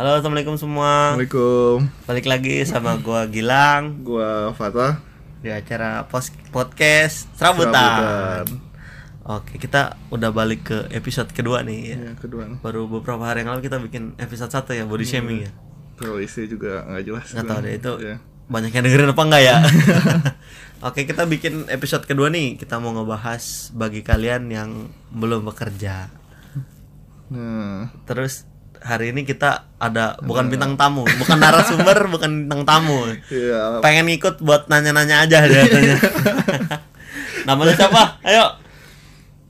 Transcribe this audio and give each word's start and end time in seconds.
Halo, 0.00 0.16
assalamualaikum 0.16 0.56
semua. 0.56 1.12
Assalamualaikum. 1.12 1.84
Balik 2.08 2.24
lagi 2.24 2.64
sama 2.64 2.96
gua 2.96 3.28
Gilang 3.28 4.00
Gua 4.00 4.48
Fatah. 4.56 4.96
di 5.44 5.52
acara 5.52 6.08
pos- 6.08 6.32
podcast 6.48 7.28
Serabutan. 7.36 7.68
Serabutan. 7.76 8.44
Oke, 9.28 9.60
kita 9.60 10.00
udah 10.08 10.32
balik 10.32 10.72
ke 10.72 10.78
episode 10.96 11.28
kedua 11.36 11.60
nih 11.60 11.92
ya. 11.92 11.96
Ya, 12.00 12.12
kedua. 12.16 12.48
Baru 12.64 12.88
beberapa 12.88 13.20
hari 13.28 13.44
yang 13.44 13.52
lalu 13.52 13.68
kita 13.68 13.76
bikin 13.76 14.16
episode 14.16 14.48
satu 14.48 14.72
ya 14.72 14.88
body 14.88 15.04
shaming 15.04 15.44
ya. 15.44 15.52
Isi 16.16 16.48
juga 16.48 16.80
nggak 16.88 17.02
jelas. 17.04 17.26
Nggak 17.36 17.44
tahu 17.44 17.60
deh 17.60 17.74
itu 17.76 17.92
Ya. 18.00 18.16
banyak 18.48 18.72
yang 18.72 18.84
dengerin 18.88 19.12
apa 19.12 19.22
enggak 19.28 19.42
ya. 19.44 19.56
Oke, 20.88 21.04
kita 21.04 21.28
bikin 21.28 21.68
episode 21.68 22.08
kedua 22.08 22.32
nih. 22.32 22.56
Kita 22.56 22.80
mau 22.80 22.96
ngebahas 22.96 23.68
bagi 23.76 24.00
kalian 24.00 24.48
yang 24.48 24.70
belum 25.12 25.44
bekerja. 25.44 26.08
Nah, 27.28 27.92
Terus 28.08 28.48
hari 28.80 29.12
ini 29.12 29.22
kita 29.22 29.68
ada 29.76 30.16
bukan 30.20 30.48
bintang 30.48 30.76
tamu, 30.76 31.04
bukan 31.04 31.36
narasumber, 31.36 32.06
bukan 32.14 32.48
bintang 32.48 32.64
tamu. 32.64 33.08
iya. 33.28 33.80
pengen 33.80 34.08
ikut 34.08 34.40
buat 34.40 34.66
nanya-nanya 34.66 35.24
aja 35.24 35.38
katanya. 35.44 35.96
Namanya 37.44 37.74
siapa? 37.76 38.02
Ayo. 38.20 38.44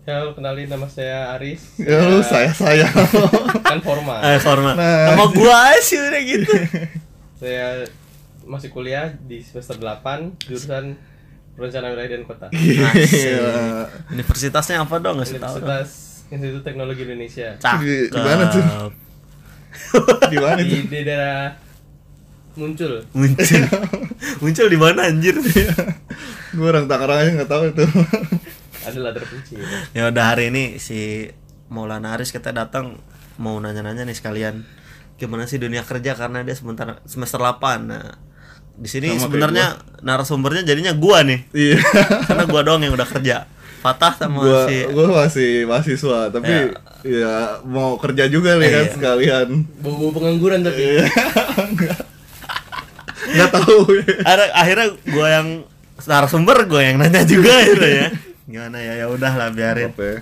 Halo, 0.01 0.35
kenalin 0.35 0.67
nama 0.67 0.91
saya 0.91 1.39
Aris. 1.39 1.79
Ya 1.79 2.03
lu 2.03 2.19
saya 2.21 2.51
saya. 2.51 2.87
kan 3.71 3.79
formal. 3.79 4.19
Eh, 4.27 4.43
formal. 4.43 4.75
Nah. 4.75 5.15
Nama 5.15 5.25
gua 5.31 5.71
sih 5.79 5.95
udah 5.95 6.23
gitu. 6.25 6.51
Saya 7.39 7.87
masih 8.43 8.75
kuliah 8.75 9.15
di 9.23 9.39
semester 9.39 9.79
8 9.79 10.43
jurusan 10.43 10.99
Perencanaan 11.55 11.93
Wilayah 11.95 12.11
dan 12.11 12.23
Kota. 12.27 12.47
Iya. 12.51 12.91
Universitasnya 14.11 14.83
apa 14.83 14.99
dong? 14.99 15.21
Nggak 15.23 15.39
tahu. 15.39 15.63
Universitas 15.63 15.89
Institut 16.31 16.63
Teknologi 16.63 17.03
Indonesia. 17.05 17.55
Cakep. 17.59 17.79
Di- 17.85 18.09
di 18.11 18.19
mana 18.19 18.45
tuh? 18.49 18.65
Di 20.31 20.37
mana 20.39 20.61
Di, 20.61 20.87
di 20.87 21.01
daerah 21.03 21.55
muncul. 22.59 23.07
Muncul. 23.15 23.63
Muncul 24.43 24.67
di 24.69 24.79
mana 24.79 25.09
anjir? 25.09 25.37
Gua 26.57 26.75
orang 26.75 26.87
Tangerang 26.91 27.19
aja 27.23 27.31
nggak 27.41 27.51
tahu 27.51 27.63
itu. 27.71 27.85
Adalah 28.81 29.13
terpencil. 29.13 29.61
ya 29.93 30.09
udah 30.09 30.25
hari 30.35 30.49
ini 30.49 30.81
si 30.81 31.29
Maulana 31.71 32.17
Aris 32.17 32.33
kita 32.33 32.51
datang 32.51 32.99
mau 33.37 33.57
nanya-nanya 33.61 34.09
nih 34.09 34.17
sekalian 34.17 34.65
gimana 35.21 35.45
sih 35.45 35.61
dunia 35.61 35.85
kerja 35.85 36.17
karena 36.17 36.41
dia 36.41 36.57
sebentar 36.57 37.05
semester 37.05 37.39
8. 37.39 37.61
Nah, 37.87 38.17
di 38.81 38.89
sini 38.89 39.13
sebenarnya 39.21 40.01
narasumbernya 40.01 40.65
jadinya 40.65 40.97
gua 40.97 41.21
nih. 41.23 41.45
Iya. 41.53 41.79
Karena 42.25 42.45
gua 42.49 42.61
doang 42.65 42.83
yang 42.83 42.97
udah 42.97 43.09
kerja. 43.09 43.45
Fatah 43.81 44.13
sama 44.13 44.39
Gua 44.39 44.61
si 44.65 44.77
gua 44.87 45.07
masih 45.19 45.65
mahasiswa, 45.65 46.29
tapi 46.29 46.53
ya 47.03 47.37
mau 47.63 47.97
kerja 47.97 48.25
juga 48.27 48.55
nih 48.55 48.69
kan 48.69 48.83
Iya. 48.83 48.93
sekalian. 48.93 49.49
Bau-bau 49.79 50.13
pengangguran 50.13 50.61
tapi. 50.61 50.81
Iya. 50.95 51.05
Nggak 53.31 53.51
tahu. 53.51 53.79
ada 54.23 54.45
akhirnya 54.53 54.87
gue 54.97 55.29
yang 55.29 55.49
narasumber 56.03 56.65
gue 56.65 56.83
yang 56.83 56.97
nanya 56.97 57.23
juga 57.23 57.53
gitu 57.69 57.85
ya 57.85 58.09
gimana 58.43 58.81
ya 58.81 58.97
ya 58.97 59.07
udah 59.07 59.31
lah 59.31 59.49
biarin 59.49 59.93
Apa 59.93 60.03
ya? 60.03 60.19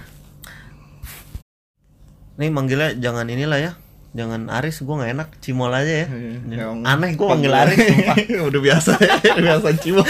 nih 2.37 2.50
manggilnya 2.50 2.91
jangan 2.95 3.25
inilah 3.25 3.59
ya 3.59 3.72
jangan 4.11 4.50
Aris 4.50 4.78
gue 4.78 4.91
nggak 4.91 5.12
enak 5.12 5.28
cimol 5.39 5.70
aja 5.70 6.05
ya 6.05 6.06
Iya, 6.06 6.67
Yang- 6.67 6.83
aneh 6.84 7.11
gue 7.15 7.27
manggil 7.27 7.53
Aris 7.55 7.78
sumpah. 7.78 8.17
Udah 8.50 8.61
biasa 8.61 8.91
ya, 8.98 9.15
udah 9.31 9.45
biasa 9.47 9.67
cimo. 9.78 10.03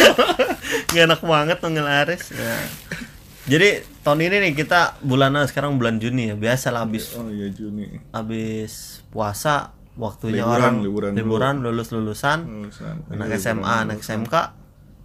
nggak 0.89 1.05
enak 1.05 1.21
banget 1.21 1.59
manggil 1.61 1.87
Aris 1.87 2.25
ya. 2.33 2.57
Jadi 3.49 3.69
tahun 4.01 4.21
ini 4.23 4.37
nih 4.41 4.53
kita 4.55 5.01
bulan 5.01 5.33
sekarang 5.45 5.77
bulan 5.77 5.97
Juni 5.97 6.29
ya. 6.29 6.37
Biasa 6.37 6.69
lah 6.69 6.85
habis 6.85 7.13
Oh 7.13 7.27
iya 7.29 7.49
Juni. 7.49 7.89
habis 8.13 9.01
puasa 9.09 9.73
waktunya 9.97 10.45
Liburan, 10.45 10.55
orang 10.55 10.75
liburan 10.79 11.11
dulu. 11.11 11.19
liburan 11.19 11.55
lulus 11.59 11.89
lulusan. 11.91 12.39
Lulusan. 12.45 12.95
anak 13.09 13.27
Iya, 13.27 13.39
SMA 13.41 13.57
liburan 13.59 13.83
anak 13.83 13.99
dulu. 13.99 14.07
SMK 14.07 14.35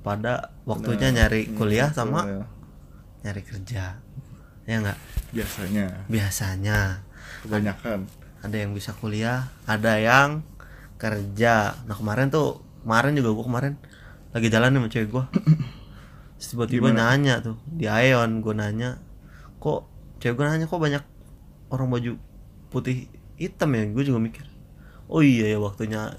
pada 0.03 0.34
waktunya 0.63 1.07
nyari 1.09 1.41
kuliah 1.50 1.90
sama 1.90 2.22
Ya, 2.23 2.44
nyari 3.23 3.41
kerja. 3.41 3.85
Ya 4.63 4.75
nggak? 4.79 5.00
Biasanya. 5.31 5.85
Biasanya. 6.06 6.79
Kebanyakan. 7.41 8.00
Ada 8.44 8.56
yang 8.59 8.72
bisa 8.72 8.91
kuliah 8.94 9.47
ada 9.63 9.96
yang 9.96 10.44
kerja. 10.97 11.79
Nah 11.84 11.96
kemarin 11.96 12.28
tuh 12.28 12.59
kemarin 12.84 13.16
juga 13.16 13.31
gua 13.31 13.46
kemarin 13.46 13.73
lagi 14.31 14.47
jalan 14.47 14.69
nih 14.69 14.79
sama 14.79 14.90
cewek 14.90 15.09
gua 15.09 15.23
tiba-tiba 16.45 16.89
nanya 16.91 17.39
tuh 17.39 17.55
di 17.65 17.85
Aeon 17.85 18.39
gua 18.39 18.53
nanya 18.53 18.99
kok 19.57 19.87
cewek 20.19 20.35
gua 20.35 20.51
nanya 20.51 20.65
kok 20.65 20.77
banyak 20.77 21.03
orang 21.69 21.87
baju 21.89 22.11
putih 22.69 23.07
hitam 23.35 23.69
ya? 23.71 23.83
Gue 23.87 24.03
juga 24.03 24.19
mikir 24.19 24.45
oh 25.07 25.19
iya 25.19 25.45
ya 25.47 25.57
waktunya 25.57 26.13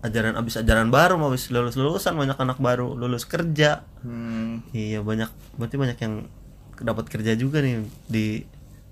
ajaran 0.00 0.36
abis 0.36 0.60
ajaran 0.60 0.92
baru 0.92 1.16
mau 1.16 1.32
habis 1.32 1.48
lulus 1.48 1.74
lulusan 1.74 2.12
banyak 2.12 2.36
anak 2.36 2.60
baru 2.60 2.92
lulus 2.92 3.24
kerja. 3.24 3.88
Hmm, 4.04 4.60
Iya 4.70 5.00
banyak, 5.00 5.32
berarti 5.56 5.76
banyak 5.80 5.98
yang 5.98 6.14
dapat 6.76 7.08
kerja 7.08 7.32
juga 7.34 7.64
nih 7.64 7.80
di 8.04 8.44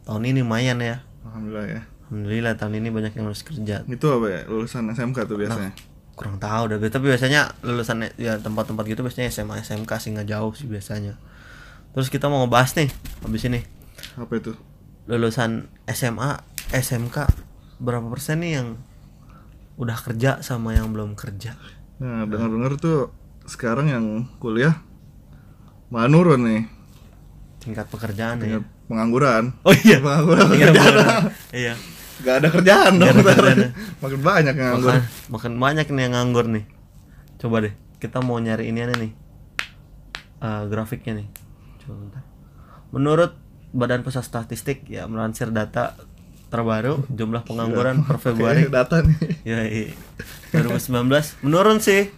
tahun 0.03 0.25
ini 0.25 0.41
lumayan 0.41 0.81
ya. 0.81 1.05
alhamdulillah 1.23 1.67
ya. 1.69 1.83
Alhamdulillah 2.09 2.53
tahun 2.57 2.75
ini 2.81 2.89
banyak 2.89 3.13
yang 3.13 3.25
lulus 3.29 3.45
kerja. 3.45 3.85
itu 3.85 4.07
apa 4.09 4.27
ya 4.27 4.41
lulusan 4.49 4.89
SMK 4.89 5.19
tuh 5.25 5.37
biasanya 5.37 5.73
Kurang 6.13 6.37
tahu 6.37 6.69
dah, 6.69 6.79
tapi 6.83 7.09
biasanya 7.09 7.57
lulusan 7.61 8.05
ya 8.15 8.37
tempat-tempat 8.37 8.85
gitu 8.85 9.01
biasanya 9.01 9.29
SMA 9.29 9.57
SMK 9.59 9.91
sih 9.97 10.13
nggak 10.13 10.29
jauh 10.29 10.53
sih 10.53 10.67
biasanya. 10.67 11.17
Terus 11.93 12.09
kita 12.09 12.27
mau 12.27 12.41
ngebahas 12.41 12.73
nih 12.75 12.89
habis 13.21 13.43
ini 13.45 13.61
apa 14.13 14.33
itu 14.35 14.53
lulusan 15.05 15.67
SMA 15.87 16.41
SMK 16.71 17.17
berapa 17.79 18.07
persen 18.07 18.41
nih 18.41 18.53
yang 18.55 18.69
udah 19.75 19.97
kerja 19.97 20.39
sama 20.41 20.73
yang 20.73 20.91
belum 20.91 21.15
kerja? 21.15 21.57
nah 21.97 22.23
dengar-dengar 22.23 22.77
tuh 22.77 23.15
sekarang 23.45 23.87
yang 23.87 24.05
kuliah 24.37 24.75
malah 25.89 26.09
nurun 26.09 26.43
nih 26.43 26.63
Tingkat 27.59 27.87
pekerjaan 27.87 28.37
ya. 28.37 28.59
tingkat 28.59 28.65
pengangguran 28.85 29.55
Oh 29.63 29.71
iya. 29.73 29.97
pengangguran 29.99 30.45
pekerjaan 30.51 30.75
bener. 30.75 30.97
iya. 31.53 31.75
Nggak 32.23 32.37
ada 32.39 32.49
kerjaan 32.49 32.93
dong 33.03 33.11
ada 33.11 33.21
ntar. 33.21 33.35
kerjaan 33.35 33.59
ya. 33.59 33.71
makin 33.99 34.21
banyak 34.23 34.55
yang 34.55 34.69
nganggur. 34.79 34.95
Makan, 35.29 35.53
banyak 35.59 35.87
nih 35.91 36.03
yang 36.07 36.15
nganggur 36.15 36.47
nih. 36.47 36.65
Coba 37.43 37.57
deh 37.67 37.75
kita 37.99 38.19
mau 38.23 38.39
nyari 38.39 38.71
ini 38.71 38.81
nih. 38.87 39.13
Eh, 40.43 40.63
grafiknya 40.71 41.23
nih. 41.23 41.29
Coba 41.83 41.95
bentar. 41.99 42.23
menurut 42.93 43.33
Badan 43.73 44.05
Pusat 44.05 44.25
Statistik 44.29 44.85
ya 44.85 45.09
melansir 45.09 45.49
data 45.49 45.97
terbaru 46.53 47.09
jumlah 47.09 47.49
pengangguran 47.49 48.05
per 48.05 48.21
Februari 48.21 48.69
data 48.69 49.01
nih. 49.01 49.19
Ya 49.43 49.65
iya. 49.65 49.97
2019 50.53 51.41
menurun 51.41 51.81
sih. 51.81 52.13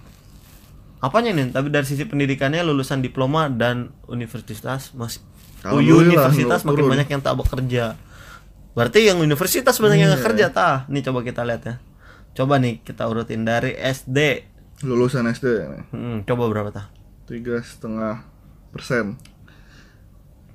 Apanya 0.99 1.37
nih? 1.37 1.55
Tapi 1.55 1.69
dari 1.71 1.87
sisi 1.87 2.03
pendidikannya 2.09 2.65
lulusan 2.67 3.05
diploma 3.05 3.47
dan 3.47 3.95
universitas 4.11 4.91
masih 4.97 5.23
oh, 5.69 5.79
Alhamdulillah, 5.79 6.03
universitas 6.03 6.61
makin 6.67 6.85
banyak 6.91 7.09
yang 7.09 7.23
tak 7.23 7.37
bekerja 7.39 7.95
berarti 8.75 9.07
yang 9.07 9.19
universitas 9.19 9.79
banyak 9.79 9.99
yang 9.99 10.11
nggak 10.11 10.25
kerja 10.25 10.47
tah. 10.51 10.77
Nih 10.87 11.01
coba 11.01 11.23
kita 11.23 11.43
lihat 11.43 11.63
ya. 11.63 11.75
Coba 12.35 12.59
nih 12.59 12.83
kita 12.83 13.07
urutin 13.07 13.43
dari 13.43 13.73
SD 13.73 14.51
lulusan 14.83 15.25
SD 15.25 15.47
nih 15.65 15.83
Hmm, 15.89 16.17
coba 16.23 16.51
berapa 16.51 16.69
tah? 16.69 16.87
Tiga 17.25 17.57
setengah 17.59 18.27
persen. 18.69 19.17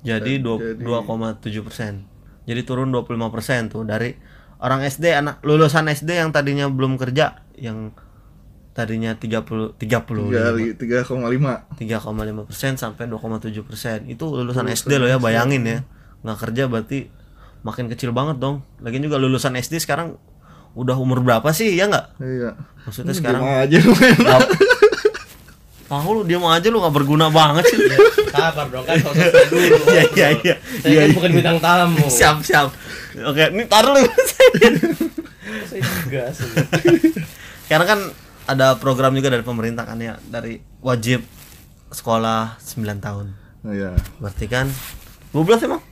Jadi 0.00 0.38
dua- 0.38 0.60
Jadi- 0.60 0.80
2,7 0.80 1.60
persen. 1.60 2.04
Jadi 2.42 2.60
turun 2.62 2.88
25 2.88 3.28
persen 3.28 3.68
tuh 3.68 3.82
dari 3.82 4.16
orang 4.58 4.80
SD 4.82 5.12
anak 5.12 5.40
lulusan 5.40 5.86
SD 5.86 6.16
yang 6.16 6.30
tadinya 6.30 6.68
belum 6.68 6.96
kerja 6.96 7.44
yang 7.54 7.92
tadinya 8.70 9.12
30 9.12 9.76
30 9.76 10.30
tiga 10.30 10.48
tiga 10.78 10.98
koma 11.02 11.28
lima. 11.28 11.68
3,5 11.76 12.46
persen 12.46 12.76
sampai 12.76 13.04
2,7 13.06 13.60
persen. 13.60 14.04
Itu 14.06 14.30
lulusan 14.30 14.68
SD 14.68 14.96
loh 14.96 15.06
ya 15.06 15.16
bayangin 15.16 15.64
ya. 15.64 15.78
Nggak 16.22 16.38
kerja 16.40 16.64
berarti 16.66 16.98
makin 17.60 17.86
kecil 17.92 18.10
banget 18.14 18.40
dong. 18.40 18.64
Lagi 18.80 19.00
juga 19.00 19.20
lulusan 19.20 19.56
SD 19.56 19.80
sekarang 19.82 20.16
udah 20.72 20.94
umur 20.96 21.20
berapa 21.20 21.50
sih 21.50 21.74
ya 21.74 21.90
nggak? 21.90 22.06
Iya. 22.22 22.50
Maksudnya 22.86 23.12
Diem 23.12 23.20
sekarang 23.20 23.42
aja 23.42 23.76
lu 23.82 23.92
main. 23.98 24.16
Nggak- 24.16 24.50
tahu 25.90 26.10
lu 26.14 26.22
dia 26.22 26.38
mau 26.38 26.54
aja 26.54 26.70
lu 26.70 26.78
nggak 26.78 26.94
berguna 26.94 27.26
banget 27.34 27.66
sih. 27.66 27.78
Sabar 28.30 28.70
dong 28.70 28.86
kan 28.86 28.94
sosok 29.02 29.26
dulu. 29.50 29.76
iya 29.90 30.04
iya 30.14 30.28
iya. 30.38 30.54
Saya 30.78 30.86
iya 30.86 31.00
kan 31.02 31.08
iya. 31.10 31.16
bukan 31.18 31.30
bintang 31.34 31.58
tamu. 31.58 32.06
siap 32.06 32.36
siap. 32.46 32.70
Oke 33.26 33.50
ini 33.50 33.66
taruh 33.66 33.98
lu. 33.98 34.06
Saya 35.66 35.80
juga 36.06 36.22
sih. 36.30 36.46
karena 37.66 37.84
kan 37.86 38.00
ada 38.46 38.78
program 38.78 39.14
juga 39.18 39.34
dari 39.34 39.42
pemerintah 39.42 39.82
kan 39.82 39.98
ya 39.98 40.14
dari 40.30 40.62
wajib 40.78 41.26
sekolah 41.90 42.62
9 42.62 42.86
tahun. 43.02 43.26
Oh, 43.66 43.74
iya. 43.74 43.98
Berarti 44.22 44.46
kan 44.46 44.70
12 45.34 45.66
emang 45.66 45.82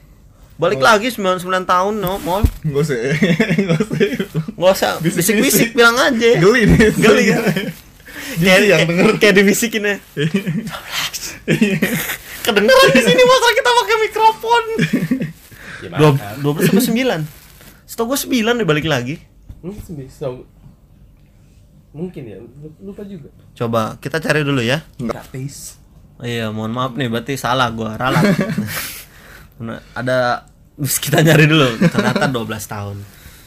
balik 0.59 0.79
lagi 0.79 1.09
99 1.09 1.39
tahun 1.65 1.95
no 1.97 2.19
mall 2.19 2.43
Gak 2.43 2.83
usah 2.83 2.99
Gak 2.99 3.79
usah 3.79 4.11
nggak 4.51 4.73
usah 4.75 4.93
Bisik-bisik. 4.99 5.71
bilang 5.73 5.95
aja 5.95 6.31
Geli 6.35 6.67
nih 6.67 6.91
geli 6.93 7.25
ya 7.29 7.39
kayak 8.37 8.61
yang 8.61 8.61
kayak- 8.77 8.89
denger. 8.89 9.11
kayak 9.19 9.35
dibisikin 9.37 9.83
ya 9.83 9.97
kedengeran 12.41 12.89
di 12.91 13.03
sini 13.03 13.23
masa 13.23 13.49
kita 13.53 13.71
pakai 13.73 13.97
mikrofon 14.01 14.65
dua 15.91 16.11
dua 16.39 16.53
belas 16.53 16.67
sampai 16.67 16.85
sembilan 16.85 17.21
setahu 17.85 18.07
gue 18.07 18.19
sembilan 18.19 18.55
deh 18.55 18.67
balik 18.67 18.85
lagi. 18.85 19.17
Mungkin 21.89 22.23
ya, 22.23 22.37
lupa 22.79 23.01
juga. 23.03 23.33
Coba 23.55 23.97
kita 23.97 24.21
cari 24.21 24.45
dulu 24.45 24.61
ya. 24.61 24.85
Gratis. 24.95 25.81
Oh 26.15 26.23
iya, 26.23 26.53
mohon 26.53 26.71
maaf 26.71 26.93
nih, 26.93 27.09
berarti 27.09 27.35
salah 27.35 27.73
gua 27.73 27.97
ralat. 27.97 28.23
Nah, 29.59 29.83
ada 29.93 30.47
kita 31.05 31.21
nyari 31.21 31.45
dulu, 31.45 31.67
ternyata 31.85 32.31
12 32.33 32.47
tahun. 32.65 32.97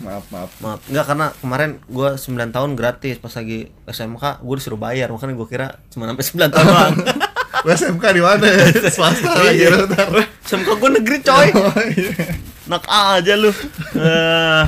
Maaf, 0.01 0.25
maaf. 0.29 0.51
Maaf, 0.59 0.81
enggak 0.89 1.05
karena 1.05 1.25
kemarin 1.37 1.71
gua 1.85 2.17
9 2.17 2.25
tahun 2.49 2.73
gratis 2.73 3.21
pas 3.21 3.29
lagi 3.31 3.69
SMK 3.85 4.41
gua 4.41 4.55
disuruh 4.57 4.75
bayar, 4.75 5.07
makanya 5.07 5.37
gua 5.37 5.45
kira 5.45 5.67
cuma 5.89 6.05
sampai 6.05 6.25
9 6.25 6.49
tahun 6.49 6.65
doang. 6.65 6.95
SMK 7.77 8.03
di 8.09 8.21
mana? 8.21 8.45
Swasta 8.89 9.31
lagi 9.37 9.61
Iya. 9.61 9.85
ntar. 9.85 10.09
SMK 10.41 10.69
gua 10.75 10.89
negeri, 10.89 11.21
coy. 11.21 11.47
Oh, 11.53 11.69
iya. 11.87 12.33
Nak 12.65 12.83
aja 12.83 13.33
lu. 13.37 13.53
Eh, 13.93 14.63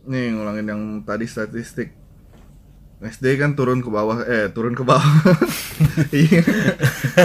Nih 0.00 0.32
ngulangin 0.32 0.66
yang 0.66 0.82
tadi 1.02 1.26
statistik 1.26 1.92
SD 3.00 3.40
kan 3.40 3.56
turun 3.56 3.80
ke 3.80 3.88
bawah 3.88 4.20
eh 4.22 4.52
turun 4.52 4.76
ke 4.76 4.84
bawah. 4.84 5.04
Iya. 6.12 6.44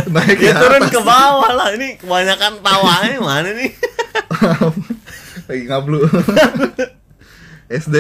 Naik 0.07 0.39
ya 0.39 0.55
ke 0.55 0.61
turun 0.63 0.83
ke 0.87 0.99
bawah 0.99 1.51
lah. 1.51 1.69
Ini 1.75 1.99
kebanyakan 1.99 2.63
tawanya 2.63 3.19
mana 3.19 3.49
nih? 3.51 3.71
lagi 5.51 5.63
ngablu. 5.67 5.99
SD 7.83 7.95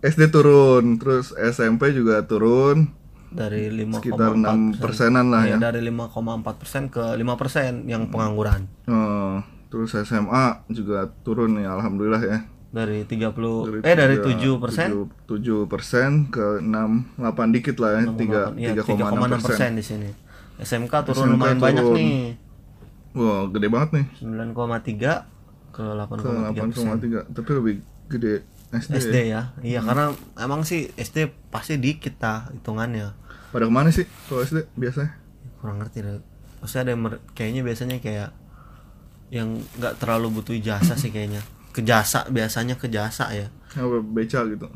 SD 0.00 0.22
turun 0.28 0.96
terus 0.96 1.36
SMP 1.36 1.92
juga 1.92 2.24
turun. 2.24 2.88
Dari 3.28 3.66
5,4 3.68 3.98
sekitar 3.98 4.30
6 4.38 4.78
persenan 4.78 5.26
lah 5.28 5.42
Ya, 5.44 5.58
ya. 5.58 5.68
dari 5.68 5.82
5,4 5.82 6.14
persen 6.56 6.82
ke 6.86 7.02
5 7.02 7.34
persen 7.36 7.72
yang 7.84 8.06
pengangguran. 8.06 8.64
Oh, 8.86 9.42
terus 9.68 9.92
SMA 9.92 10.62
juga 10.70 11.10
turun 11.20 11.58
nih 11.58 11.66
alhamdulillah 11.66 12.22
ya 12.22 12.38
Dari 12.74 13.06
30 13.06 13.86
eh 13.86 13.94
dari 13.94 14.16
7 14.18 14.58
persen 14.58 14.88
7 15.30 15.70
persen 15.70 16.26
ke 16.26 16.58
6 16.58 17.22
8 17.22 17.54
dikit 17.54 17.78
lah 17.78 18.02
ya 18.02 18.02
3 18.10 18.58
Iya, 18.58 18.72
3,6 18.82 19.14
persen 19.14 19.38
persen 19.38 19.70
di 19.78 19.84
sini. 19.86 20.10
SMK 20.58 20.92
turun 21.06 21.30
SMK 21.30 21.34
lumayan 21.38 21.58
banyak 21.62 21.84
turun. 21.86 21.98
nih. 21.98 22.18
Wah 23.14 23.46
gede 23.46 23.68
banget 23.70 23.90
nih 23.94 24.06
9,3 24.26 25.30
ke 25.70 25.82
ke 26.18 26.30
8,3 26.50 26.74
persen. 26.74 26.86
8,3 26.98 27.30
tapi 27.30 27.50
lebih 27.54 27.74
gede 28.10 28.34
SD, 28.74 28.94
SD 29.06 29.16
ya, 29.30 29.54
iya 29.62 29.78
karena 29.86 30.10
emang 30.34 30.66
sih 30.66 30.90
SD 30.98 31.30
pasti 31.54 31.78
dikit 31.78 32.18
ta 32.18 32.50
hitungannya. 32.50 33.14
pada 33.54 33.70
ke 33.70 33.70
mana 33.70 33.94
sih 33.94 34.02
kalau 34.26 34.42
SD 34.42 34.66
biasanya 34.74 35.14
Kurang 35.62 35.78
ngerti 35.78 36.02
deh. 36.02 36.18
Maksudnya 36.58 36.82
ada 36.82 36.90
yang 36.92 37.02
kayaknya 37.38 37.62
biasanya 37.62 37.96
kayak 38.02 38.30
yang 39.30 39.62
nggak 39.78 39.94
terlalu 40.02 40.42
butuh 40.42 40.58
ijazah 40.58 40.98
sih 40.98 41.14
kayaknya. 41.14 41.40
Ke 41.74 41.82
jasa 41.82 42.22
biasanya 42.28 42.78
ke 42.78 42.86
jasa 42.86 43.26
ya. 43.28 43.50
apa 43.74 43.98
beca 44.00 44.46
gitu 44.46 44.70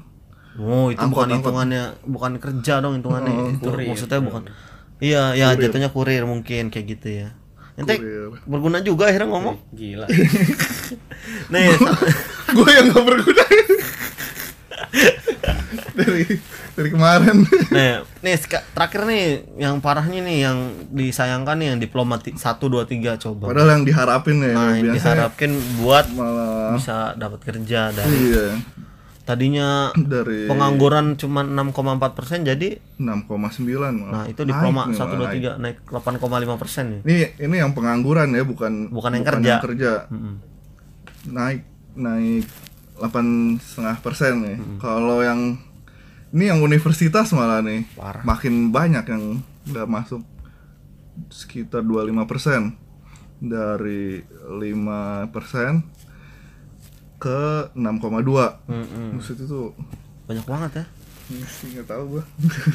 Oh, 0.59 0.91
itu 0.91 0.99
Angkot, 0.99 1.23
bukan 1.23 1.29
angkot. 1.31 1.39
hitungannya, 1.39 1.83
bukan 2.03 2.33
kerja 2.37 2.83
dong 2.83 2.99
hitungannya. 2.99 3.31
Oh, 3.31 3.47
itu 3.49 3.62
kurir. 3.62 3.87
maksudnya 3.87 4.19
bukan. 4.19 4.43
Iya, 4.99 5.23
ya 5.33 5.55
jatuhnya 5.55 5.87
kurir 5.89 6.27
mungkin 6.27 6.67
kayak 6.69 6.87
gitu 6.91 7.09
ya. 7.23 7.29
Ente 7.79 7.95
Kurir. 7.95 8.43
berguna 8.43 8.83
juga 8.83 9.06
akhirnya 9.06 9.31
ngomong. 9.31 9.55
Gila. 9.71 10.11
Nih, 11.55 11.71
gue 12.59 12.69
yang 12.75 12.91
gak 12.91 13.05
berguna 13.06 13.43
dari 15.93 16.25
dari 16.73 16.88
kemarin 16.88 17.44
nih, 17.70 18.00
nih 18.20 18.35
terakhir 18.70 19.03
nih 19.05 19.25
yang 19.56 19.79
parahnya 19.79 20.20
nih 20.20 20.38
yang 20.41 20.59
disayangkan 20.88 21.56
nih 21.56 21.67
yang 21.70 21.79
diploma 21.79 22.17
ti- 22.17 22.32
1 22.32 22.41
2 22.59 22.85
3 22.85 23.19
coba. 23.19 23.44
padahal 23.47 23.70
yang 23.75 23.85
diharapin 23.85 24.37
ya 24.38 24.53
Nah, 24.53 24.73
yang 24.75 24.91
diharapkan 24.91 25.50
buat 25.79 26.06
malah 26.11 26.73
bisa 26.73 26.97
dapat 27.15 27.41
kerja 27.43 27.91
dari 27.91 28.17
iya 28.29 28.47
tadinya 29.23 29.93
dari 29.94 30.49
pengangguran 30.49 31.12
cuma 31.15 31.44
6,4 31.44 32.17
persen 32.17 32.38
jadi 32.43 32.81
6,9 32.97 33.29
malah. 33.93 34.09
nah 34.11 34.25
itu 34.25 34.41
diploma 34.43 34.88
nih, 34.88 34.97
1 34.97 35.05
malah 35.05 35.29
2 35.29 35.37
3 35.37 35.61
naik 35.61 35.76
8,5 35.85 36.56
persen 36.56 36.85
nih. 36.88 37.00
Ini 37.05 37.17
ini 37.38 37.56
yang 37.59 37.73
pengangguran 37.73 38.32
ya, 38.32 38.41
bukan 38.43 38.88
Bukan 38.88 39.11
yang 39.12 39.26
kerja. 39.26 39.55
kerja. 39.61 39.93
Mm-mm. 40.09 40.35
Naik 41.29 41.61
naik 41.93 42.49
8 42.99 43.62
setengah 43.62 43.97
persen 44.03 44.35
nih. 44.43 44.59
Kalau 44.79 45.23
yang 45.23 45.56
ini 46.29 46.45
yang 46.53 46.61
universitas 46.61 47.33
malah 47.33 47.65
nih 47.65 47.89
Parah. 47.97 48.21
makin 48.21 48.69
banyak 48.69 49.05
yang 49.09 49.41
nggak 49.65 49.89
masuk 49.89 50.21
sekitar 51.33 51.81
25 51.81 52.29
persen 52.29 52.77
dari 53.41 54.21
5 54.45 55.33
persen 55.33 55.83
ke 57.19 57.73
6,2 57.75 58.71
Mm-mm. 58.71 59.06
Maksud 59.19 59.37
itu 59.41 59.61
Banyak 60.29 60.47
banget 60.47 60.71
ya. 60.83 60.87
nggak 61.73 61.87
tahu 61.89 62.03
gua 62.19 62.25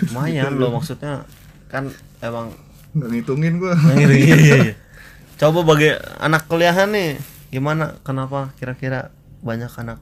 Lumayan 0.09 0.53
loh 0.61 0.69
maksudnya 0.77 1.25
kan 1.69 1.89
emang 2.21 2.53
nggak 2.93 3.09
ngitungin 3.09 3.57
gua 3.57 3.73
iya, 3.97 4.05
iya, 4.13 4.35
iya, 4.37 4.55
iya. 4.69 4.75
Coba 5.41 5.65
bagi 5.65 5.89
anak 6.21 6.45
kuliahan 6.45 6.93
nih, 6.93 7.17
gimana? 7.49 7.97
Kenapa 8.05 8.53
kira-kira 8.53 9.09
banyak 9.41 9.73
anak 9.81 9.97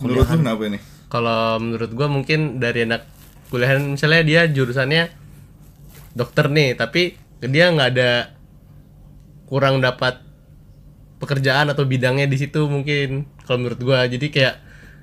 menurut 0.00 0.26
lu 0.26 0.36
kenapa 0.40 0.64
nih 0.68 0.82
Kalau 1.06 1.62
menurut 1.62 1.90
gua 1.94 2.10
mungkin 2.10 2.58
dari 2.58 2.82
anak 2.82 3.06
kuliahan 3.48 3.94
misalnya 3.94 4.26
dia 4.26 4.40
jurusannya 4.50 5.06
dokter 6.18 6.50
nih, 6.50 6.74
tapi 6.74 7.14
dia 7.38 7.70
nggak 7.70 7.88
ada 7.94 8.34
kurang 9.46 9.78
dapat 9.78 10.18
pekerjaan 11.22 11.70
atau 11.70 11.86
bidangnya 11.86 12.26
di 12.26 12.36
situ 12.36 12.66
mungkin 12.66 13.24
kalau 13.46 13.62
menurut 13.62 13.80
gua. 13.80 14.00
Jadi 14.10 14.34
kayak 14.34 14.54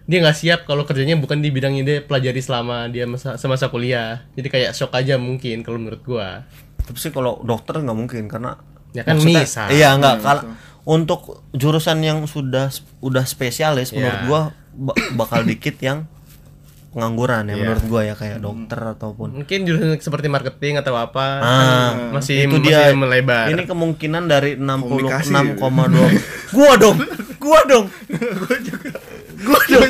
dia 0.04 0.18
nggak 0.20 0.36
siap 0.36 0.60
kalau 0.68 0.84
kerjanya 0.84 1.16
bukan 1.16 1.40
di 1.40 1.48
bidang 1.48 1.80
yang 1.80 1.88
dia 1.88 2.04
pelajari 2.04 2.44
selama 2.44 2.92
dia 2.92 3.08
masa 3.08 3.40
semasa 3.40 3.72
kuliah. 3.72 4.28
Jadi 4.36 4.52
kayak 4.52 4.76
shock 4.76 4.92
aja 5.00 5.16
mungkin 5.16 5.64
kalau 5.64 5.80
menurut 5.80 6.04
gua. 6.04 6.44
Tapi 6.84 7.00
sih 7.00 7.16
kalau 7.16 7.40
dokter 7.48 7.80
nggak 7.80 7.98
mungkin 7.98 8.28
karena 8.28 8.60
Ya 8.94 9.02
kan 9.02 9.18
misal. 9.18 9.74
Iya 9.74 9.98
nggak 9.98 10.16
kalau 10.22 10.44
untuk 10.84 11.42
jurusan 11.56 12.04
yang 12.04 12.28
sudah 12.28 12.70
udah 13.02 13.26
spesialis 13.26 13.96
menurut 13.96 14.20
Iya. 14.22 14.63
Bakal 15.14 15.42
dikit 15.44 15.78
yang 15.80 16.10
pengangguran 16.90 17.50
ya 17.50 17.58
Iya. 17.58 17.62
menurut 17.66 17.84
gua 17.90 18.02
ya 18.06 18.14
kayak 18.14 18.38
dokter 18.38 18.78
ataupun 18.78 19.42
Mungkin 19.42 19.66
jurusan 19.66 19.98
seperti 19.98 20.30
marketing 20.30 20.78
atau 20.78 20.94
apa 20.94 21.26
Ah, 21.42 21.42
kan 21.42 21.94
masih 22.14 22.46
itu 22.46 22.54
masih 22.54 22.70
dia 22.70 22.94
melebar. 22.94 23.50
Ini 23.50 23.66
kemungkinan 23.66 24.24
dari 24.30 24.54
66,2 24.56 25.58
Komunikasi. 25.58 26.14
Gua 26.58 26.78
dong. 26.78 26.98
Gua 27.42 27.60
dong. 27.66 27.86
gua 28.14 28.56
juga. 28.62 28.94
Gua 29.42 29.62
dong. 29.66 29.90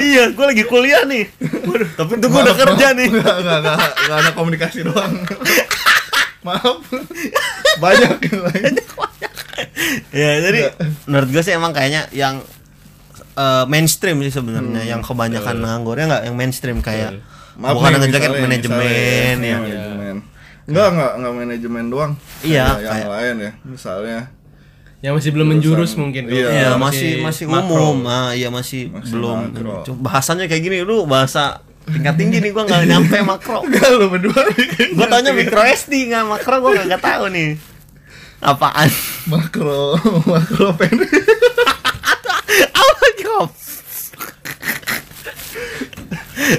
Iya, 0.00 0.32
gua 0.32 0.48
lagi 0.48 0.64
kuliah 0.64 1.04
nih. 1.04 1.28
Waduh, 1.68 1.88
tapi 1.94 2.16
itu 2.16 2.26
gua 2.26 2.40
udah 2.42 2.56
kerja 2.56 2.86
nih. 2.96 3.08
Enggak, 3.12 3.36
enggak, 3.44 3.58
enggak, 3.60 3.76
enggak 3.92 4.18
ada 4.18 4.30
komunikasi 4.32 4.78
doang. 4.88 5.12
Maaf. 6.40 6.80
Banyak 7.76 8.12
yang 8.24 8.40
lain. 8.40 8.74
ya, 10.16 10.30
jadi 10.40 10.60
menurut 11.04 11.28
gua 11.28 11.42
sih 11.44 11.52
emang 11.52 11.76
kayaknya 11.76 12.08
yang 12.10 12.40
eh, 13.38 13.64
mainstream 13.64 14.18
sih 14.20 14.32
sebenarnya 14.32 14.82
yang 14.84 15.00
kebanyakan 15.00 15.56
nganggur 15.58 15.94
ya 15.94 16.04
enggak 16.04 16.22
yang 16.26 16.34
mainstream 16.34 16.78
kayak 16.80 17.22
Maaf 17.54 17.74
bukan 17.74 17.90
nih, 17.90 17.98
ngejaket 18.00 18.18
misalnya- 18.28 18.44
manajemen 18.44 18.78
misalnya, 18.78 19.42
ya. 19.44 19.58
Manajemen. 19.58 20.16
Enggak, 20.68 20.86
enggak, 20.92 21.12
enggak 21.16 21.32
manajemen 21.34 21.84
doang. 21.88 22.12
Iya, 22.40 22.64
Kayak 22.64 22.78
yang 22.78 22.92
kayak- 22.92 23.10
lain 23.10 23.34
ya. 23.36 23.50
Misalnya 23.64 24.18
yang 24.98 25.12
masih 25.14 25.30
belum 25.30 25.48
menjurus 25.48 25.92
mungkin. 25.94 26.22
Iya. 26.26 26.48
Iya, 26.50 26.68
masih 26.76 27.10
masih 27.20 27.44
makro. 27.46 27.94
umum. 27.94 27.98
Ah, 28.04 28.30
iya 28.30 28.46
masih, 28.48 28.90
Masih 28.90 29.10
belum. 29.10 29.38
makro. 29.48 29.74
Cuma 29.84 29.98
Bahasanya 30.04 30.46
kayak 30.46 30.58
gini 30.60 30.82
lu 30.82 31.02
bahasa 31.04 31.62
tingkat 31.84 32.14
tinggi 32.14 32.38
nih 32.38 32.50
gua 32.50 32.62
nggak 32.62 32.82
nyampe 32.84 33.16
makro. 33.22 33.58
enggak 33.66 33.88
lu 33.92 34.06
berdua. 34.06 34.38
Gua 34.94 35.06
taunya 35.08 35.32
mikro 35.32 35.62
SD 35.62 36.10
nggak 36.10 36.24
makro 36.28 36.54
gua 36.60 36.70
nggak 36.78 36.98
tahu 37.00 37.26
nih. 37.28 37.58
Apaan? 38.38 38.86
makro 39.26 39.98
makro 40.24 40.70
pendek. 40.74 41.10
Apa 42.70 43.06
job? 43.16 43.48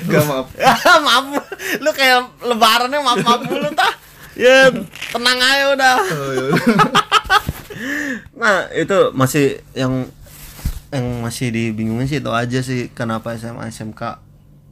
Enggak 0.01 0.23
maaf. 0.25 0.47
Ah, 0.57 0.99
maaf. 1.07 1.25
Lu 1.77 1.89
kayak 1.91 2.19
lebarannya 2.41 2.99
maaf 2.99 3.19
maaf 3.19 3.41
mulu 3.47 3.69
tah. 3.73 3.93
Ya 4.33 4.71
tenang 5.09 5.35
aja 5.37 5.65
udah. 5.73 5.95
Oh, 5.99 6.31
ya 6.31 6.41
udah. 6.47 6.63
Nah 8.35 8.67
itu 8.73 8.91
masih 9.13 9.45
yang 9.71 10.03
yang 10.89 11.05
masih 11.21 11.47
dibingungin 11.47 12.07
sih 12.07 12.19
itu 12.19 12.27
aja 12.29 12.59
sih 12.59 12.87
kenapa 12.89 13.35
SMA 13.35 13.67
SMK 13.67 14.01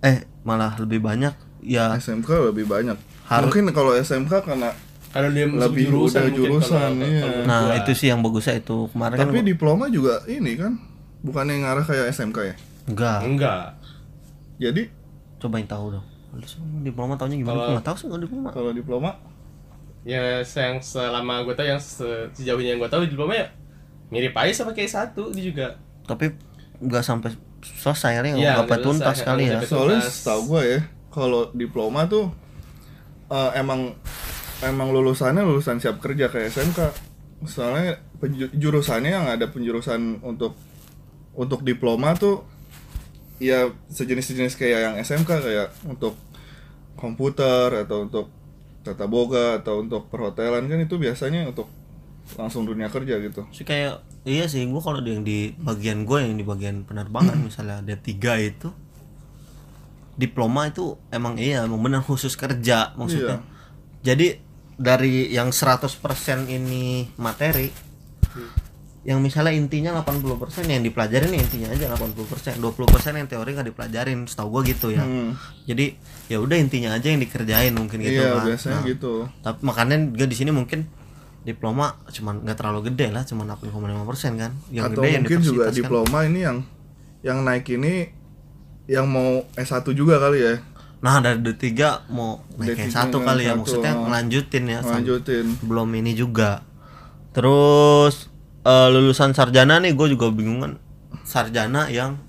eh 0.01 0.17
malah 0.41 0.75
lebih 0.77 0.99
banyak 0.99 1.31
ya 1.61 1.95
SMK 1.95 2.27
lebih 2.47 2.63
banyak. 2.65 2.99
Har- 3.23 3.43
Mungkin 3.43 3.71
kalau 3.71 3.91
SMK 3.93 4.43
karena 4.43 4.71
Karena 5.07 5.29
dia 5.31 5.47
Lebih 5.47 5.87
jurusan 5.87 6.19
udah 6.21 6.31
jurusan, 6.31 6.91
kalau- 6.93 7.07
iya. 7.07 7.25
nah 7.43 7.59
gua. 7.65 7.79
itu 7.79 7.91
sih 7.93 8.07
yang 8.07 8.19
bagusnya 8.19 8.55
itu 8.57 8.91
kemarin 8.91 9.15
kan 9.15 9.25
tapi 9.25 9.39
gua- 9.39 9.47
diploma 9.47 9.85
juga 9.87 10.13
ini 10.27 10.51
kan 10.53 10.73
bukan 11.19 11.45
yang 11.45 11.61
ngarah 11.61 11.83
kayak 11.83 12.09
SMK 12.09 12.37
ya. 12.43 12.55
enggak 12.85 13.19
enggak. 13.21 13.65
Jadi 14.57 14.89
cobain 15.37 15.65
tahu 15.65 15.93
dong 15.93 16.05
diploma 16.81 17.13
tahunya 17.13 17.37
gimana 17.39 17.55
Kalau- 17.55 17.71
nggak 17.73 17.85
tahu 17.85 17.95
sih 17.95 18.05
nggak 18.07 18.21
diploma 18.23 18.47
kalau 18.51 18.71
diploma 18.71 19.11
Ya 20.01 20.39
yang 20.39 20.79
selama 20.79 21.43
gue 21.43 21.51
tau 21.51 21.65
yang 21.65 21.77
se- 21.77 22.31
sejauh 22.31 22.57
ini 22.57 22.71
yang 22.71 22.79
gue 22.79 22.87
tahu 22.87 23.03
diploma 23.03 23.35
ya 23.35 23.47
mirip 24.07 24.31
aja 24.33 24.53
sama 24.55 24.71
kayak 24.71 24.87
satu 24.87 25.29
dia 25.29 25.43
juga. 25.45 25.67
tapi 26.03 26.31
nggak 26.79 27.03
sampai 27.03 27.35
selesai 27.59 28.11
ya 28.13 28.21
Iya, 28.23 28.31
nggak 28.31 28.55
sampai 28.63 28.77
tuntas 28.79 29.15
selesai, 29.15 29.27
kali 29.27 29.43
ya 29.45 29.59
soalnya 29.59 29.99
setahu 30.01 30.41
gua 30.47 30.61
ya 30.63 30.79
kalau 31.09 31.51
diploma 31.51 32.07
tuh 32.07 32.31
eh, 33.27 33.51
emang 33.53 33.91
emang 34.59 34.89
lulusannya 34.89 35.43
lulusan 35.43 35.77
siap 35.77 35.99
kerja 35.99 36.31
kayak 36.31 36.49
SMK. 36.49 36.79
Soalnya 37.43 37.99
jurusannya 38.51 39.11
yang 39.11 39.27
ada 39.27 39.45
penjurusan 39.45 40.23
untuk 40.23 40.55
untuk 41.37 41.61
diploma 41.61 42.17
tuh 42.17 42.41
ya 43.37 43.69
sejenis-sejenis 43.93 44.57
kayak 44.57 44.79
yang 44.81 44.95
SMK 44.97 45.29
kayak 45.29 45.69
untuk 45.85 46.17
komputer 46.97 47.85
atau 47.85 48.09
untuk 48.09 48.33
tata 48.81 49.05
boga 49.05 49.61
atau 49.61 49.85
untuk 49.85 50.09
perhotelan 50.09 50.65
kan 50.65 50.79
itu 50.81 50.97
biasanya 50.97 51.53
untuk 51.53 51.69
langsung 52.35 52.67
dunia 52.67 52.91
kerja 52.91 53.23
gitu. 53.23 53.47
sih 53.55 53.63
kayak 53.63 54.03
iya 54.27 54.51
sih 54.51 54.65
gua 54.67 54.83
kalau 54.83 54.99
yang 54.99 55.23
di 55.23 55.55
bagian 55.55 56.03
gue 56.03 56.19
yang 56.19 56.35
di 56.35 56.43
bagian 56.43 56.83
penerbangan 56.83 57.39
misalnya 57.39 57.79
ada 57.79 57.95
tiga 57.95 58.35
itu 58.35 58.67
diploma 60.17 60.67
itu 60.67 60.97
emang 61.13 61.37
iya 61.37 61.63
emang 61.63 61.79
benar 61.79 62.01
khusus 62.01 62.33
kerja 62.33 62.97
maksudnya. 62.97 63.45
Jadi 64.01 64.41
dari 64.77 65.29
yang 65.29 65.53
100% 65.53 65.93
ini 66.49 67.05
materi 67.21 67.69
yang 69.07 69.23
misalnya 69.23 69.55
intinya 69.55 70.03
80% 70.03 70.67
yang 70.67 70.83
dipelajarin 70.83 71.31
ya 71.31 71.39
intinya 71.39 71.67
aja 71.71 71.95
80% 71.95 72.59
20% 72.59 73.15
yang 73.15 73.27
teori 73.31 73.55
nggak 73.55 73.67
dipelajarin 73.71 74.27
setahu 74.27 74.59
gua 74.59 74.61
gitu 74.67 74.91
ya. 74.91 74.99
Hmm. 74.99 75.31
jadi 75.63 75.95
ya 76.27 76.43
udah 76.43 76.59
intinya 76.59 76.91
aja 76.91 77.07
yang 77.15 77.23
dikerjain 77.23 77.71
mungkin 77.71 78.03
gitu 78.03 78.19
iya, 78.19 78.35
kan 78.35 78.51
biasanya 78.51 78.83
Nah, 78.83 78.83
gitu. 78.83 79.13
tapi 79.39 79.59
makanya 79.63 79.95
juga 80.11 80.27
di 80.27 80.35
sini 80.35 80.51
mungkin 80.51 80.83
diploma 81.47 81.95
cuman 82.11 82.43
nggak 82.43 82.57
terlalu 82.59 82.91
gede 82.91 83.07
lah 83.15 83.23
cuman 83.23 83.55
8,5 83.55 84.03
persen 84.03 84.31
kan. 84.35 84.51
Yang 84.67 84.83
atau 84.91 84.99
gede 84.99 85.07
yang 85.07 85.23
mungkin 85.23 85.39
juga 85.39 85.47
universitas 85.47 85.71
kan. 85.71 85.79
diploma 85.79 86.17
ini 86.27 86.39
yang 86.43 86.57
yang 87.23 87.37
naik 87.47 87.65
ini 87.71 87.93
yang 88.91 89.07
mau 89.07 89.47
S1 89.55 89.87
juga 89.95 90.19
kali 90.19 90.43
ya? 90.43 90.59
Nah 90.99 91.23
dari 91.23 91.39
D3 91.39 91.71
mau 92.11 92.43
naik 92.59 92.75
yang 92.75 92.91
D3 92.91 92.95
satu 92.99 93.17
yang 93.23 93.27
kali 93.31 93.41
ya. 93.47 93.53
Maksudnya 93.55 93.91
oh. 93.95 94.03
ngelanjutin 94.11 94.63
ya 94.67 94.79
sam- 94.83 94.99
lanjutin 94.99 95.45
belum 95.63 95.87
ini 95.95 96.11
juga. 96.19 96.67
Terus 97.31 98.26
eh, 98.67 98.87
lulusan 98.89 99.31
sarjana 99.31 99.79
nih 99.79 99.93
gue 99.93 100.07
juga 100.09 100.27
bingung 100.29 100.59
kan. 100.59 100.73
Sarjana 101.23 101.87
yang 101.87 102.19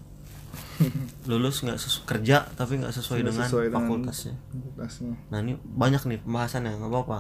lulus 1.27 1.61
nggak 1.61 1.75
sesu- 1.75 2.07
kerja 2.07 2.47
tapi 2.55 2.79
nggak 2.79 2.95
sesuai, 2.95 3.21
dengan 3.21 3.43
sesuai 3.45 3.67
dengan- 3.67 3.83
fakultasnya. 3.85 4.35
fakultasnya. 4.47 5.13
Nah 5.29 5.39
ini 5.41 5.53
banyak 5.59 6.03
nih 6.05 6.19
pembahasannya 6.23 6.71
nggak 6.73 6.89
apa-apa. 6.89 7.19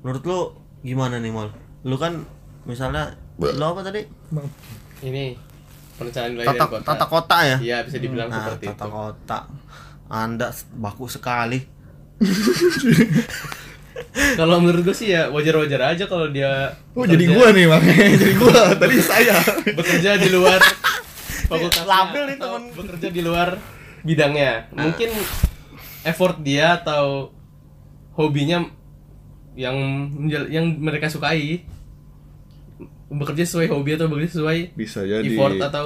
Menurut 0.00 0.22
lu 0.24 0.38
gimana 0.80 1.16
nih 1.16 1.28
mal 1.28 1.52
lu 1.82 1.96
kan 1.96 2.24
misalnya 2.64 3.12
lu 3.36 3.52
apa 3.62 3.84
tadi? 3.84 4.00
Ini 4.98 5.36
perencanaan 5.94 6.32
wilayah 6.34 6.48
tata 6.50 6.64
kota. 6.66 6.84
tata 6.88 7.06
kota 7.06 7.36
ya? 7.44 7.56
Iya, 7.58 7.76
bisa 7.84 7.96
dibilang 7.96 8.28
nah, 8.28 8.48
seperti 8.48 8.64
tata 8.66 8.84
itu. 8.84 8.88
kota. 8.90 9.38
Anda 10.06 10.48
baku 10.72 11.04
sekali 11.06 11.60
Kalau 14.36 14.60
menurut 14.60 14.84
gue 14.84 14.92
sih 14.92 15.08
ya 15.10 15.28
wajar-wajar 15.28 15.96
aja 15.96 16.04
kalau 16.04 16.28
dia 16.28 16.76
oh 16.92 17.04
jadi 17.04 17.24
gua 17.28 17.48
nih 17.50 17.64
makanya 17.64 18.06
jadi 18.20 18.32
gua 18.36 18.60
tadi 18.74 18.96
saya 19.00 19.36
bekerja 19.72 20.10
di 20.16 20.28
luar 20.28 20.60
fakultasnya 21.50 21.84
Labil 21.84 22.22
nih, 22.26 22.36
atau 22.36 22.48
temen. 22.50 22.62
bekerja 22.74 23.08
di 23.08 23.20
luar 23.22 23.48
bidangnya. 24.02 24.52
Mungkin 24.70 25.10
effort 26.02 26.36
dia 26.40 26.76
atau 26.76 27.32
hobinya 28.14 28.68
yang 29.56 29.76
yang 30.48 30.76
mereka 30.76 31.08
sukai 31.08 31.64
bekerja 33.06 33.46
sesuai 33.46 33.70
hobi 33.70 33.94
atau 33.94 34.06
bekerja 34.06 34.30
sesuai 34.36 34.58
bisa 34.74 35.00
jadi 35.00 35.24
effort 35.24 35.56
atau 35.62 35.84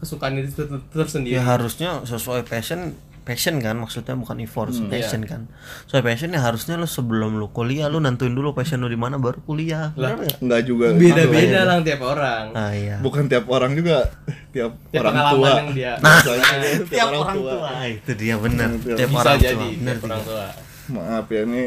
kesukaan 0.00 0.40
itu 0.40 0.50
ter- 0.50 0.66
ter- 0.66 0.82
tersendiri. 0.90 1.36
ya 1.36 1.44
harusnya 1.44 2.02
sesuai 2.02 2.42
passion 2.42 2.96
passion 3.22 3.54
kan 3.56 3.74
maksudnya 3.74 4.12
bukan 4.12 4.34
effort 4.38 4.70
passion 4.84 5.22
kan 5.22 5.46
sesuai 5.84 6.02
passion 6.04 6.28
ya 6.28 6.40
harusnya 6.40 6.74
lu 6.74 6.84
sebelum 6.84 7.34
lu 7.34 7.46
kuliah 7.48 7.86
lu 7.86 7.98
nentuin 7.98 8.30
dulu 8.30 8.50
passion 8.50 8.78
lu 8.78 8.86
di 8.86 8.94
mana 8.94 9.14
baru 9.14 9.38
kuliah 9.40 9.94
Lah. 9.94 10.14
Bener 10.14 10.34
nggak? 10.36 10.60
juga 10.64 10.86
Beda-beda 10.90 11.60
lah 11.62 11.78
tiap 11.80 12.02
orang. 12.02 12.44
ah 12.52 12.70
iya 12.70 12.98
bukan 12.98 13.26
tiap 13.26 13.46
orang 13.46 13.72
juga 13.72 14.10
tiap, 14.50 14.74
Tiap 14.88 15.00
orang 15.00 15.14
pengalaman 15.14 15.38
tua 15.38 15.50
yang 15.54 15.68
dia 15.70 15.92
Nah, 15.96 16.18
Biasanya 16.18 16.68
tiap 16.84 17.08
orang 17.10 17.36
tua 17.38 17.54
Ah, 17.64 17.86
itu 17.86 18.10
dia 18.12 18.34
bener 18.36 18.68
Tiap- 18.74 18.98
tiap 18.98 19.08
bisa 19.08 19.20
orang 19.20 19.38
jadi 19.38 19.54
tua 19.56 19.70
bener 19.72 19.94
tiap 19.94 20.04
orang 20.04 20.22
tua. 20.22 20.46
maaf 20.92 21.26
ya 21.28 21.40
ini 21.44 21.62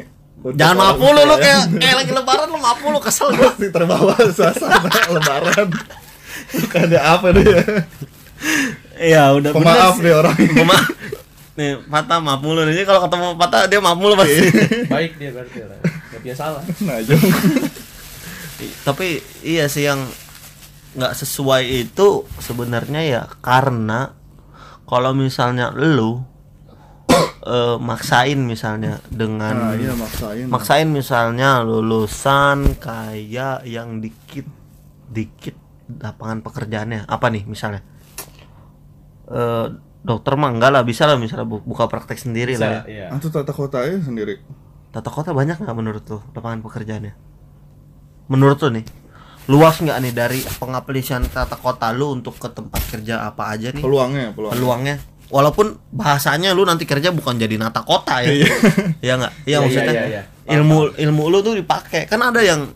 jangan 0.52 0.60
orang 0.68 0.78
maaf 0.78 0.98
mulu 0.98 1.16
tua 1.16 1.24
lu 1.24 1.32
ya. 1.32 1.40
kayak 1.40 1.62
kayak 1.74 1.96
lagi 1.96 2.12
lebaran 2.12 2.48
lu 2.48 2.60
maaf 2.60 2.80
mulu 2.80 3.00
kesel 3.00 3.28
gua 3.32 3.48
masih 3.50 3.72
terbawa 3.72 4.14
suasana 4.30 4.78
lebaran 5.16 5.68
bukannya 6.54 7.00
apa 7.00 7.28
deh 7.32 7.46
ya 7.46 7.62
iya 8.98 9.24
udah 9.32 9.50
bener 9.50 9.66
pemaaf 9.66 9.94
sih. 9.94 10.04
deh 10.04 10.14
orang 10.14 10.36
ini 10.38 10.52
Pemaaf. 10.54 10.86
Nih 11.56 11.80
Patah 11.88 12.20
maaf 12.20 12.40
mulu 12.44 12.68
nih 12.68 12.84
kalau 12.84 13.04
ketemu 13.08 13.28
Patah 13.40 13.68
dia 13.68 13.80
maaf 13.80 13.98
mulu 13.98 14.14
pasti 14.20 14.48
Baik 14.94 15.16
dia 15.20 15.30
berarti 15.32 15.58
orang. 15.64 15.80
Gak 15.84 16.20
punya 16.22 16.36
salah. 16.36 16.64
nah 16.84 17.00
tapi 18.88 19.20
iya 19.44 19.68
sih 19.68 19.84
yang 19.84 20.08
nggak 20.96 21.12
sesuai 21.12 21.68
itu 21.68 22.24
sebenarnya 22.40 23.02
ya 23.04 23.24
karena 23.44 24.16
kalau 24.88 25.12
misalnya 25.12 25.76
lu 25.76 26.24
eh, 27.52 27.76
maksain 27.84 28.40
misalnya 28.40 29.04
dengan 29.12 29.56
nah 29.60 29.76
iya 29.76 29.92
maksain. 29.92 30.48
maksain 30.48 30.88
misalnya 30.88 31.68
lulusan 31.68 32.80
kayak 32.80 33.68
yang 33.68 34.00
dikit 34.00 34.48
dikit 35.12 35.56
lapangan 35.86 36.42
pekerjaannya. 36.42 37.06
Apa 37.06 37.30
nih 37.30 37.44
misalnya? 37.46 37.82
Eh 39.30 39.68
dokter 40.06 40.38
mah 40.38 40.54
enggak 40.54 40.70
lah 40.70 40.86
bisa 40.86 41.04
lah 41.04 41.18
misalnya 41.18 41.44
bu- 41.44 41.66
buka 41.66 41.90
praktek 41.90 42.16
sendiri 42.16 42.54
lah 42.56 42.86
Bisa, 42.86 42.86
ya. 42.86 42.94
iya. 42.94 43.06
Atau 43.10 43.28
tata 43.28 43.50
kotanya 43.50 43.98
sendiri. 44.00 44.38
Tata 44.92 45.10
kota 45.10 45.34
banyak 45.34 45.58
nggak 45.58 45.74
menurut 45.74 46.06
tuh 46.06 46.22
lapangan 46.32 46.62
pekerjaannya? 46.62 47.14
Menurut 48.28 48.58
tuh 48.58 48.70
nih 48.70 48.86
luas 49.46 49.78
nggak 49.78 49.98
nih 50.00 50.14
dari 50.14 50.40
pengaplikasian 50.42 51.26
tata 51.28 51.54
kota 51.56 51.90
lu 51.90 52.10
untuk 52.12 52.34
ke 52.34 52.50
tempat 52.50 52.82
kerja 52.88 53.22
apa 53.24 53.50
aja 53.50 53.70
nih? 53.70 53.82
Peluangnya 53.82 54.30
peluang. 54.32 54.54
Peluangnya. 54.54 54.96
Walaupun 55.26 55.82
bahasanya 55.90 56.54
lu 56.54 56.64
nanti 56.64 56.86
kerja 56.86 57.10
bukan 57.10 57.36
jadi 57.36 57.58
nata 57.58 57.82
kota 57.82 58.22
ya. 58.22 58.30
Ya 59.02 59.14
nggak? 59.18 59.34
Iya 59.42 59.46
Iya, 59.48 59.58
maksudnya 59.60 59.90
iya, 59.92 60.06
iya, 60.06 60.22
iya. 60.22 60.54
ilmu 60.54 60.94
ilmu 60.96 61.24
lu 61.28 61.42
tuh 61.42 61.54
dipakai. 61.56 62.06
Kan 62.06 62.22
ada 62.22 62.42
yang 62.42 62.70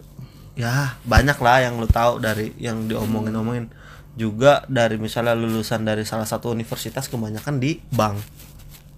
ya 0.54 0.98
banyak 1.02 1.38
lah 1.38 1.58
yang 1.62 1.78
lu 1.78 1.86
tahu 1.86 2.18
dari 2.18 2.52
yang 2.58 2.86
diomongin 2.86 3.32
omongin 3.34 3.66
juga 4.14 4.66
dari 4.66 4.98
misalnya 4.98 5.34
lulusan 5.34 5.84
dari 5.84 6.04
salah 6.04 6.26
satu 6.26 6.50
universitas 6.50 7.06
kebanyakan 7.06 7.58
di 7.58 7.78
bank 7.90 8.18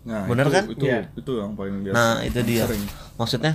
nah, 0.04 0.26
Bener 0.26 0.48
itu, 0.48 0.54
kan? 0.56 0.64
itu 0.72 0.86
Iya. 0.86 1.02
itu 1.14 1.32
yang 1.38 1.54
paling 1.54 1.76
biasa 1.84 1.96
nah 1.96 2.16
itu 2.22 2.38
yang 2.38 2.48
dia 2.48 2.64
sering. 2.66 2.84
maksudnya 3.16 3.54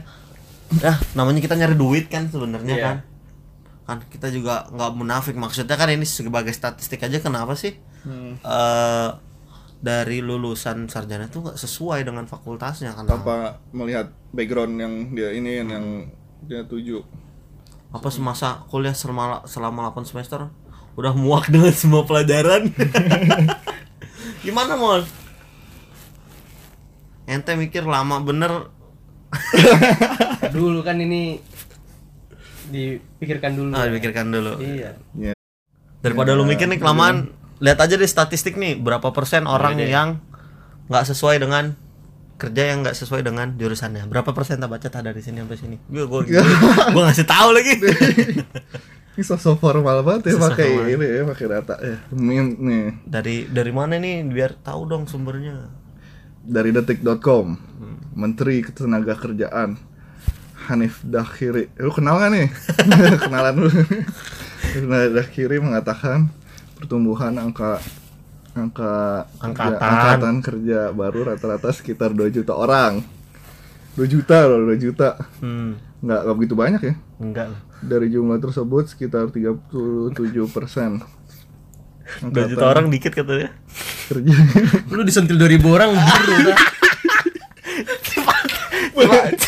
ya 0.79 0.95
namanya 1.15 1.41
kita 1.41 1.55
nyari 1.55 1.75
duit 1.75 2.07
kan 2.07 2.27
sebenarnya 2.27 2.75
Iya. 2.75 2.85
kan 2.85 2.97
kan 3.87 3.99
kita 4.11 4.29
juga 4.29 4.67
nggak 4.69 4.91
munafik 4.93 5.35
maksudnya 5.35 5.75
kan 5.75 5.87
ini 5.87 6.03
sebagai 6.03 6.51
statistik 6.51 7.01
aja 7.01 7.19
kenapa 7.19 7.55
sih 7.55 7.79
Hmm. 8.03 8.39
eh 8.39 9.11
dari 9.77 10.19
lulusan 10.19 10.87
sarjana 10.87 11.27
itu 11.27 11.39
nggak 11.39 11.55
sesuai 11.55 12.01
dengan 12.01 12.25
fakultasnya 12.25 12.95
kan 12.95 13.05
tanpa 13.05 13.59
melihat 13.71 14.09
background 14.31 14.79
yang 14.79 14.95
dia 15.13 15.31
ini 15.31 15.61
yang, 15.61 15.69
yang 15.69 15.87
dia 16.43 16.63
tuju 16.63 17.03
apa 17.91 18.09
semasa 18.09 18.65
kuliah 18.67 18.95
selama 18.95 19.43
selama 19.45 19.91
8 19.91 20.07
semester 20.07 20.49
udah 20.97 21.13
muak 21.13 21.49
dengan 21.49 21.73
semua 21.73 22.03
pelajaran 22.03 22.73
gimana 24.45 24.75
mol 24.75 25.05
ente 27.27 27.53
mikir 27.53 27.85
lama 27.85 28.19
bener 28.19 28.73
Dulu 30.47 30.81
kan 30.81 30.97
ini 30.97 31.37
dipikirkan 32.67 33.53
dulu. 33.53 33.71
ah 33.73 33.85
pikirkan 33.87 34.27
dulu 34.27 34.53
Iya. 34.59 34.97
ya 35.15 35.33
daripada 36.01 36.33
lu 36.33 36.43
mikir 36.43 36.67
nih 36.67 36.79
kelamaan 36.79 37.31
lihat 37.59 37.79
aja 37.79 37.95
deh 37.95 38.07
statistik 38.07 38.57
nih 38.57 38.75
berapa 38.75 39.11
persen 39.11 39.45
orang 39.45 39.77
deh. 39.77 39.87
yang 39.87 40.19
nggak 40.87 41.05
sesuai 41.05 41.37
dengan 41.39 41.75
kerja 42.37 42.63
yang 42.73 42.85
nggak 42.85 42.97
sesuai 42.97 43.25
dengan 43.25 43.57
jurusannya. 43.57 44.05
Berapa 44.07 44.37
persen 44.37 44.61
tak 44.61 44.69
baca 44.69 44.89
tak 44.89 45.03
dari 45.03 45.21
sini 45.25 45.41
sampai 45.41 45.57
sini? 45.57 45.77
Gue 45.89 46.05
gue 46.05 46.21
gue 46.93 47.03
ngasih 47.03 47.27
tahu 47.27 47.49
lagi. 47.57 47.75
Ini 49.17 49.25
sosok 49.25 49.57
formal 49.57 50.05
banget 50.05 50.29
ya 50.29 50.37
Sosok 50.37 50.45
pakai 50.53 50.69
formal. 50.77 50.93
ini 50.93 51.07
ya 51.09 51.23
pakai 51.25 51.47
data 51.49 51.75
ya. 51.81 51.97
Min, 52.13 52.53
nih. 52.61 52.85
Dari 53.09 53.49
dari 53.49 53.73
mana 53.73 53.97
nih? 53.97 54.21
Biar 54.29 54.53
tahu 54.61 54.85
dong 54.85 55.09
sumbernya. 55.09 55.73
Dari 56.45 56.69
detik.com 56.69 57.57
Menteri 58.13 58.61
Ketenaga 58.61 59.17
Kerjaan 59.17 59.81
Hanif 60.69 61.01
Dakhiri. 61.01 61.73
Lu 61.81 61.89
kenal 61.97 62.21
gak 62.21 62.29
nih? 62.37 62.53
Kenalan 63.25 63.57
lu 63.57 63.73
Hanif 64.77 65.13
Dakhiri 65.17 65.65
mengatakan 65.65 66.29
pertumbuhan 66.77 67.41
angka 67.41 67.81
angka 68.57 68.95
kerja, 69.29 69.45
Angkatan. 69.45 69.77
angkatan 69.79 70.37
kerja 70.41 70.81
baru 70.91 71.29
rata-rata 71.29 71.69
sekitar 71.71 72.11
2 72.11 72.33
juta 72.33 72.57
orang. 72.57 73.05
2 73.95 74.05
juta 74.09 74.49
loh 74.49 74.65
2 74.65 74.81
juta. 74.81 75.21
Hmm. 75.39 75.77
Nggak 76.01 76.21
nggak 76.25 76.37
begitu 76.37 76.55
banyak 76.57 76.81
ya? 76.83 76.95
Enggak 77.21 77.49
dari 77.85 78.09
jumlah 78.09 78.41
tersebut 78.41 78.89
sekitar 78.89 79.29
37 79.29 80.13
persen. 80.49 81.05
Dua 82.33 82.47
juta 82.47 82.65
orang 82.67 82.89
dikit 82.89 83.13
katanya. 83.13 83.53
kerja. 84.07 84.35
Lu 84.95 85.03
disentil 85.03 85.37
2000 85.37 85.61
orang 85.67 85.91
buru 85.93 86.53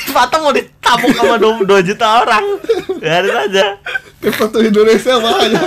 Fatah 0.09 0.43
mau 0.43 0.51
ditabuk 0.51 1.15
sama 1.15 1.39
2, 1.39 1.63
juta 1.87 2.27
orang. 2.27 2.43
Biarin 2.99 3.37
aja. 3.39 3.79
Satu 4.35 4.59
Indonesia 4.59 5.15
banyak. 5.15 5.63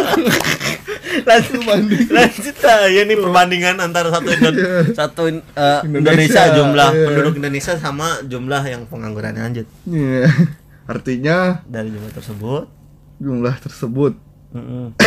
Lanjut. 1.27 1.59
Banding. 1.61 2.07
lanjut 2.09 2.55
lah. 2.61 2.79
Ya 2.87 3.01
nih 3.03 3.17
perbandingan 3.17 3.75
antara 3.77 4.07
satu 4.09 4.29
Indo- 4.29 4.55
satu 4.91 5.21
in- 5.27 5.45
eh, 5.53 5.79
Indonesia, 5.83 6.11
Indonesia, 6.11 6.43
jumlah 6.55 6.89
iya. 6.91 7.05
penduduk 7.07 7.33
Indonesia 7.37 7.73
sama 7.75 8.07
jumlah 8.23 8.63
yang 8.63 8.81
pengangguran 8.87 9.35
lanjut. 9.35 9.67
Iya. 9.85 10.27
Artinya 10.85 11.61
dari 11.65 11.89
jumlah 11.89 12.11
tersebut. 12.11 12.65
jumlah 13.21 13.55
tersebut. 13.61 14.13
Mm-mm. 14.51 14.97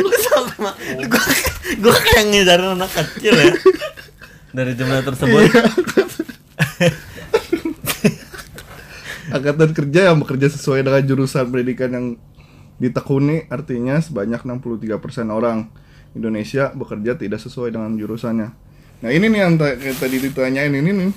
Lu 0.00 0.14
sama. 0.24 0.70
Gua, 1.04 1.24
gua 1.82 1.96
kayak 1.98 2.24
ngejarin 2.30 2.72
anak 2.72 2.90
kecil 2.94 3.34
ya. 3.34 3.52
Dari 4.50 4.72
jumlah 4.72 5.02
tersebut. 5.02 5.42
Angkatan 9.30 9.70
kerja 9.70 10.10
yang 10.10 10.18
bekerja 10.18 10.50
sesuai 10.50 10.82
dengan 10.82 11.02
jurusan 11.04 11.46
pendidikan 11.46 11.90
yang 11.90 12.06
ditekuni 12.80 13.46
artinya 13.52 14.00
sebanyak 14.00 14.40
63% 14.40 14.88
orang 15.28 15.68
Indonesia 16.16 16.72
bekerja 16.74 17.14
tidak 17.14 17.38
sesuai 17.38 17.70
dengan 17.70 17.94
jurusannya. 17.94 18.48
Nah 19.00 19.10
ini 19.12 19.30
nih 19.30 19.40
yang 19.46 19.54
ta- 19.60 19.76
yang 19.76 19.96
tadi 19.96 20.16
ditanyain 20.18 20.72
ini 20.72 20.90
nih 20.90 21.10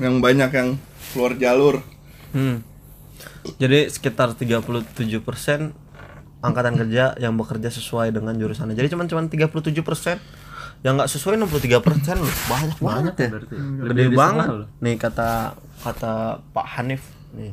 yang 0.00 0.22
banyak 0.22 0.50
yang 0.54 0.68
keluar 1.12 1.34
jalur. 1.36 1.82
Hmm. 2.32 2.62
Jadi 3.58 3.90
sekitar 3.90 4.32
37% 4.32 4.86
angkatan 6.40 6.74
kerja 6.78 7.12
yang 7.20 7.36
bekerja 7.36 7.68
sesuai 7.68 8.14
dengan 8.14 8.32
jurusannya. 8.38 8.72
Jadi 8.72 8.88
cuman 8.96 9.06
cuman 9.10 9.24
37% 9.28 10.16
yang 10.80 10.96
nggak 10.96 11.10
sesuai 11.12 11.36
63% 11.36 12.16
loh. 12.16 12.32
Banyak 12.48 12.78
banget 12.80 13.14
ya. 13.20 13.28
berarti. 13.28 13.54
Gede 13.58 13.84
Lebih 13.84 14.06
dari 14.08 14.16
banget. 14.16 14.46
Nih 14.80 14.94
kata 14.96 15.30
kata 15.84 16.40
Pak 16.56 16.66
Hanif 16.78 17.04
nih. 17.36 17.52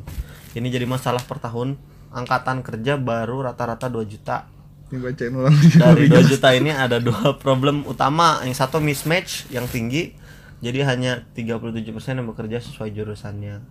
Ini 0.56 0.68
jadi 0.72 0.86
masalah 0.88 1.20
per 1.20 1.36
tahun. 1.36 1.76
Angkatan 2.18 2.66
kerja 2.66 2.98
baru 2.98 3.46
rata-rata 3.46 3.86
2 3.86 4.02
juta. 4.10 4.50
Ini 4.90 4.98
bacain 4.98 5.32
ulang. 5.36 5.54
Dari 5.54 6.10
2 6.10 6.30
juta 6.32 6.48
ini 6.56 6.72
ada 6.72 6.96
dua 6.98 7.36
problem 7.36 7.84
utama. 7.84 8.40
Yang 8.42 8.64
satu 8.64 8.82
mismatch 8.82 9.46
yang 9.54 9.70
tinggi. 9.70 10.16
Jadi 10.58 10.82
hanya 10.82 11.22
37% 11.38 12.18
yang 12.18 12.26
bekerja 12.26 12.58
sesuai 12.58 12.90
jurusannya. 12.90 13.62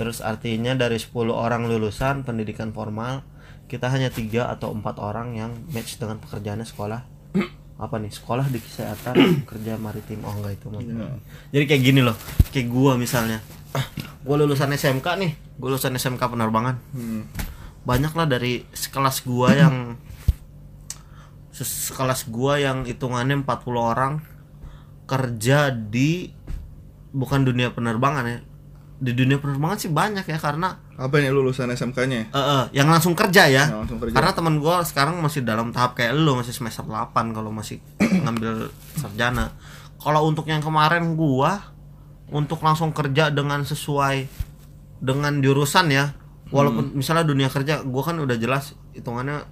Terus 0.00 0.24
artinya 0.24 0.72
dari 0.72 0.96
10 0.96 1.12
orang 1.28 1.68
lulusan 1.68 2.24
pendidikan 2.24 2.72
formal, 2.72 3.20
kita 3.68 3.92
hanya 3.92 4.08
tiga 4.08 4.48
atau 4.48 4.72
empat 4.72 4.96
orang 4.96 5.36
yang 5.36 5.52
match 5.68 6.00
dengan 6.00 6.16
pekerjaannya 6.16 6.64
sekolah. 6.64 7.00
Apa 7.80 7.96
nih? 8.00 8.08
Sekolah 8.08 8.48
di 8.48 8.60
kesehatan, 8.60 9.14
kerja 9.50 9.76
maritim. 9.76 10.24
Oh 10.24 10.32
enggak 10.32 10.56
itu 10.56 10.66
maksudnya. 10.72 11.20
Jadi 11.52 11.64
kayak 11.68 11.82
gini 11.84 12.00
loh. 12.00 12.16
Kayak 12.48 12.72
gua 12.72 12.92
misalnya. 12.96 13.44
Ah, 13.76 13.84
gua 14.24 14.40
lulusan 14.40 14.72
SMK 14.72 15.06
nih. 15.20 15.32
Gua 15.60 15.76
lulusan 15.76 15.92
SMK 15.92 16.22
penerbangan. 16.24 16.80
Hmm. 16.96 17.28
Banyak 17.82 18.12
lah 18.12 18.26
dari 18.26 18.64
sekelas 18.68 19.22
gua 19.22 19.50
yang 19.52 19.76
sekelas 21.52 22.28
gua 22.28 22.56
yang 22.56 22.82
hitungannya 22.82 23.44
40 23.44 23.46
orang 23.76 24.12
kerja 25.04 25.68
di 25.68 26.30
bukan 27.10 27.42
dunia 27.42 27.68
penerbangan 27.68 28.24
ya 28.24 28.38
di 28.96 29.12
dunia 29.12 29.36
penerbangan 29.36 29.76
sih 29.76 29.90
banyak 29.90 30.24
ya 30.24 30.36
karena 30.36 30.76
Apa 30.94 31.16
ini 31.16 31.28
lulusan 31.28 31.68
SMK-nya? 31.68 32.28
eh, 32.28 32.36
eh, 32.36 32.64
yang 32.72 32.86
langsung 32.86 33.12
kerja 33.12 33.44
ya 33.44 33.64
Yang 33.66 33.80
langsung 33.80 33.98
kerja. 33.98 34.12
karena 34.12 34.30
teman 34.30 34.56
gua 34.56 34.84
sekarang 34.84 35.16
masih 35.18 35.40
dalam 35.40 35.68
tahap 35.70 35.96
kayak 35.96 36.12
lu 36.14 36.36
masih 36.36 36.52
semester 36.52 36.84
8 36.84 37.12
kalau 37.32 37.48
masih 37.50 37.80
ngambil 38.24 38.68
sarjana 38.94 39.52
kalau 39.96 40.24
untuk 40.24 40.44
yang 40.46 40.60
kemarin 40.60 41.12
gua 41.12 41.72
untuk 42.28 42.60
langsung 42.60 42.92
kerja 42.92 43.28
dengan 43.28 43.64
sesuai 43.64 44.28
dengan 45.00 45.40
jurusan 45.40 45.88
ya 45.90 46.12
walaupun 46.50 46.92
misalnya 46.92 47.22
dunia 47.22 47.46
kerja 47.46 47.82
gua 47.82 48.02
kan 48.04 48.16
udah 48.16 48.34
jelas 48.34 48.64
hitungannya 48.92 49.42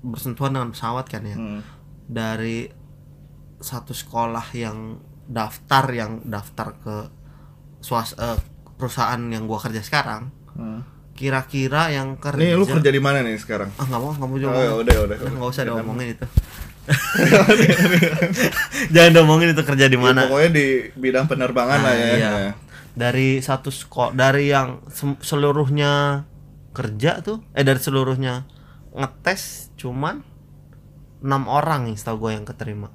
bersentuhan 0.00 0.52
dengan 0.52 0.70
pesawat 0.70 1.06
kan 1.06 1.22
ya 1.22 1.34
Hmm. 1.34 1.60
dari 2.04 2.68
satu 3.58 3.92
sekolah 3.92 4.44
yang 4.52 4.96
daftar 5.24 5.84
yang 5.88 6.20
daftar 6.22 6.76
ke 6.76 6.96
swas 7.78 8.12
eh, 8.14 8.36
perusahaan 8.74 9.20
yang 9.24 9.44
gua 9.44 9.58
kerja 9.58 9.80
sekarang 9.80 10.28
Hmm. 10.50 10.84
kira-kira 11.12 11.88
yang 11.88 12.16
kerja 12.16 12.36
Nih 12.38 12.52
lu 12.52 12.64
kerja 12.64 12.88
di 12.88 12.98
mana 12.98 13.20
nih 13.20 13.36
sekarang? 13.36 13.72
ah 13.72 13.84
nggak 13.84 13.98
mau 13.98 14.10
nggak 14.10 14.26
mau 14.26 14.34
Oh, 14.34 14.38
juga 14.38 14.52
ya 14.54 14.60
ngomong. 14.66 14.80
udah 14.82 14.96
udah. 15.02 15.16
Udah, 15.18 15.30
nggak 15.32 15.50
usah 15.50 15.62
diomongin 15.64 16.08
itu 16.10 16.26
jangan 18.90 19.10
diomongin 19.12 19.48
itu 19.52 19.62
kerja 19.62 19.86
di 19.86 19.94
Ya, 19.94 20.02
mana 20.02 20.26
pokoknya 20.26 20.50
di 20.50 20.66
bidang 20.92 21.26
penerbangan 21.26 21.78
Ah, 21.78 21.84
lah 21.84 21.94
ya. 21.94 22.08
iya. 22.12 22.30
Ya. 22.42 22.52
dari 22.92 23.38
satu 23.38 23.70
sekolah 23.70 24.12
dari 24.12 24.50
yang 24.50 24.82
seluruhnya 25.22 26.24
kerja 26.72 27.20
tuh 27.20 27.44
eh 27.52 27.60
dari 27.60 27.78
seluruhnya 27.78 28.44
ngetes 28.90 29.72
cuman 29.74 30.20
enam 31.20 31.42
orang 31.46 31.86
yang 31.86 31.96
setahu 31.96 32.18
gue 32.22 32.32
yang 32.34 32.44
keterima 32.44 32.88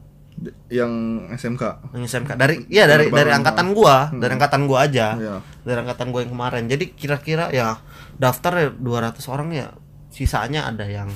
Yang 0.67 0.93
SMK. 1.35 1.63
yang 1.91 2.03
SMK 2.03 2.31
dari 2.35 2.55
ya 2.67 2.85
dari 2.85 3.09
dari 3.09 3.31
angkatan 3.31 3.73
gua 3.73 4.11
dari 4.11 4.31
angkatan 4.31 4.65
gua 4.65 4.85
aja 4.85 5.07
Iya. 5.13 5.35
dari 5.63 5.79
angkatan 5.79 6.07
gua 6.07 6.21
yang 6.21 6.31
kemarin 6.31 6.63
jadi 6.67 6.85
kira-kira 6.91 7.49
ya 7.49 7.81
daftar 8.15 8.53
ya 8.55 8.67
200 8.69 9.17
orang 9.27 9.49
ya 9.51 9.67
sisanya 10.09 10.65
ada 10.65 10.85
yang 10.85 11.09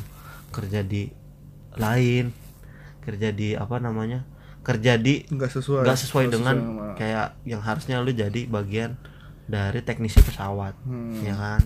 kerja 0.49 0.81
di 0.81 1.13
lain 1.71 2.33
kerja 2.99 3.29
di 3.29 3.53
apa 3.53 3.77
namanya 3.77 4.25
kerja 4.61 4.93
di 4.95 5.21
Enggak 5.27 5.49
sesuai. 5.51 5.85
nggak 5.85 5.99
sesuai 5.99 6.23
Nggak 6.23 6.33
dengan 6.33 6.55
sama- 6.57 6.93
kayak 6.95 7.27
yang 7.43 7.61
harusnya 7.61 7.97
lu 7.97 8.11
jadi 8.11 8.41
bagian 8.47 8.97
dari 9.43 9.81
teknisi 9.81 10.17
pesawat 10.19 10.73
Hmm. 10.81 11.17
ya 11.19 11.33
kan 11.33 11.61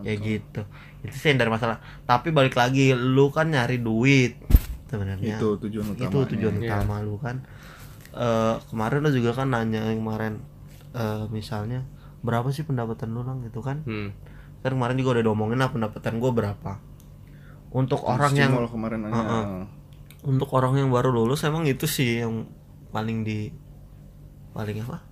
kayak 0.00 0.18
gitu 0.18 0.60
itu 1.02 1.14
sih 1.14 1.28
yang 1.28 1.38
dari 1.38 1.48
masalah 1.48 1.78
tapi 2.02 2.30
balik 2.30 2.54
lagi 2.54 2.90
lu 2.90 3.28
kan 3.28 3.46
nyari 3.46 3.78
duit 3.78 4.40
sebenarnya 4.86 5.36
itu 5.36 5.48
tujuan 5.60 5.86
utama. 5.88 6.04
itu 6.04 6.18
tujuan 6.30 6.54
Iya. 6.56 6.62
utama 6.72 6.94
lu 6.98 7.16
kan 7.16 7.38
Eh 8.10 8.56
kemarin 8.70 8.98
lu 9.00 9.10
juga 9.10 9.34
kan 9.34 9.50
nanya 9.50 9.86
yang 9.86 9.98
kemarin 10.00 10.38
eh 10.92 11.26
misalnya 11.28 11.82
berapa 12.20 12.46
sih 12.48 12.62
pendapatan 12.62 13.10
lu 13.10 13.20
lang 13.20 13.42
gitu 13.42 13.58
kan 13.58 13.82
Hmm. 13.82 14.14
kan 14.60 14.70
kemarin 14.70 14.94
juga 14.94 15.18
udah 15.18 15.24
diomongin 15.24 15.58
lah 15.58 15.68
pendapatan 15.68 16.16
gua 16.16 16.30
berapa 16.30 16.78
untuk 17.68 18.00
orang 18.00 18.32
yang 18.32 18.54
kemarin 18.64 19.02
nanya. 19.02 19.18
Heeh. 19.18 19.44
untuk 20.24 20.46
orang 20.52 20.78
yang 20.78 20.88
baru 20.88 21.10
lulus 21.10 21.42
emang 21.42 21.66
itu 21.66 21.84
sih 21.84 22.22
yang 22.22 22.46
paling 22.88 23.22
di 23.22 23.50
paling 24.52 24.78
apa 24.80 25.02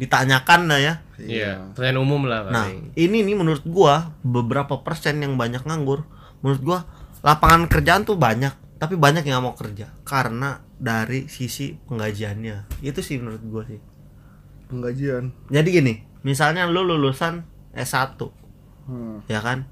ditanyakan 0.00 0.60
lah 0.66 0.80
ya. 0.80 0.94
Iya, 1.20 1.76
pertanyaan 1.76 2.00
umum 2.00 2.24
lah 2.24 2.48
nah 2.48 2.64
ini 2.96 3.20
nih 3.20 3.36
menurut 3.36 3.60
gua 3.68 4.16
beberapa 4.24 4.80
persen 4.80 5.20
yang 5.20 5.36
banyak 5.36 5.60
nganggur 5.62 6.08
menurut 6.40 6.62
gua 6.64 6.78
lapangan 7.20 7.68
kerjaan 7.68 8.08
tuh 8.08 8.16
banyak 8.16 8.56
tapi 8.80 8.96
banyak 8.96 9.28
yang 9.28 9.36
nggak 9.36 9.44
mau 9.44 9.52
kerja 9.52 9.92
karena 10.08 10.64
dari 10.80 11.28
sisi 11.28 11.76
penggajiannya. 11.76 12.80
Itu 12.80 13.04
sih 13.04 13.20
menurut 13.20 13.44
gua 13.44 13.62
sih. 13.68 13.76
Penggajian. 14.66 15.34
jadi 15.52 15.68
gini 15.68 15.94
misalnya 16.22 16.64
lu 16.64 16.80
lulusan 16.80 17.44
S1 17.76 18.16
Hmm. 18.88 19.20
ya 19.28 19.38
kan? 19.38 19.68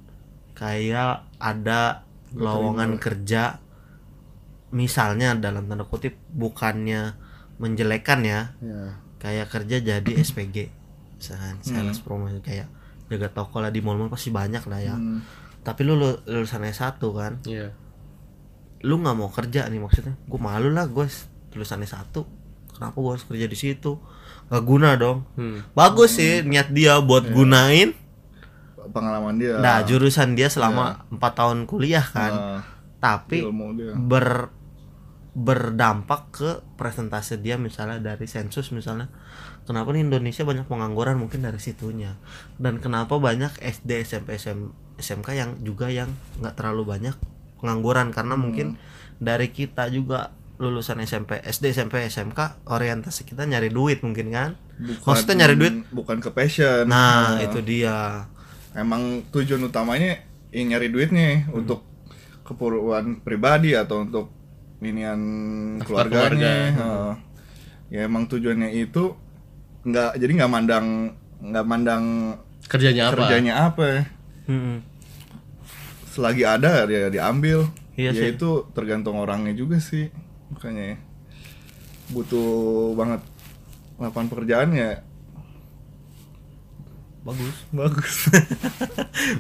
Kayak 0.53 1.25
ada 1.41 2.05
lowongan 2.31 3.01
kerja 3.01 3.63
misalnya 4.69 5.33
dalam 5.35 5.65
tanda 5.65 5.83
kutip 5.83 6.21
bukannya 6.29 7.17
menjelekan 7.57 8.21
ya 8.23 8.41
Ya. 8.61 9.01
Kayak 9.19 9.47
kerja 9.49 9.77
jadi 9.81 10.13
SPG 10.17 10.57
misalkan 11.15 11.59
sales 11.61 11.99
promotion 11.99 12.39
kayak 12.39 12.71
jaga 13.09 13.29
toko 13.29 13.59
lah 13.59 13.69
di 13.69 13.81
mall-mall 13.81 14.07
pasti 14.09 14.29
banyak 14.29 14.63
lah 14.63 14.79
ya. 14.79 14.95
Hmm. 14.95 15.21
tapi 15.59 15.83
lu 15.83 15.95
lu- 15.95 16.23
lulusan 16.25 16.63
S1 16.65 16.97
kan? 16.97 17.33
Iya. 17.43 17.75
lu 18.81 18.95
nggak 18.97 19.13
mau 19.13 19.27
kerja 19.29 19.67
nih 19.67 19.77
maksudnya? 19.77 20.15
Gue 20.25 20.39
malu 20.39 20.71
lah 20.71 20.87
gue 20.87 21.05
lulusan 21.51 21.83
S1 21.83 22.15
kenapa 22.71 22.95
gue 22.95 23.11
harus 23.11 23.25
kerja 23.25 23.45
di 23.45 23.55
situ? 23.55 23.99
Gak 24.47 24.63
guna 24.63 24.95
dong. 24.95 25.27
Hmm. 25.35 25.67
bagus 25.73 26.15
sih 26.15 26.41
niat 26.43 26.71
dia 26.71 26.97
buat 26.99 27.27
gunain. 27.29 27.93
Pengalaman 28.89 29.37
dia. 29.37 29.59
nah 29.59 29.83
jurusan 29.83 30.33
dia 30.33 30.49
selama 30.49 30.81
empat 31.11 31.33
tahun 31.35 31.67
kuliah 31.67 32.07
kan. 32.07 32.33
Ah, 32.33 32.61
tapi 32.97 33.45
ber 33.99 34.49
berdampak 35.39 36.35
ke 36.35 36.51
presentase 36.75 37.39
dia 37.39 37.55
misalnya 37.55 38.03
dari 38.03 38.27
sensus 38.27 38.69
misalnya 38.69 39.07
kenapa 39.65 39.91
nih 39.91 40.03
Indonesia 40.03 40.43
banyak 40.43 40.67
pengangguran 40.67 41.15
mungkin 41.17 41.41
dari 41.41 41.59
situnya 41.59 42.19
dan 42.57 42.79
kenapa 42.79 43.15
banyak 43.17 43.55
SD 43.55 44.03
SMP 44.03 44.35
SM, 44.35 44.67
SMK 44.97 45.29
yang 45.33 45.51
juga 45.63 45.87
yang 45.89 46.11
nggak 46.37 46.55
terlalu 46.55 46.83
banyak 46.89 47.15
pengangguran 47.57 48.11
karena 48.11 48.35
mungkin 48.35 48.75
dari 49.17 49.49
kita 49.49 49.87
juga 49.89 50.35
lulusan 50.59 50.99
SMP 51.01 51.39
SD 51.39 51.71
SMP 51.73 52.03
SMK 52.05 52.67
orientasi 52.67 53.23
kita 53.23 53.47
nyari 53.47 53.71
duit 53.71 54.03
mungkin 54.03 54.29
kan 54.29 54.51
Bukan- 54.75 55.07
maksudnya 55.07 55.37
nyari 55.41 55.55
duit 55.55 55.75
bukan 55.89 56.19
ke 56.19 56.31
passion. 56.31 56.83
nah 56.85 57.39
Ah. 57.39 57.43
itu 57.43 57.63
dia 57.63 58.27
emang 58.75 59.23
tujuan 59.31 59.63
utamanya 59.63 60.19
ya 60.49 60.63
nyari 60.65 60.91
duitnya 60.91 61.47
Hmm. 61.47 61.63
untuk 61.63 61.87
keperluan 62.43 63.21
pribadi 63.21 63.75
atau 63.75 64.03
untuk 64.03 64.27
inian 64.81 65.21
Daftar 65.77 65.87
keluarganya 66.07 66.31
keluarga. 66.31 66.53
Heeh. 66.77 67.13
ya 67.89 68.01
emang 68.05 68.25
tujuannya 68.25 68.71
itu 68.73 69.17
nggak 69.81 70.11
jadi 70.17 70.33
nggak 70.37 70.53
mandang 70.53 70.87
nggak 71.41 71.65
mandang 71.65 72.05
kerjanya 72.65 73.09
apa 73.09 73.15
kerjanya 73.17 73.53
apa 73.65 73.83
Mm-mm. 74.47 74.77
selagi 76.09 76.43
ada 76.43 76.85
ya 76.85 77.09
diambil 77.09 77.67
Iya 77.95 78.13
ya 78.13 78.23
sih. 78.25 78.31
itu 78.33 78.51
tergantung 78.71 79.17
orangnya 79.17 79.51
juga 79.53 79.79
sih 79.79 80.07
makanya 80.49 80.95
ya. 80.95 80.97
butuh 82.09 82.49
banget 82.95 83.21
lapangan 83.97 84.29
pekerjaan 84.29 84.71
ya 84.73 85.03
bagus 87.21 87.57
bagus 87.77 88.15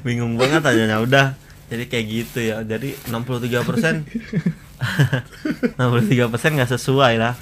bingung 0.02 0.34
banget 0.34 0.62
aja 0.62 0.84
ya 0.84 0.98
udah 0.98 1.26
jadi 1.68 1.84
kayak 1.84 2.06
gitu 2.08 2.38
ya 2.42 2.56
jadi 2.62 2.96
63 3.06 3.62
persen 3.62 3.94
63 5.78 6.28
persen 6.28 6.50
nggak 6.54 6.70
sesuai 6.70 7.14
lah. 7.16 7.34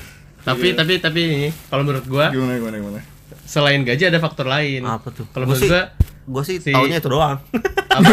Tapi 0.43 0.73
tapi 0.73 0.99
tapi 0.99 1.21
ini 1.23 1.49
kalau 1.67 1.83
menurut 1.83 2.07
gua 2.07 2.31
gimana 2.31 2.57
gimana 2.57 2.77
gimana? 2.77 3.01
selain 3.43 3.83
gaji 3.83 4.07
ada 4.07 4.19
faktor 4.19 4.47
lain. 4.47 4.83
Apa 4.83 5.11
tuh? 5.11 5.27
Kalau 5.31 5.45
Gua 5.45 5.55
menurut 5.55 5.63
sih 5.63 5.71
gua 5.71 5.85
gue 6.27 6.43
sih 6.43 6.57
si- 6.59 6.75
taunya 6.75 6.99
itu 6.99 7.09
doang. 7.09 7.39
Apa? 7.97 8.11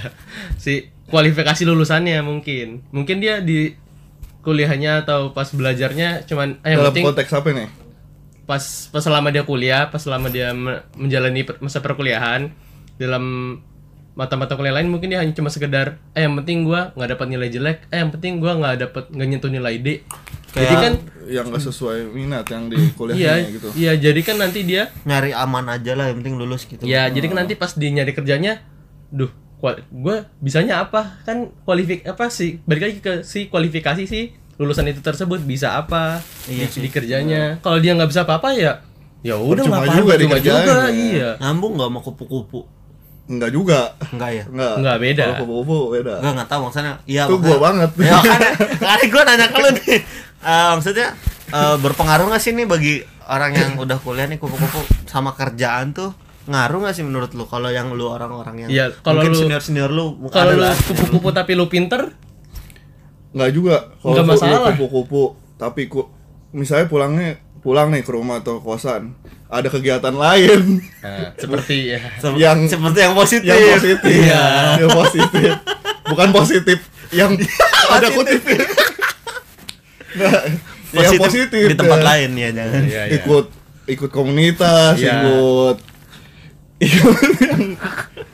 Si 0.62 0.72
kualifikasi 1.06 1.62
lulusannya 1.62 2.20
mungkin. 2.20 2.84
Mungkin 2.90 3.16
dia 3.18 3.40
di 3.40 3.72
kuliahnya 4.40 5.02
atau 5.02 5.30
pas 5.30 5.50
belajarnya 5.50 6.22
cuman 6.22 6.62
eh, 6.62 6.78
dalam 6.78 6.94
penting 6.94 7.02
konteks 7.04 7.34
apa 7.34 7.50
nih 7.50 7.66
pas 8.46 8.62
pas 8.86 9.02
selama 9.02 9.34
dia 9.34 9.42
kuliah 9.42 9.90
pas 9.90 9.98
selama 9.98 10.30
dia 10.30 10.54
me- 10.54 10.86
menjalani 10.94 11.42
masa 11.58 11.82
perkuliahan 11.82 12.54
dalam 12.94 13.58
mata-mata 14.16 14.56
kuliah 14.56 14.72
lain 14.72 14.88
mungkin 14.88 15.12
dia 15.12 15.20
hanya 15.20 15.30
cuma 15.30 15.46
sekedar 15.46 16.00
eh 16.10 16.24
yang 16.24 16.32
penting 16.34 16.64
gua 16.64 16.88
nggak 16.92 17.08
dapat 17.12 17.26
nilai 17.28 17.48
jelek 17.48 17.84
eh 17.86 18.00
yang 18.00 18.08
penting 18.08 18.40
gua 18.40 18.56
nggak 18.56 18.74
dapat 18.82 19.04
nggak 19.08 19.28
nyentuh 19.28 19.50
nilai 19.50 19.76
D. 19.76 19.88
Jadi 20.48 20.64
Kayak- 20.64 20.80
kan 20.80 20.94
yang 21.26 21.46
gak 21.50 21.60
sesuai 21.60 21.98
minat 22.08 22.46
yang 22.48 22.64
di 22.66 22.80
iya 22.80 22.90
kuliahnya 22.90 23.50
gitu. 23.52 23.68
iya 23.76 23.92
jadi 23.92 24.20
kan 24.22 24.36
nanti 24.38 24.64
dia 24.64 24.88
nyari 25.04 25.30
aman 25.30 25.68
aja 25.68 25.92
lah 25.92 26.08
yang 26.08 26.24
penting 26.24 26.34
lulus 26.34 26.64
gitu. 26.64 26.80
Ya 26.82 27.06
jadi 27.06 27.28
kan 27.28 27.44
nanti 27.44 27.54
pas 27.54 27.76
dia 27.76 27.92
nyari 27.92 28.10
kerjanya 28.10 28.64
duh 29.06 29.28
gua 29.90 30.24
bisanya 30.38 30.80
apa? 30.80 31.20
Kan 31.22 31.52
kualifik 31.62 32.08
apa 32.08 32.32
sih? 32.32 32.64
Balik 32.64 32.82
lagi 32.82 32.98
ke 33.00 33.12
si 33.20 33.46
kualifikasi 33.46 34.00
sih 34.02 34.32
lulusan 34.56 34.88
itu 34.88 35.04
tersebut 35.04 35.44
bisa 35.44 35.76
apa 35.76 36.24
Iya 36.48 36.64
di, 36.64 36.72
sih. 36.72 36.80
di 36.80 36.88
kerjanya. 36.88 37.60
Kalau 37.60 37.76
dia 37.76 37.92
nggak 37.92 38.08
bisa 38.08 38.24
apa-apa 38.24 38.56
ya 38.56 38.80
ya 39.20 39.34
udah 39.34 39.66
ngapain? 39.66 39.90
juga 39.98 40.14
percuma 40.14 40.38
dikerjain, 40.38 40.62
juga 40.62 40.76
ya. 40.78 40.88
iya. 40.88 41.30
Nyambung 41.36 41.72
nggak 41.74 41.88
sama 41.90 42.00
kupu-kupu 42.00 42.60
enggak 43.26 43.50
juga. 43.50 43.80
Enggak 44.08 44.30
ya? 44.32 44.44
Enggak. 44.46 44.74
Nggak, 44.78 44.96
beda. 44.98 45.22
kalau 45.24 45.36
kupu-kupu 45.40 45.76
beda. 45.92 46.14
Enggak 46.18 46.32
nggak 46.36 46.48
tahu 46.48 46.60
maksudnya 46.64 46.94
iya 47.04 47.22
itu 47.24 47.34
gua 47.36 47.56
banget. 47.60 47.90
Ya 48.02 48.16
kan 48.16 48.40
kali 48.86 49.04
gue 49.06 49.22
nanya 49.22 49.46
ke 49.46 49.58
lu 49.58 49.70
nih. 49.72 49.98
Eh, 50.38 50.70
maksudnya 50.72 51.08
eh, 51.48 51.76
berpengaruh 51.76 52.24
nggak 52.26 52.40
sih 52.40 52.52
nih 52.52 52.64
bagi 52.64 52.94
orang 53.26 53.52
yang 53.52 53.70
udah 53.76 53.98
kuliah 53.98 54.24
nih 54.24 54.36
kupu-kupu 54.36 54.78
sama 55.04 55.32
kerjaan 55.32 55.90
tuh? 55.90 56.14
Ngaruh 56.46 56.78
nggak 56.80 56.94
sih 56.94 57.02
menurut 57.02 57.30
lu 57.32 57.42
kalau 57.44 57.66
yang 57.68 57.90
lu 57.90 58.06
orang-orang 58.06 58.62
yang 58.62 58.70
Iya, 58.70 58.84
kalau 59.00 59.18
mungkin 59.18 59.34
lu- 59.34 59.40
senior 59.42 59.58
senior 59.60 59.90
lu 59.90 60.14
kalau 60.28 60.54
lu 60.54 60.62
adalah 60.62 60.78
kupu-kupu 60.78 61.28
tapi 61.30 61.52
lu 61.52 61.66
pinter? 61.66 62.14
Enggak 63.30 63.50
juga. 63.50 63.76
Kalau 63.98 64.12
Nggak 64.12 64.22
ku- 64.22 64.30
masalah. 64.32 64.54
lu 64.54 64.70
kupu-kupu, 64.72 65.22
tapi 65.56 65.82
ku, 65.86 66.06
misalnya 66.52 66.86
pulangnya 66.86 67.42
pulang 67.66 67.90
nih 67.90 68.00
ke 68.00 68.10
rumah 68.10 68.38
atau 68.38 68.62
kosan, 68.62 69.10
ada 69.46 69.66
kegiatan 69.66 70.14
lain 70.14 70.78
nah, 71.02 71.34
seperti 71.34 71.90
ya 71.90 71.98
yang- 72.38 72.62
seperti 72.64 72.98
yang 73.00 73.12
positif 73.12 73.50
yang 73.50 73.74
positif. 73.74 74.06
Iya. 74.06 74.44
Yang 74.78 74.92
positif. 74.94 75.50
Bukan 76.06 76.28
positif 76.30 76.78
yang 77.10 77.34
ada 77.98 78.06
kutip. 78.08 78.38
nah, 80.14 80.42
yang 80.94 81.18
positif 81.18 81.62
di 81.66 81.74
tempat 81.74 81.98
ya. 81.98 82.04
lain 82.04 82.30
ya 82.32 82.48
jangan 82.52 82.82
Iya, 82.82 83.02
iya. 83.04 83.14
ikut 83.18 83.46
ikut 83.86 84.10
komunitas, 84.10 84.94
Iya. 84.96 85.22
ikut 85.22 85.76
yang 87.42 87.60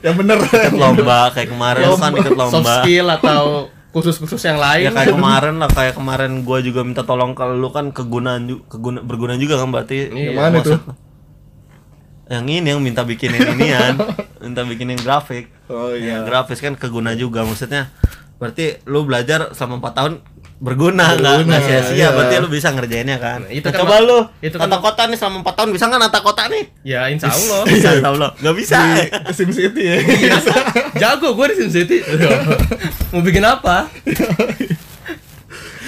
yang 0.02 0.14
bener 0.14 0.36
ikut 0.36 0.74
lomba 0.74 1.30
kayak 1.30 1.48
kemarin 1.48 1.84
lu 1.86 1.96
kan 1.96 2.10
ikut 2.12 2.26
soft 2.28 2.40
lomba 2.52 2.74
skill 2.80 3.06
atau 3.08 3.42
khusus-khusus 3.92 4.40
yang 4.42 4.56
lain 4.56 4.88
ya 4.88 4.90
kayak 4.90 5.12
kemarin 5.16 5.54
lah 5.56 5.68
kayak 5.68 5.94
kemarin 5.94 6.42
gua 6.42 6.58
juga 6.58 6.80
minta 6.80 7.02
tolong 7.02 7.32
ke 7.32 7.44
lu 7.46 7.68
kan 7.68 7.88
kegunaan 7.88 8.48
keguna 8.64 9.00
berguna 9.00 9.36
juga 9.36 9.56
kan 9.56 9.68
berarti 9.68 10.08
Iya. 10.08 10.32
Yang 10.32 10.36
mana 10.38 10.58
tuh? 10.60 10.80
yang 12.26 12.46
ini 12.46 12.64
yang 12.66 12.80
minta 12.80 13.04
bikinin 13.04 13.44
inian 13.52 14.00
minta 14.42 14.64
bikinin 14.64 14.96
grafik 14.96 15.52
Oh 15.68 15.92
ya 15.92 16.00
iya. 16.00 16.16
grafis 16.22 16.58
kan 16.58 16.72
keguna 16.72 17.12
juga 17.12 17.44
maksudnya 17.44 17.92
berarti 18.36 18.80
lu 18.84 19.04
belajar 19.04 19.52
selama 19.52 19.78
4 19.84 19.92
tahun 19.94 20.12
berguna 20.62 21.18
nggak 21.18 21.42
nggak 21.42 21.60
sia-sia 21.60 21.96
iya. 21.98 22.08
berarti 22.14 22.34
lu 22.38 22.46
bisa 22.46 22.70
ngerjainnya 22.70 23.18
kan? 23.18 23.42
Nah, 23.42 23.50
itu 23.50 23.66
Nah, 23.66 23.74
kan 23.74 23.80
coba 23.82 23.94
lu 23.98 24.18
itu 24.38 24.54
kan 24.54 24.70
tata 24.70 24.78
kota 24.78 25.02
nih 25.10 25.18
selama 25.18 25.36
4 25.42 25.58
tahun 25.58 25.70
bisa 25.74 25.84
nggak 25.90 26.00
nata 26.00 26.20
kota 26.22 26.42
nih? 26.46 26.64
Ya 26.86 27.00
insya 27.10 27.28
Allah. 27.28 27.60
bisa 27.66 27.88
insya 27.98 28.08
Allah. 28.08 28.30
Nggak 28.38 28.54
bisa. 28.54 28.78
Di 28.78 29.34
Sim 29.34 29.50
City 29.50 29.82
ya. 29.82 29.96
jago 31.02 31.34
gue 31.34 31.46
di 31.50 31.56
SimCity 31.58 31.96
mau 33.10 33.20
bikin 33.20 33.42
apa? 33.42 33.90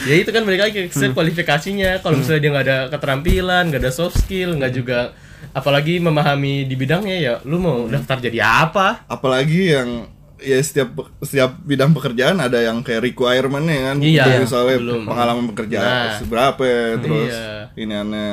Ya 0.04 0.20
itu 0.20 0.28
kan 0.28 0.44
balik 0.44 0.60
lagi 0.60 0.84
ke 0.84 0.92
Hmm. 0.92 1.16
kualifikasinya. 1.16 2.04
Kalau 2.04 2.20
misalnya 2.20 2.40
dia 2.42 2.50
nggak 2.52 2.66
ada 2.68 2.78
keterampilan 2.92 3.72
nggak 3.72 3.80
ada 3.80 3.88
soft 3.88 4.20
skill 4.20 4.52
nggak 4.52 4.72
juga 4.74 5.16
apalagi 5.52 5.96
memahami 5.96 6.64
di 6.64 6.74
bidangnya 6.74 7.16
ya 7.16 7.34
lu 7.44 7.56
mau 7.56 7.84
Hmm. 7.84 7.92
daftar 7.94 8.20
jadi 8.20 8.38
apa? 8.68 9.08
Apalagi 9.08 9.72
yang 9.72 10.04
ya 10.44 10.58
setiap 10.58 10.92
setiap 11.18 11.56
bidang 11.58 11.90
pekerjaan 11.90 12.36
ada 12.38 12.60
yang 12.60 12.80
kayak 12.80 13.02
requirement-nya 13.04 13.78
kan 13.86 13.96
Iya, 13.98 14.22
Jadi 14.22 14.38
misalnya 14.42 14.76
belum. 14.76 15.02
pengalaman 15.04 15.44
pekerjaan 15.48 15.88
Nah. 15.88 16.14
seberapa 16.16 16.62
ya, 16.62 16.84
terus 16.98 17.32
Iya. 17.32 17.48
ini 17.74 17.94
aneh 17.94 18.32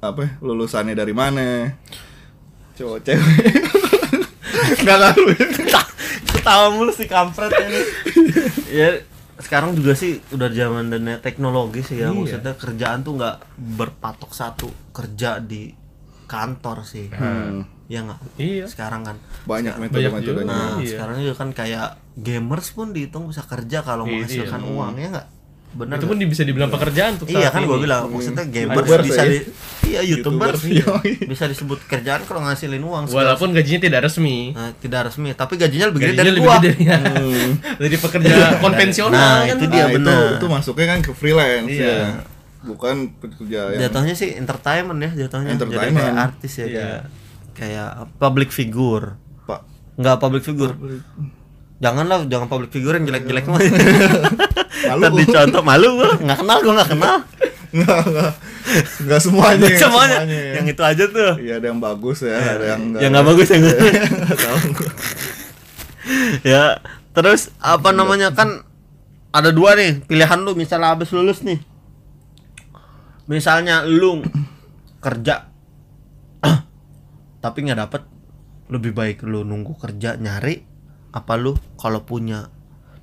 apa 0.00 0.20
ya, 0.20 0.30
lulusannya 0.40 0.92
dari 0.92 1.12
mana 1.12 1.70
cowok 2.74 2.98
cewek 3.00 3.54
nggak 4.82 4.96
ngaruh 4.98 5.28
ya. 5.30 5.46
ketawa 6.26 6.66
mulu 6.70 6.90
si 6.90 7.04
kampret 7.06 7.52
ini 7.52 7.80
ya 8.68 8.88
sekarang 9.38 9.74
juga 9.74 9.92
sih 9.92 10.18
udah 10.28 10.48
zaman 10.48 10.88
dan 10.88 11.02
teknologi 11.18 11.82
sih 11.82 11.98
ya 11.98 12.08
Iya. 12.08 12.12
maksudnya 12.12 12.52
kerjaan 12.54 13.00
tuh 13.00 13.14
nggak 13.14 13.36
berpatok 13.78 14.30
satu 14.30 14.66
kerja 14.90 15.38
di 15.38 15.70
kantor 16.24 16.82
sih 16.82 17.06
Hmm, 17.08 17.66
ya 17.84 18.00
nggak 18.00 18.18
iya 18.36 18.64
sekarang 18.64 19.02
kan 19.02 19.16
Banyak 19.42 19.74
metode-metodenya 19.76 20.46
nah 20.46 20.76
Iya. 20.76 20.90
sekarang 20.92 21.14
juga 21.18 21.34
kan 21.36 21.48
kayak 21.50 21.86
gamers 22.14 22.68
pun 22.70 22.90
dihitung 22.90 23.26
bisa 23.26 23.42
kerja 23.42 23.80
kalau 23.80 24.04
Iya, 24.04 24.12
menghasilkan 24.18 24.60
iya. 24.60 24.70
uang 24.70 24.94
ya 24.96 25.08
nggak 25.10 25.28
benar 25.72 25.96
itu 25.96 26.04
pun 26.04 26.16
di- 26.16 26.28
bisa 26.28 26.44
dibilang 26.44 26.68
pekerjaan 26.68 27.16
tuh 27.16 27.24
iya 27.26 27.48
kan 27.48 27.64
gue 27.64 27.78
bilang 27.78 28.04
maksudnya 28.06 28.44
gamers 28.44 28.76
Youtubers 28.78 29.04
bisa 29.06 29.22
ya. 29.22 29.28
di 29.28 29.38
iya 29.88 30.00
Youtubers, 30.04 30.60
yoi. 30.64 31.12
bisa 31.24 31.44
disebut 31.46 31.80
kerjaan 31.82 32.20
kalau 32.22 32.40
ngasilin 32.42 32.76
uang 32.78 33.08
walaupun 33.08 33.50
gajinya 33.50 33.80
tidak 33.82 34.00
resmi 34.04 34.52
Nah, 34.52 34.68
tidak 34.74 35.08
resmi 35.08 35.32
tapi 35.32 35.56
gajinya 35.56 35.88
lebih 35.88 36.00
gede 36.02 36.08
gajinya 36.10 36.20
dari 36.20 36.30
lebih 36.30 36.44
gua 36.44 36.56
gede 36.58 36.72
ya. 36.78 36.96
Hmm. 37.00 37.50
dari 37.82 37.96
pekerja 37.96 38.34
konvensional 38.58 39.16
Nah, 39.16 39.40
kan 39.42 39.56
itu 39.56 39.66
dia. 39.66 39.80
Nah, 39.80 39.88
benar. 39.90 40.12
itu 40.12 40.36
itu 40.36 40.46
masuknya 40.46 40.86
kan 40.86 40.98
ke 41.00 41.12
freelance 41.12 41.68
Iya. 41.70 41.88
ya 41.88 42.08
bukan 42.62 42.94
pekerja 43.16 43.60
yang 43.70 43.80
jatuhnya 43.82 44.14
sih 44.14 44.28
entertainment 44.32 45.00
ya 45.00 45.10
jatuhnya 45.18 45.48
jadi 45.48 45.56
Entertainment. 45.56 46.04
kayak 46.04 46.20
artis 46.22 46.52
ya 46.52 46.62
Iya. 46.62 46.76
kayak 46.76 47.00
kayak 47.52 48.10
public 48.18 48.50
figure. 48.50 49.16
Pak. 49.48 49.60
Nggak 49.96 50.16
public 50.18 50.42
figure. 50.42 50.74
Janganlah 51.82 52.30
jangan 52.30 52.46
public 52.46 52.70
figure 52.70 52.94
yang 52.94 53.06
jelek-jelek 53.10 53.46
mah. 53.50 53.58
Malu. 54.88 55.02
Ntar 55.02 55.12
dicontoh 55.14 55.62
malu 55.62 55.88
gua. 55.98 56.10
Nggak 56.18 56.38
kenal 56.42 56.58
gua 56.62 56.72
nggak 56.80 56.90
kenal. 56.90 57.16
Nggak 57.72 58.00
nggak. 58.02 58.32
Nggak 59.02 59.20
semuanya 59.20 59.66
nggak 59.68 59.78
semuanya. 59.78 60.18
yang 60.58 60.66
itu 60.66 60.82
aja 60.82 61.04
tuh. 61.06 61.32
Iya 61.38 61.54
ada 61.60 61.66
yang 61.70 61.80
bagus 61.82 62.18
ya 62.22 62.36
ada 62.38 62.64
yang 62.76 62.82
yang 62.98 63.10
nggak 63.14 63.26
bagus 63.26 63.46
yang 63.50 63.62
Nggak 63.62 64.38
tahu 64.38 64.58
ya 66.54 66.64
terus 67.12 67.52
apa 67.60 67.92
namanya 67.94 68.32
kan 68.34 68.64
ada 69.32 69.50
dua 69.50 69.74
nih 69.78 70.02
pilihan 70.06 70.38
lu. 70.42 70.54
Misalnya 70.54 70.94
habis 70.94 71.10
lulus 71.14 71.42
nih. 71.42 71.58
Misalnya 73.30 73.86
lu 73.86 74.22
kerja 75.02 75.51
tapi 77.42 77.66
nggak 77.66 77.80
dapet. 77.82 78.02
Lebih 78.72 78.96
baik 78.96 79.26
lu 79.28 79.44
nunggu 79.44 79.76
kerja 79.76 80.16
nyari 80.16 80.64
apa 81.12 81.36
lu 81.36 81.52
kalau 81.76 82.06
punya 82.08 82.48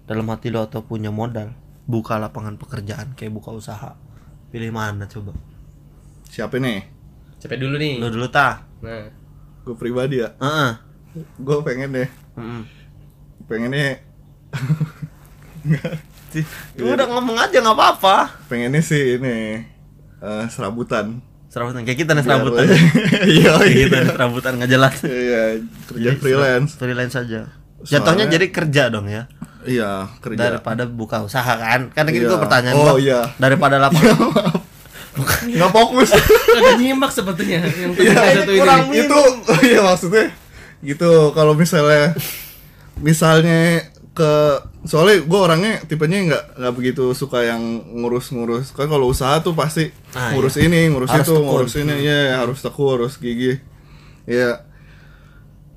dalam 0.09 0.25
hati 0.33 0.49
lu 0.49 0.65
atau 0.65 0.81
punya 0.81 1.13
modal 1.13 1.53
buka 1.85 2.17
lapangan 2.17 2.57
pekerjaan 2.57 3.13
kayak 3.13 3.35
buka 3.35 3.53
usaha. 3.53 3.93
Pilih 4.49 4.73
mana 4.73 5.05
coba? 5.05 5.37
Siapa 6.25 6.57
nih 6.57 6.89
cepet 7.37 7.61
dulu 7.61 7.77
nih? 7.77 8.01
Lu 8.01 8.09
dulu 8.09 8.25
tah. 8.33 8.65
Nah. 8.81 9.13
Gue 9.61 9.75
pribadi 9.77 10.25
ya? 10.25 10.33
Heeh. 10.41 10.71
gue 11.19 11.57
pengen 11.65 11.89
deh. 11.93 12.09
Mm-mm. 12.37 12.63
pengennya 13.49 13.97
Sih, 16.29 16.45
udah 16.77 17.09
ngomong 17.09 17.41
aja 17.41 17.57
nggak 17.57 17.73
apa-apa. 17.73 18.45
Pengennya 18.45 18.85
sih 18.85 19.17
ini 19.17 19.65
eh, 20.21 20.45
serabutan 20.53 21.25
serabutan. 21.49 21.81
Kayak 21.81 21.99
kita 21.99 22.11
nih 22.13 22.23
serabutan. 22.23 22.63
iya 22.69 23.51
kayak 23.57 23.67
iya 23.67 23.83
kita 23.83 23.97
nih 23.99 24.09
serabutan 24.13 24.51
nggak 24.55 24.69
jelas. 24.69 24.95
Iya 25.01 25.41
kerja 25.85 26.09
freelance. 26.15 26.71
Freelance 26.75 27.15
aja. 27.15 27.41
Jatuhnya 27.79 28.25
jadi 28.27 28.45
kerja 28.49 28.83
dong 28.87 29.07
ya? 29.07 29.25
Iya 29.61 30.07
kerja. 30.19 30.39
Daripada 30.39 30.85
buka 30.85 31.19
usaha 31.19 31.53
kan? 31.55 31.89
Kan 31.91 32.07
gitu 32.07 32.29
Iya. 32.29 32.39
pertanyaan 32.39 32.75
Oh, 32.75 32.83
gua 32.85 32.93
iya. 32.95 33.21
daripada 33.35 33.75
lapangan 33.75 34.15
nggak 35.49 35.71
fokus. 35.73 36.09
Kagak 36.15 36.79
nyimak 36.79 37.11
sepertinya 37.11 37.67
yang 37.67 37.91
Iya, 37.91 38.39
satu 38.39 38.51
kurang 38.55 38.87
itu 38.93 39.19
iya 39.67 39.79
maksudnya 39.83 40.25
gitu. 40.79 41.33
Kalau 41.33 41.57
misalnya 41.57 42.15
misalnya 42.95 43.83
ke 44.11 44.33
soalnya 44.81 45.19
gue 45.21 45.39
orangnya 45.39 45.73
tipenya 45.83 46.17
nggak 46.25 46.43
nggak 46.55 46.73
begitu 46.73 47.11
suka 47.11 47.43
yang 47.43 47.59
ngurus-ngurus 47.93 48.71
kan 48.71 48.87
kalau 48.87 49.07
usaha 49.07 49.37
tuh 49.39 49.51
pasti 49.51 49.91
Ah, 50.11 50.31
ngurus 50.31 50.55
ini 50.55 50.87
ngurus 50.87 51.09
Harus 51.09 51.25
itu 51.25 51.33
tekun. 51.33 51.45
ngurus 51.45 51.73
ini 51.75 51.95
ya 51.99 52.19
harus 52.37 52.59
tekun 52.59 52.89
harus 52.95 53.13
gigi 53.15 53.59
ya 54.23 54.63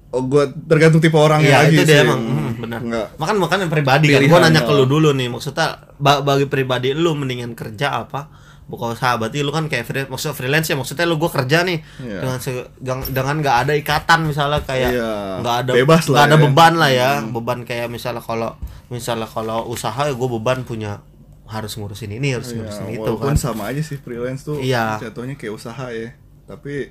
oh 0.09 0.23
gue 0.23 0.45
tergantung 0.63 1.01
tipe 1.01 1.17
orangnya 1.17 1.49
Iya 1.49 1.59
lagi 1.63 1.75
itu 1.75 1.83
sih 1.83 1.89
dia 1.89 2.05
emang 2.05 2.21
hmm, 2.21 2.51
benar. 2.61 2.81
nggak 2.81 3.07
Makan 3.17 3.37
makan 3.39 3.59
yang 3.59 3.73
pribadi 3.73 4.07
kan. 4.07 4.19
Pilihan, 4.19 4.31
Gua 4.31 4.41
nanya 4.41 4.61
ya. 4.61 4.69
ke 4.69 4.73
lu 4.73 4.85
dulu 4.85 5.09
nih. 5.11 5.29
Maksudnya 5.29 5.67
ba- 5.97 6.21
bagi 6.21 6.47
pribadi 6.47 6.93
lu 6.93 7.17
mendingan 7.17 7.53
kerja 7.53 7.97
apa? 7.99 8.29
Buka 8.63 8.91
usaha 8.91 9.15
berarti 9.15 9.41
lu 9.41 9.51
kan 9.51 9.67
kayak 9.67 9.85
free, 9.85 10.07
maksudnya 10.07 10.33
freelance 10.33 10.67
ya 10.67 10.75
maksudnya 10.75 11.05
lu 11.05 11.17
gua 11.17 11.29
kerja 11.29 11.61
nih 11.63 11.83
Iya. 11.99 12.19
dengan 12.21 12.39
se- 12.39 12.69
dengan 13.11 13.37
nggak 13.39 13.57
ada 13.61 13.73
ikatan 13.75 14.25
misalnya 14.25 14.63
kayak 14.63 14.91
Iya. 14.91 15.13
nggak 15.39 15.57
ada 15.61 15.71
Bebas 15.75 16.05
nggak 16.05 16.15
lah 16.15 16.25
ada 16.25 16.37
ya. 16.37 16.43
beban 16.43 16.73
lah 16.75 16.91
ya 16.91 17.11
beban 17.23 17.59
kayak 17.63 17.87
misalnya 17.87 18.21
kalau 18.21 18.55
misalnya 18.89 19.27
kalau 19.27 19.67
usaha 19.67 20.03
ya 20.03 20.13
gue 20.13 20.29
beban 20.31 20.63
punya 20.63 21.03
harus 21.45 21.75
ngurusin 21.75 22.13
ini 22.13 22.33
harus 22.33 22.51
Ya, 22.51 22.59
ngurusin 22.59 22.87
itu 22.91 23.03
walaupun 23.03 23.29
kan 23.29 23.37
sama 23.37 23.69
aja 23.69 23.81
sih 23.81 23.97
freelance 23.97 24.43
tuh 24.43 24.57
Iya. 24.57 24.97
jatuhnya 25.01 25.35
kayak 25.35 25.53
usaha 25.53 25.87
ya 25.89 26.15
tapi 26.43 26.91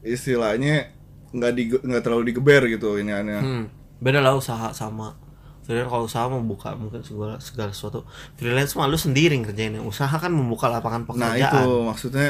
istilahnya 0.00 0.94
nggak 1.28 1.52
di 1.52 1.62
nggak 1.70 2.02
terlalu 2.02 2.24
digeber 2.28 2.64
gitu 2.66 2.96
ini 2.96 3.10
aneh 3.10 3.36
Hmm, 3.36 3.64
beda 3.98 4.20
lah 4.20 4.32
usaha 4.32 4.70
sama 4.70 5.17
freelance 5.68 5.86
kalau 5.86 6.04
usaha 6.04 6.24
membuka 6.26 6.72
mungkin 6.72 7.00
segala 7.02 7.36
segala 7.38 7.70
sesuatu 7.70 8.08
freelance 8.34 8.72
mah 8.72 8.88
lu 8.88 8.96
sendiri 8.96 9.36
ngerjain 9.36 9.76
yang 9.76 9.84
usaha 9.84 10.10
kan 10.10 10.32
membuka 10.32 10.66
lapangan 10.66 11.04
nah 11.12 11.28
pekerjaan 11.28 11.52
itu 11.52 11.62
maksudnya 11.84 12.28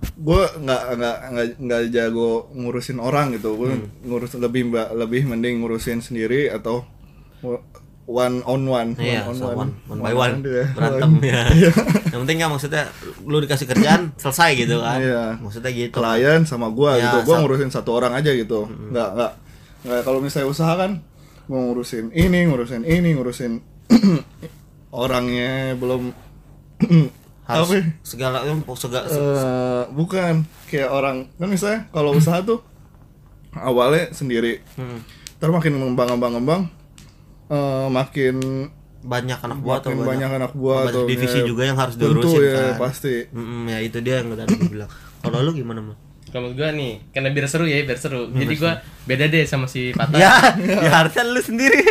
gue 0.00 0.42
nggak 0.58 0.82
nggak 0.96 1.16
nggak 1.28 1.46
nggak 1.60 1.82
jago 1.90 2.48
ngurusin 2.50 2.96
orang 2.98 3.30
gitu 3.30 3.52
gue 3.54 3.68
Hmm. 3.70 3.84
ngurus 4.02 4.32
lebih 4.34 4.66
mbak 4.66 4.96
lebih 4.96 5.28
mending 5.28 5.60
ngurusin 5.60 6.00
sendiri 6.00 6.48
atau 6.48 6.88
one 8.06 8.42
on 8.42 8.64
one 8.64 8.90
Iya, 8.96 9.22
on 9.22 9.34
so 9.34 9.52
one, 9.52 9.70
one 9.86 10.00
by 10.00 10.10
on 10.10 10.18
one, 10.18 10.34
dia. 10.40 10.66
berantem 10.72 11.12
ya. 11.22 11.42
yang 12.10 12.20
penting 12.24 12.38
kan 12.38 12.48
maksudnya 12.48 12.84
lu 13.22 13.38
dikasih 13.38 13.66
kerjaan 13.66 14.10
selesai 14.16 14.50
gitu 14.58 14.82
kan. 14.82 14.98
Iya. 14.98 15.24
Maksudnya 15.38 15.70
gitu. 15.70 15.94
klien 15.94 16.42
sama 16.42 16.66
gua 16.68 16.96
Ya, 16.96 17.06
gitu 17.06 17.18
gua 17.24 17.36
sa- 17.36 17.40
ngurusin 17.40 17.70
satu 17.70 17.90
orang 17.92 18.12
aja 18.14 18.32
gitu 18.32 18.66
nggak 18.66 19.08
nggak 19.14 19.32
nggak 19.80 20.00
kalau 20.02 20.18
misalnya 20.18 20.48
usaha 20.48 20.74
kan 20.74 20.98
gua 21.50 21.60
ngurusin 21.60 22.14
ini 22.14 22.46
ngurusin 22.46 22.86
ini 22.86 23.10
ngurusin 23.10 23.52
orangnya 24.92 25.74
belum 25.74 26.14
Harus 27.50 27.66
apa 27.66 27.82
segala 28.06 28.46
segala 28.78 29.06
Eh, 29.10 29.82
bukan 29.90 30.46
kayak 30.70 30.86
orang 30.88 31.26
kan 31.34 31.50
misalnya 31.50 31.90
kalau 31.90 32.14
usaha 32.14 32.38
tuh 32.40 32.62
awalnya 33.50 34.14
sendiri 34.14 34.62
Hmm. 34.78 35.02
ntar 35.36 35.50
makin 35.50 35.74
ngembang 35.74 36.14
ngembang 36.14 36.32
ngembang 36.38 36.62
eh, 37.50 37.86
makin 37.90 38.36
banyak 39.00 39.38
anak 39.40 39.58
buah 39.58 39.76
atau 39.80 39.90
makin 39.90 40.06
banyak 40.06 40.30
anak 40.30 40.52
buah 40.54 40.78
banyak 40.86 40.92
atau 40.94 41.02
divisi 41.08 41.38
ya, 41.40 41.46
juga 41.48 41.62
yang 41.64 41.74
harus 41.74 41.96
diurusin 41.96 42.38
ya 42.38 42.54
kan. 42.54 42.74
pasti 42.78 43.14
Mm-mm, 43.32 43.66
ya 43.66 43.78
itu 43.80 43.98
dia 43.98 44.20
yang 44.20 44.30
udah 44.30 44.44
dibilang. 44.44 44.90
Kalau 45.18 45.38
lu 45.40 45.50
gimana 45.50 45.80
mah? 45.82 45.96
Kalau 46.30 46.50
gua 46.50 46.70
nih, 46.70 47.02
karena 47.10 47.28
biar 47.28 47.46
seru 47.46 47.64
ya, 47.64 47.82
biar 47.82 47.96
seru. 47.96 48.30
Jadi 48.30 48.54
gua 48.54 48.78
beda 49.04 49.26
deh 49.26 49.42
sama 49.42 49.66
si 49.66 49.90
Pata. 49.90 50.14
Ya, 50.14 50.30
ya 50.86 50.90
harusnya 50.94 51.22
lu 51.24 51.40
sendiri. 51.40 51.82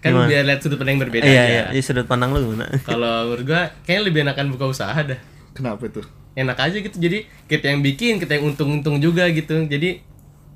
kan 0.00 0.16
Gimana? 0.16 0.26
biar 0.26 0.42
lihat 0.42 0.60
sudut 0.60 0.76
pandang 0.76 0.96
yang 0.96 1.04
berbeda 1.04 1.24
Iya, 1.24 1.36
aja. 1.36 1.44
iya, 1.46 1.64
Iya, 1.70 1.82
sudut 1.82 2.06
pandang 2.06 2.32
lu 2.32 2.40
gimana? 2.42 2.64
Kalau 2.88 3.28
menurut 3.28 3.44
gua 3.44 3.62
kayaknya 3.84 4.02
lebih 4.02 4.20
enakan 4.24 4.46
buka 4.48 4.64
usaha 4.66 4.96
dah. 4.96 5.20
kenapa 5.52 5.84
itu 5.84 6.00
Enak 6.32 6.56
aja 6.56 6.76
gitu. 6.78 6.96
Jadi 6.96 7.18
kita 7.44 7.68
yang 7.68 7.82
bikin, 7.82 8.16
kita 8.16 8.38
yang 8.38 8.48
untung-untung 8.48 8.96
juga 8.96 9.28
gitu. 9.28 9.66
Jadi 9.66 10.00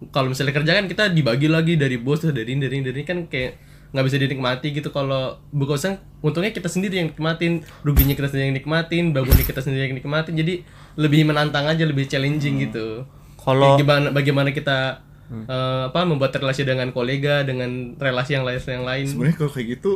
kalau 0.08 0.30
misalnya 0.30 0.54
kerja 0.54 0.72
kan 0.72 0.86
kita 0.86 1.04
dibagi 1.08 1.44
lagi 1.46 1.74
dari 1.74 1.96
bos 1.96 2.22
dari 2.22 2.46
ini 2.46 2.60
dari 2.62 2.74
ini 2.76 2.84
dari 2.84 2.96
ini 2.98 3.04
kan 3.04 3.18
kayak 3.26 3.52
nggak 3.90 4.04
bisa 4.04 4.16
dinikmati 4.18 4.68
gitu 4.70 4.90
kalau 4.90 5.38
buka 5.48 5.78
usaha 5.78 5.94
untungnya 6.18 6.50
kita 6.50 6.66
sendiri 6.66 6.98
yang 6.98 7.08
nikmatin 7.08 7.62
ruginya 7.80 8.12
kita 8.12 8.26
sendiri 8.26 8.50
yang 8.50 8.56
nikmatin 8.56 9.14
bangunnya 9.14 9.46
kita 9.46 9.62
sendiri 9.62 9.86
yang 9.86 9.94
nikmatin 9.94 10.34
jadi 10.34 10.54
lebih 10.96 11.24
menantang 11.24 11.64
aja 11.64 11.82
lebih 11.82 12.04
challenging 12.04 12.62
gitu 12.62 13.02
Kalau- 13.36 13.74
Kayak 13.74 13.80
gimana 13.80 14.06
bagaimana 14.10 14.50
kita 14.50 15.02
eh, 15.26 15.82
apa 15.88 16.00
membuat 16.02 16.32
relasi 16.32 16.62
dengan 16.62 16.88
kolega 16.90 17.42
dengan 17.42 17.94
relasi 17.94 18.34
yang 18.34 18.44
lain 18.44 18.60
yang 18.60 18.84
lain 18.84 19.04
sebenarnya 19.04 19.36
kalau 19.36 19.50
kayak 19.50 19.68
gitu 19.74 19.90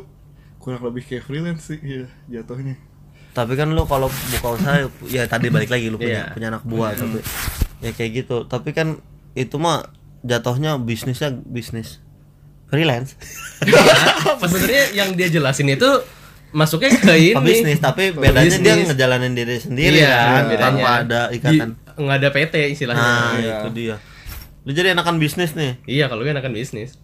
kurang 0.58 0.82
lebih 0.82 1.02
kayak 1.04 1.22
freelance 1.22 1.64
sih 1.66 1.78
ya 1.78 2.04
jatuhnya 2.28 2.74
Tapi 3.28 3.54
kan 3.54 3.70
lu 3.70 3.84
kalau 3.84 4.08
buka 4.08 4.48
usaha 4.52 4.76
ya 5.06 5.22
tadi 5.24 5.46
balik 5.48 5.68
lagi 5.68 5.87
lu 5.87 5.96
punya 5.96 6.26
Iya. 6.26 6.34
punya 6.34 6.48
anak 6.48 6.64
buah 6.64 6.90
tapi 6.92 7.22
ya 7.78 7.90
kayak 7.92 8.11
gitu. 8.16 8.42
Tapi 8.44 8.74
kan 8.74 8.98
itu 9.32 9.54
mah 9.54 9.87
jatuhnya 10.20 10.74
bisnisnya 10.76 11.30
bisnis 11.30 12.02
freelance. 12.66 13.14
sebenarnya 14.42 14.84
yang 14.92 15.14
dia 15.14 15.30
jelasin 15.30 15.70
itu 15.70 15.87
masuknya 16.50 16.90
ke 16.90 17.12
ini 17.12 17.37
bisnis 17.38 17.78
tapi 17.78 18.11
Ke 18.11 18.18
bedanya 18.18 18.56
dia 18.56 18.74
ngejalanin 18.78 19.32
diri 19.32 19.56
sendiri 19.58 19.98
iya, 19.98 20.16
kan 20.34 20.44
bedanya. 20.46 20.64
tanpa 20.64 20.90
ada 20.98 21.20
ikatan. 21.30 21.68
Di- 21.70 21.98
nggak 21.98 22.16
ada 22.16 22.28
PT 22.30 22.54
istilahnya 22.70 23.00
Nah, 23.00 23.32
Iya. 23.34 23.56
itu 23.58 23.68
dia. 23.70 23.96
Lu 24.62 24.70
jadi 24.70 24.92
enakan 24.92 25.16
bisnis 25.16 25.52
nih. 25.52 25.76
iya 25.84 26.06
kalau 26.06 26.20
gue 26.20 26.30
enakan 26.30 26.52
bisnis 26.52 26.96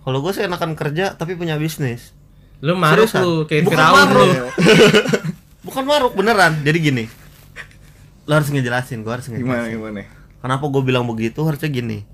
Kalau 0.00 0.18
gue 0.18 0.32
sih 0.32 0.42
enakan 0.42 0.74
kerja 0.74 1.12
tapi 1.12 1.34
punya 1.34 1.54
bisnis. 1.54 2.16
lu 2.58 2.74
maruk 2.74 3.06
Seriusan? 3.06 3.20
lu 3.20 3.32
kayak 3.44 3.62
Bukan 3.64 3.72
Firaun 3.74 3.96
maruk. 3.96 4.16
lu 4.20 4.34
Bukan 5.66 5.84
maruk 5.84 6.12
beneran. 6.14 6.52
Jadi 6.60 6.78
gini. 6.78 7.04
Lu 8.22 8.32
harus 8.32 8.48
ngejelasin, 8.48 9.00
gua 9.00 9.16
harus 9.16 9.26
gimana 9.26 9.64
ngejelasin. 9.64 9.76
gimana 9.76 10.00
Kenapa 10.38 10.64
gue 10.66 10.82
bilang 10.82 11.04
begitu? 11.04 11.40
Harusnya 11.40 11.68
gini. 11.68 12.04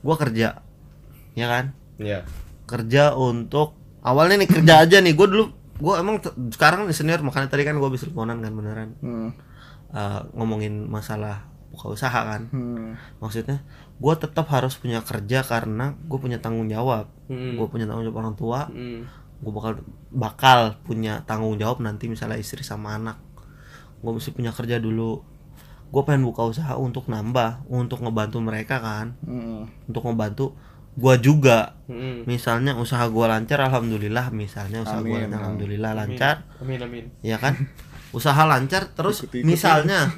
Gua 0.00 0.14
kerja. 0.14 0.62
Ya 1.32 1.46
kan? 1.46 1.64
Iya. 1.96 2.22
Kerja 2.64 3.12
untuk 3.12 3.74
awalnya 4.00 4.38
nih 4.38 4.48
kerja 4.48 4.74
aja 4.80 4.96
nih. 4.98 5.12
Gue 5.12 5.26
dulu 5.26 5.44
gue 5.82 5.92
emang 5.92 6.22
sekarang 6.48 6.86
nih 6.86 6.94
senior 6.94 7.18
makanya 7.20 7.50
tadi 7.50 7.66
kan 7.66 7.74
gue 7.74 7.84
habis 7.84 8.00
teleponan 8.00 8.38
kan 8.38 8.52
beneran 8.52 8.90
hmm. 9.00 9.30
Eh, 9.92 10.20
ngomongin 10.32 10.88
masalah 10.88 11.44
buka 11.68 11.90
usaha 11.90 12.16
kan 12.24 12.48
Hmm. 12.48 12.96
maksudnya 13.18 13.60
gue 13.98 14.14
tetap 14.16 14.48
harus 14.48 14.72
punya 14.74 15.00
kerja 15.00 15.42
karena 15.42 15.92
gue 16.00 16.16
punya 16.16 16.38
tanggung 16.38 16.64
jawab 16.66 17.12
Hmm. 17.26 17.58
gue 17.58 17.66
punya 17.66 17.84
tanggung 17.84 18.06
jawab 18.06 18.22
orang 18.22 18.32
tua 18.32 18.60
Hmm. 18.68 19.04
gue 19.42 19.52
bakal 19.52 19.72
bakal 20.08 20.58
punya 20.80 21.20
tanggung 21.22 21.58
jawab 21.58 21.80
nanti 21.80 22.06
misalnya 22.06 22.38
istri 22.38 22.62
sama 22.62 22.96
anak 22.96 23.20
gue 24.00 24.10
mesti 24.10 24.32
punya 24.32 24.48
kerja 24.48 24.78
dulu 24.78 25.20
gue 25.88 26.02
pengen 26.08 26.24
buka 26.24 26.40
usaha 26.46 26.72
untuk 26.76 27.04
nambah 27.06 27.68
untuk 27.68 28.00
ngebantu 28.00 28.40
mereka 28.40 28.80
kan 28.80 29.12
Hmm. 29.20 29.68
untuk 29.84 30.08
ngebantu 30.08 30.56
gue 30.92 31.14
juga 31.18 31.76
Hmm. 31.84 32.24
misalnya 32.24 32.72
usaha 32.74 33.04
gue 33.04 33.26
lancar 33.26 33.60
alhamdulillah 33.62 34.28
misalnya 34.30 34.80
usaha 34.80 34.96
Amin. 34.98 35.24
lancar 35.24 35.38
alhamdulillah 35.38 35.90
Amin. 35.90 36.00
lancar 36.00 36.34
Amin 36.58 36.80
amin. 36.80 37.04
ya 37.20 37.36
kan 37.36 37.56
usaha 38.10 38.42
lancar 38.42 38.88
terus 38.90 39.20
Ikut-ikut 39.22 39.44
misalnya 39.46 40.08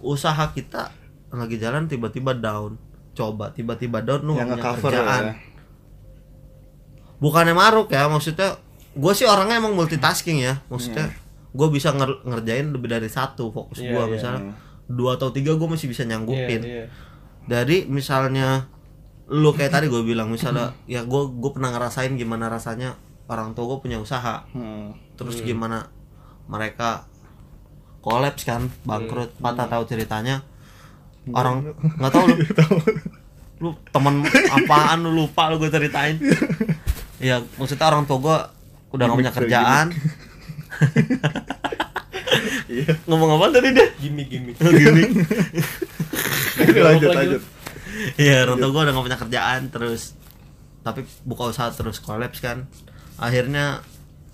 usaha 0.00 0.44
kita 0.50 0.92
lagi 1.28 1.56
jalan 1.56 1.84
tiba-tiba 1.84 2.32
down 2.32 2.76
coba 3.12 3.48
tiba-tiba 3.50 4.00
down 4.00 4.22
lu 4.22 4.32
yang 4.34 4.52
kerjaan 4.54 5.24
ya. 5.24 5.34
bukannya 7.16 7.52
maruk 7.52 7.88
ya 7.88 8.06
maksudnya 8.06 8.58
gue 8.92 9.12
sih 9.12 9.24
orangnya 9.24 9.58
emang 9.58 9.72
multitasking 9.72 10.40
ya 10.40 10.60
maksudnya 10.68 11.10
gue 11.50 11.68
bisa 11.68 11.90
nger- 11.90 12.22
ngerjain 12.22 12.70
lebih 12.70 12.88
dari 12.88 13.06
satu 13.06 13.50
fokus 13.50 13.78
Iya, 13.78 13.90
gue 13.90 14.02
iya. 14.02 14.10
misalnya 14.10 14.40
dua 14.84 15.16
atau 15.16 15.30
tiga 15.30 15.54
gue 15.54 15.64
masih 15.64 15.86
bisa 15.86 16.02
Iya, 16.02 16.10
nyanggupin 16.10 16.60
iya. 16.62 16.84
dari 17.44 17.86
misalnya 17.86 18.68
lu 19.28 19.56
kayak 19.56 19.72
tadi 19.72 19.86
gue 19.88 20.04
bilang 20.04 20.28
misalnya 20.28 20.76
ya 20.84 21.00
gue 21.04 21.22
gue 21.32 21.50
pernah 21.52 21.72
ngerasain 21.72 22.12
gimana 22.20 22.52
rasanya 22.52 23.00
orang 23.24 23.56
tua 23.56 23.76
gue 23.76 23.78
punya 23.88 23.96
usaha. 23.96 24.44
Hmm. 24.52 24.92
terus 25.14 25.40
gimana 25.40 25.88
mereka 26.50 27.06
kolaps 28.04 28.44
kan 28.44 28.68
bangkrut 28.84 29.32
patah 29.40 29.70
tahu 29.70 29.84
ceritanya. 29.88 30.44
Orang 31.32 31.72
nggak 31.80 32.12
tahu 32.12 32.24
lu. 32.28 32.36
Lu 33.62 33.70
temen 33.94 34.26
apaan 34.50 35.06
lu 35.06 35.14
lupa 35.14 35.48
lu 35.48 35.62
gue 35.62 35.70
ceritain. 35.72 36.18
Ya 37.22 37.40
maksudnya 37.56 37.86
orang 37.88 38.04
tua 38.04 38.18
gue 38.20 38.38
udah 38.92 39.06
gak 39.08 39.16
punya 39.16 39.32
kerjaan. 39.32 39.86
Iya. 42.68 42.92
ngomong 43.08 43.38
apa 43.40 43.56
tadi 43.56 43.72
dia? 43.72 43.88
Gimik 44.02 44.26
gimik. 44.26 44.58
gini 44.58 45.04
lanjut 46.82 47.10
lanjut 47.14 47.42
Iya, 48.16 48.44
orang 48.44 48.58
tua 48.58 48.70
gue 48.70 48.82
udah 48.84 48.92
gak 48.92 49.06
punya 49.06 49.18
kerjaan 49.20 49.62
terus 49.68 50.14
tapi 50.80 51.02
buka 51.24 51.48
usaha 51.48 51.70
terus 51.70 51.98
kolaps 51.98 52.40
kan. 52.40 52.68
Akhirnya 53.16 53.80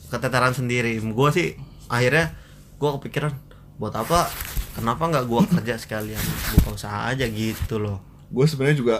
keteteran 0.08 0.52
sendiri. 0.52 0.98
Gue 0.98 1.28
sih 1.30 1.48
akhirnya 1.86 2.34
gue 2.76 2.90
kepikiran 2.98 3.32
buat 3.76 3.94
apa? 3.94 4.26
Kenapa 4.70 5.10
nggak 5.10 5.26
gue 5.26 5.42
kerja 5.58 5.74
sekalian 5.76 6.22
buka 6.56 6.78
usaha 6.78 7.10
aja 7.10 7.26
gitu 7.26 7.76
loh. 7.82 7.98
gue 8.30 8.46
sebenarnya 8.46 8.78
juga 8.78 8.96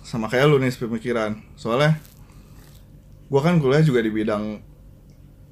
sama 0.00 0.32
kayak 0.32 0.48
lu 0.48 0.56
nih 0.56 0.72
pemikiran 0.72 1.36
soalnya 1.54 2.00
gue 3.28 3.40
kan 3.40 3.60
kuliah 3.60 3.84
juga 3.84 4.00
di 4.00 4.08
bidang 4.08 4.64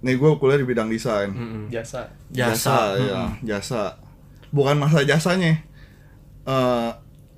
nih 0.00 0.16
gue 0.16 0.30
kuliah 0.40 0.56
di 0.56 0.64
bidang 0.64 0.88
desain 0.88 1.28
Mm-mm. 1.28 1.64
Jasa. 1.68 2.08
Jasa, 2.32 2.96
ya 2.96 3.20
jasa 3.44 4.00
bukan 4.48 4.80
masa 4.80 5.04
jasanya 5.04 5.60
eh 6.48 6.90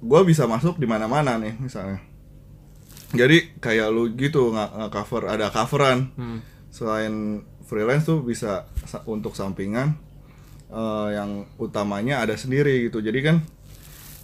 gue 0.03 0.21
bisa 0.25 0.45
masuk 0.45 0.77
di 0.77 0.85
mana-mana 0.85 1.39
nih 1.39 1.55
misalnya. 1.57 2.03
Jadi 3.13 3.57
kayak 3.57 3.89
lu 3.89 4.11
gitu 4.13 4.51
nggak 4.51 4.91
cover 4.91 5.29
ada 5.29 5.49
coveran. 5.49 6.11
Hmm. 6.15 6.41
selain 6.73 7.45
freelance 7.63 8.09
tuh 8.09 8.25
bisa 8.25 8.65
sa- 8.83 9.05
untuk 9.05 9.37
sampingan 9.37 9.93
eh, 10.69 11.09
yang 11.13 11.45
utamanya 11.57 12.19
ada 12.19 12.33
sendiri 12.33 12.89
gitu. 12.89 12.99
Jadi 12.99 13.21
kan 13.21 13.37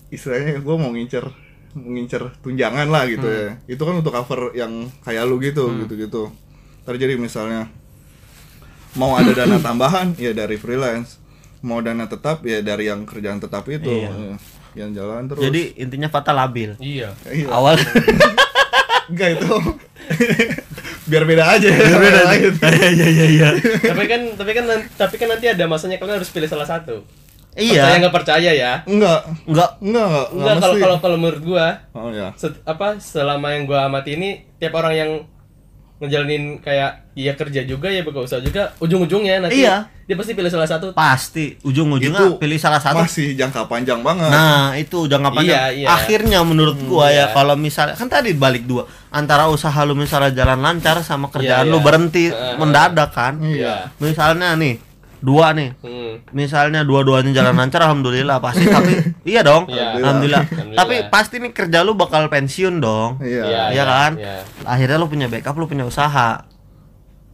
istilahnya 0.08 0.56
gue 0.58 0.76
mau 0.76 0.88
ngincer 0.88 1.28
ngincer 1.76 2.40
tunjangan 2.40 2.88
lah 2.88 3.04
gitu 3.04 3.28
ya. 3.28 3.48
Itu 3.68 3.84
kan 3.84 4.00
untuk 4.00 4.10
cover 4.10 4.56
yang 4.56 4.88
kayak 5.02 5.28
lu 5.28 5.36
gitu 5.38 5.68
gitu 5.78 5.94
gitu 5.94 6.22
terjadi 6.82 7.20
misalnya 7.20 7.68
mau 8.96 9.12
ada 9.12 9.36
dana 9.36 9.60
tambahan 9.60 10.16
ya 10.16 10.32
dari 10.32 10.56
freelance. 10.56 11.20
Mau 11.60 11.84
dana 11.84 12.08
tetap 12.08 12.40
ya 12.42 12.64
dari 12.64 12.88
yang 12.88 13.04
kerjaan 13.04 13.38
tetap 13.38 13.68
itu. 13.68 13.84
Iya. 14.08 14.40
Ya, 14.78 14.80
yang 14.80 14.94
jalan 14.94 15.26
terus 15.26 15.42
Jadi 15.42 15.62
intinya 15.76 16.06
Fata 16.06 16.30
labil. 16.30 16.78
Iya. 16.78 17.10
Iya. 17.24 17.50
Awal 17.50 17.74
enggak 19.08 19.28
itu 19.34 19.48
biar 21.10 21.24
beda 21.24 21.44
aja 21.48 21.68
biar 21.68 21.98
beda 21.98 22.20
Iya 22.78 22.88
iya 22.92 23.06
iya 23.08 23.26
iya. 23.26 23.48
tapi 23.82 24.04
kan 24.04 24.20
tapi 24.34 24.52
kan 24.52 24.64
tapi 24.94 25.14
kan 25.16 25.28
nanti 25.28 25.46
ada 25.48 25.64
masanya 25.64 25.96
kalian 25.96 26.20
harus 26.20 26.28
pilih 26.28 26.46
salah 26.46 26.64
satu. 26.64 27.02
Percaya 27.50 27.90
Iya. 27.90 27.98
nggak 27.98 28.14
percaya 28.14 28.50
ya? 28.52 28.72
enggak 28.84 29.18
Enggak 29.42 29.70
enggak 29.80 30.22
enggak 30.28 30.28
Enggak 30.30 30.54
kalau 30.60 30.74
kalau 30.78 30.96
kalau 31.00 31.16
menurut 31.18 31.42
gua 31.42 31.66
oh 31.90 32.12
ya 32.12 32.30
set- 32.36 32.62
apa 32.62 33.02
selama 33.02 33.50
yang 33.50 33.66
gua 33.66 33.88
amati 33.88 34.14
ini 34.14 34.30
tiap 34.56 34.76
orang 34.76 34.94
yang 34.94 35.10
ngejalanin 35.98 36.62
kayak 36.62 37.10
iya 37.12 37.34
kerja 37.34 37.66
juga 37.66 37.90
ya 37.90 38.06
buka 38.06 38.22
usaha 38.22 38.38
juga 38.38 38.70
ujung-ujungnya 38.78 39.42
nanti 39.42 39.66
Iya. 39.66 39.90
dia 40.06 40.14
pasti 40.14 40.32
pilih 40.32 40.46
salah 40.46 40.70
satu 40.70 40.94
pasti 40.94 41.58
ujung-ujungnya 41.60 42.38
pilih 42.38 42.54
salah 42.54 42.78
satu. 42.78 43.02
masih 43.02 43.34
jangka 43.34 43.66
panjang 43.66 44.06
banget 44.06 44.30
Nah, 44.30 44.78
itu 44.78 45.10
jangan 45.10 45.34
panjang. 45.34 45.58
Iya, 45.58 45.62
iya. 45.74 45.86
Akhirnya 45.90 46.46
menurut 46.46 46.78
gua 46.86 47.10
iya. 47.10 47.26
ya 47.26 47.34
kalau 47.34 47.58
misalnya 47.58 47.98
kan 47.98 48.06
tadi 48.06 48.30
balik 48.30 48.62
dua 48.64 48.86
antara 49.10 49.50
usaha 49.50 49.74
lu 49.82 49.98
misalnya 49.98 50.30
jalan 50.30 50.62
lancar 50.62 51.02
sama 51.02 51.26
kerjaan 51.28 51.66
Iya, 51.66 51.72
lu 51.74 51.82
iya. 51.82 51.84
berhenti 51.84 52.24
Heeh. 52.30 52.54
mendadak 52.56 53.10
kan. 53.10 53.34
Iya. 53.42 53.90
Misalnya 53.98 54.54
nih 54.54 54.78
dua 55.20 55.50
nih 55.50 55.74
Hmm. 55.78 56.22
misalnya 56.30 56.80
dua-duanya 56.80 57.30
jalan 57.32 57.54
lancar 57.54 57.82
alhamdulillah 57.82 58.38
pasti 58.38 58.64
tapi 58.70 58.92
iya 59.24 59.42
dong 59.42 59.66
Iya. 59.66 59.98
alhamdulillah. 59.98 60.42
Alhamdulillah. 60.42 60.78
tapi 60.78 60.94
pasti 61.08 61.36
nih 61.36 61.52
kerja 61.52 61.82
lu 61.82 61.92
bakal 61.92 62.26
pensiun 62.26 62.78
dong 62.78 63.18
iya 63.20 63.70
Iya 63.70 63.84
kan? 63.84 64.12
Iya. 64.14 64.46
akhirnya 64.64 64.96
lu 64.96 65.06
punya 65.06 65.26
backup 65.26 65.54
lu 65.54 65.66
punya 65.66 65.82
usaha 65.82 66.46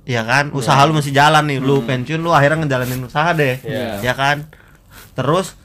Iya 0.03 0.20
kan 0.20 0.53
usaha 0.53 0.77
lu 0.83 0.92
masih 0.92 1.11
jalan 1.11 1.44
nih 1.47 1.59
lu 1.59 1.81
pensiun 1.81 2.18
lu 2.18 2.29
akhirnya 2.31 2.61
ngejalanin 2.61 3.01
usaha 3.03 3.33
deh 3.33 3.57
Iya. 3.59 4.01
ya 4.03 4.12
kan 4.12 4.49
terus 5.12 5.57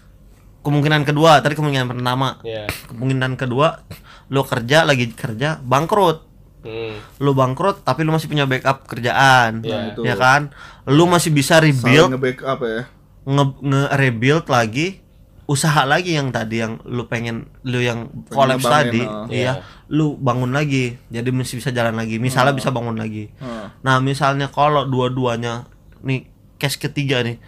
kemungkinan 0.60 1.04
kedua 1.04 1.40
tadi 1.40 1.56
kemungkinan 1.56 1.88
pertama 1.90 2.40
Iya. 2.42 2.68
kemungkinan 2.88 3.36
kedua 3.36 3.84
lu 4.28 4.42
kerja 4.44 4.84
lagi 4.84 5.10
kerja 5.10 5.58
bangkrut 5.58 6.29
Hmm. 6.60 7.00
lu 7.24 7.32
bangkrut 7.32 7.88
tapi 7.88 8.04
lu 8.04 8.12
masih 8.12 8.28
punya 8.28 8.44
backup 8.44 8.84
kerjaan 8.84 9.64
Iya. 9.64 9.96
Itu. 9.96 10.04
ya 10.04 10.20
kan 10.20 10.52
lu 10.92 11.08
masih 11.08 11.32
bisa 11.32 11.64
rebuild 11.64 12.12
nge-backup 12.12 12.60
ya 12.68 12.82
nge, 13.24 13.46
nge-rebuild 13.64 14.46
lagi 14.52 15.00
usaha 15.48 15.82
lagi 15.88 16.14
yang 16.20 16.30
tadi 16.30 16.62
yang 16.62 16.78
lu 16.86 17.10
pengen 17.10 17.50
lu 17.66 17.82
yang 17.82 18.12
collapse 18.30 18.68
ngebangin, 18.68 18.86
tadi 18.92 19.02
oh. 19.08 19.26
iya 19.32 19.54
lu 19.90 20.20
bangun 20.20 20.52
lagi 20.52 21.00
jadi 21.10 21.26
masih 21.34 21.58
bisa 21.58 21.74
jalan 21.74 21.96
lagi 21.98 22.22
misalnya 22.22 22.54
bisa 22.54 22.70
bangun 22.70 23.00
lagi 23.00 23.32
Heeh. 23.40 23.66
nah 23.82 23.98
misalnya 24.04 24.52
kalau 24.54 24.86
dua-duanya 24.86 25.66
nih 26.06 26.30
case 26.62 26.78
ketiga 26.78 27.24
nih 27.26 27.40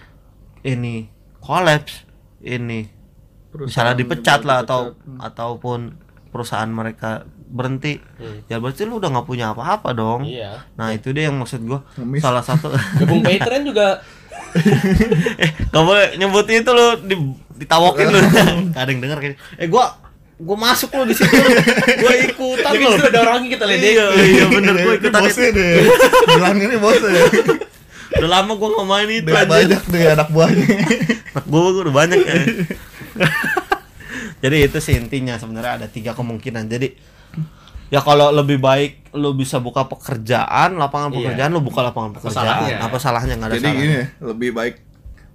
ini 0.66 1.12
collapse 1.44 2.08
ini 2.42 2.88
misalnya 3.52 3.94
Perusahaan 3.94 4.00
dipecat 4.00 4.40
juga 4.42 4.48
lah 4.50 4.58
atau 4.64 4.82
dipecat. 4.96 5.20
ataupun 5.28 5.80
perusahaan 6.32 6.72
mereka 6.72 7.28
berhenti. 7.52 8.00
Hmm. 8.16 8.48
ya 8.48 8.58
berarti 8.64 8.88
lu 8.88 8.98
udah 8.98 9.12
nggak 9.12 9.28
punya 9.28 9.52
apa-apa 9.52 9.92
dong. 9.92 10.24
Iya. 10.24 10.64
nah 10.80 10.96
itu 10.96 11.12
dia 11.12 11.28
yang 11.28 11.38
maksud 11.38 11.62
gua. 11.68 11.84
Ngemis. 12.00 12.24
salah 12.24 12.42
satu 12.42 12.72
Gabung 13.04 13.22
Patreon 13.22 13.68
juga. 13.68 14.00
Eh 15.44 15.50
gak 15.72 15.84
boleh 15.84 16.20
nyebut 16.20 16.44
itu 16.52 16.72
lu 16.72 16.88
di, 17.08 17.16
ditawokin 17.60 18.08
lu. 18.12 18.20
Gak 18.76 18.82
ada 18.84 18.90
yang 18.92 19.02
denger 19.04 19.18
kayak 19.20 19.38
eh 19.60 19.68
gua 19.68 19.96
gua 20.42 20.58
masuk 20.58 20.92
lu 20.96 21.08
di 21.08 21.16
situ. 21.16 21.36
Gua 22.04 22.14
ikutan 22.20 22.72
ya 22.76 22.80
kan 22.80 22.90
lu. 22.92 22.98
itu 23.00 23.08
ada 23.12 23.20
orang 23.28 23.48
kita 23.48 23.64
ledek. 23.68 23.92
iya 23.96 24.06
iya 24.24 24.46
bener 24.52 24.76
ikutan 24.76 25.22
itu. 25.24 25.24
bosnya 25.24 25.50
deh. 25.56 25.76
Bilang 26.28 26.58
ini 26.60 26.76
bosnya. 26.80 27.24
Udah 28.12 28.30
lama 28.32 28.52
gua 28.60 28.70
nggak 28.76 28.88
main 28.88 29.10
itu 29.12 29.30
udah 29.32 29.48
banyak 29.48 29.82
deh 29.88 30.04
anak 30.12 30.28
buahnya. 30.32 30.66
Anak 31.32 31.46
gua 31.48 31.60
gua 31.72 31.82
udah 31.88 31.96
banyak 31.96 32.20
ya. 32.20 32.36
Jadi 34.42 34.58
itu 34.66 34.78
sih 34.82 34.98
intinya 34.98 35.38
sebenarnya 35.38 35.86
ada 35.86 35.88
tiga 35.88 36.18
kemungkinan. 36.18 36.66
Jadi 36.66 36.98
ya 37.92 38.00
kalau 38.00 38.32
lebih 38.32 38.58
baik 38.58 38.92
lu 39.12 39.32
bisa 39.32 39.60
buka 39.60 39.84
pekerjaan 39.84 40.74
lapangan 40.74 41.12
Iya. 41.12 41.18
pekerjaan 41.22 41.52
lu 41.52 41.60
buka 41.60 41.84
lapangan 41.84 42.16
pekerjaan 42.16 42.48
salahnya? 42.48 42.76
apa 42.80 42.98
salahnya? 42.98 43.34
Nggak 43.36 43.50
ada 43.50 43.56
jadi 43.56 43.64
salahnya. 43.66 43.84
gini 43.84 43.94
ya, 43.94 44.06
lebih 44.24 44.50
baik 44.52 44.76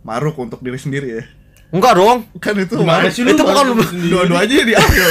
maruk 0.03 0.37
untuk 0.37 0.59
diri 0.59 0.77
sendiri 0.77 1.09
ya. 1.13 1.25
Enggak 1.69 1.93
dong. 1.95 2.25
Kan 2.39 2.57
itu 2.57 2.75
Gimana 2.75 3.05
maruk. 3.05 3.13
sih 3.13 3.23
lu 3.23 3.31
Itu 3.31 3.43
bukan 3.43 3.67
dua-duanya 4.07 4.57
diambil. 4.65 5.09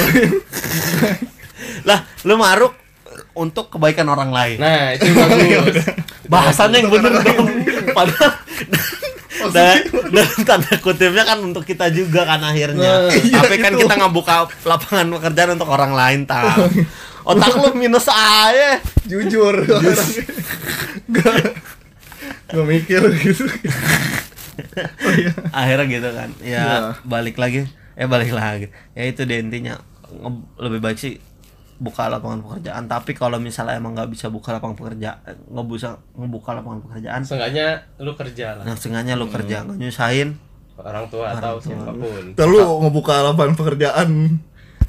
Lah 1.88 2.00
lu 2.24 2.36
maruk 2.36 2.74
untuk 3.36 3.68
kebaikan 3.70 4.08
orang 4.08 4.32
lain. 4.32 4.58
Nah, 4.58 4.96
itu 4.96 5.06
bagus. 5.12 5.84
bahasannya 6.32 6.78
yang 6.80 6.90
bener 6.90 7.14
dong. 7.14 7.48
padahal 7.92 8.32
dan, 9.46 9.78
dan 10.10 10.28
tanda 10.42 10.74
kutipnya 10.80 11.22
kan 11.22 11.38
untuk 11.38 11.62
kita 11.62 11.92
juga 11.92 12.26
kan 12.26 12.42
akhirnya. 12.42 13.12
Nah, 13.12 13.14
tapi 13.14 13.56
kan 13.60 13.76
itu. 13.76 13.86
kita 13.86 13.94
nggak 13.94 14.14
buka 14.16 14.34
lapangan 14.64 15.06
pekerjaan 15.12 15.50
untuk 15.54 15.70
orang 15.70 15.94
lain 15.94 16.20
tahu 16.26 16.66
otak 17.26 17.54
lu 17.56 17.70
minus 17.74 18.06
aja 18.08 18.78
jujur. 19.04 19.56
Gak 21.12 21.36
gak 22.50 22.66
mikir 22.66 23.02
gitu. 23.18 23.46
Oh, 24.56 25.12
iya. 25.12 25.36
akhirnya 25.52 25.86
gitu 25.90 26.10
kan. 26.16 26.30
Ya 26.40 26.64
Iya. 26.64 26.76
balik 27.04 27.36
lagi. 27.36 27.68
Eh 27.94 28.08
balik 28.08 28.32
lagi. 28.32 28.72
Ya 28.96 29.04
itu 29.04 29.28
deh 29.28 29.36
intinya. 29.36 29.76
Lebih 30.56 30.80
baik 30.80 30.96
sih 30.96 31.20
buka 31.76 32.08
lapangan 32.08 32.40
pekerjaan. 32.40 32.88
Tapi 32.88 33.12
kalau 33.12 33.36
misalnya 33.36 33.76
emang 33.76 33.92
nggak 33.92 34.08
bisa 34.08 34.32
buka 34.32 34.56
lapangan 34.56 34.80
pekerjaan 34.80 35.20
nggak 35.52 35.66
bisa 35.68 36.00
ngebuka 36.16 36.56
lapangan 36.56 36.80
pekerjaan. 36.88 37.22
Seenggaknya 37.28 37.68
lu 38.00 38.16
kerja 38.16 38.56
lah. 38.56 38.64
nah 38.64 38.76
sengaja 38.80 39.12
lu 39.14 39.28
kerja 39.28 39.68
nggak 39.68 39.76
nyusahin 39.76 40.30
Orang 40.76 41.08
tua 41.08 41.32
atau 41.32 41.60
siapa 41.60 41.92
pun. 41.92 42.24
Ntar 42.32 42.48
lu 42.48 42.60
ngebuka 42.80 43.14
lapangan 43.28 43.56
pekerjaan 43.56 44.40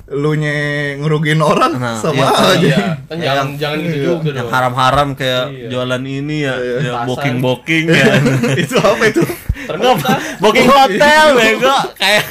lu 0.07 0.39
nye 0.39 0.55
ngerugiin 0.97 1.43
orang 1.43 1.83
Nah, 1.83 1.99
sama 1.99 2.15
iya, 2.15 2.31
aja. 2.31 2.55
Iya, 2.63 2.87
kan 3.05 3.17
jangan 3.19 3.47
jangan 3.59 3.79
gitu 3.81 3.91
Iya. 3.91 4.07
juga 4.07 4.31
yang 4.31 4.39
dong. 4.39 4.55
haram-haram 4.55 5.09
kayak 5.13 5.45
Iya. 5.51 5.67
jualan 5.67 6.03
ini 6.05 6.37
ya, 6.41 6.55
Iya. 6.55 6.77
ya 6.79 6.93
Pasar. 6.95 7.07
booking 7.07 7.37
booking 7.43 7.85
ya. 7.91 8.05
Itu 8.63 8.75
apa 8.79 9.03
itu? 9.05 9.23
Ternyata 9.67 10.11
booking 10.39 10.69
hotel 10.71 11.25
bego. 11.35 11.75
Kayak 11.99 12.23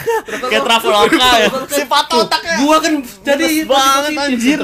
kayak 0.41 0.63
traveloka 0.63 1.27
ya. 1.35 1.47
Si 1.67 1.83
pato 1.83 2.15
otaknya. 2.23 2.55
Gua 2.63 2.77
kan 2.79 2.93
jadi 3.21 3.47
banget, 3.67 4.11
anjir. 4.15 4.59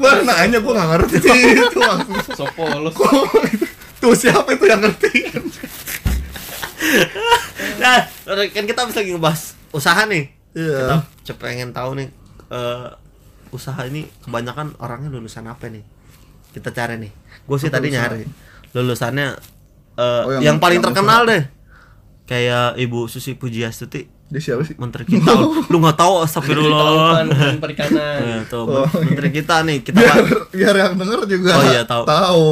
gua 0.00 0.12
nanya 0.24 0.58
gua 0.58 0.72
gak 0.74 0.88
ngerti 0.96 1.16
itu 1.20 1.78
maksudnya. 1.84 2.32
Sopo 2.32 2.64
lu. 2.80 2.88
tuh 4.00 4.12
siapa 4.14 4.48
itu 4.50 4.64
yang 4.64 4.80
ngerti? 4.80 5.12
Nah 7.74 8.08
kan 8.50 8.64
kita 8.64 8.80
bisa 8.84 9.00
lagi 9.00 9.12
ngebahas 9.12 9.42
usaha 9.68 10.04
nih. 10.04 10.32
Iya. 10.54 11.02
kita 11.20 11.34
pengen 11.34 11.74
tahu 11.74 11.98
nih 11.98 12.08
eh, 12.46 12.88
usaha 13.50 13.78
ini 13.82 14.04
kebanyakan 14.20 14.74
orangnya 14.78 15.08
lulusan 15.08 15.44
apa 15.44 15.66
nih? 15.66 15.84
Kita 16.50 16.70
cari 16.70 16.98
nih. 16.98 17.12
Gue 17.42 17.56
sih 17.56 17.68
tadi 17.68 17.88
usaha? 17.88 18.10
nyari. 18.10 18.24
lulusannya 18.72 19.28
eh, 19.94 20.22
Oh, 20.22 20.30
yang, 20.34 20.42
yang- 20.44 20.58
paling 20.58 20.78
yang 20.78 20.86
terkenal 20.88 21.22
deh. 21.24 21.42
kayak 22.24 22.74
ibu 22.76 23.04
Susi 23.04 23.32
Pujiastuti. 23.32 24.10
Dia 24.24 24.40
siapa 24.40 24.64
sih? 24.64 24.74
Menteri 24.74 25.04
kita. 25.04 25.30
Lu 25.70 25.76
nggak 25.76 25.94
tahu 25.94 26.24
astagfirullah. 26.24 26.72
Kelautan 26.74 27.26
dan 27.28 27.56
perikanan. 27.60 28.18
Ya, 28.18 28.38
tuh, 28.44 28.64
Oh, 28.64 28.88
menteri 28.98 29.28
kita 29.30 29.60
nih 29.62 29.78
kita 29.80 29.94
biar 29.94 30.16
biar 30.50 30.74
yang 30.80 30.94
denger 30.96 31.20
juga 31.28 31.50
Oh, 31.52 31.64
iya, 31.64 31.82
tahu. 31.84 32.02
tahu. 32.04 32.48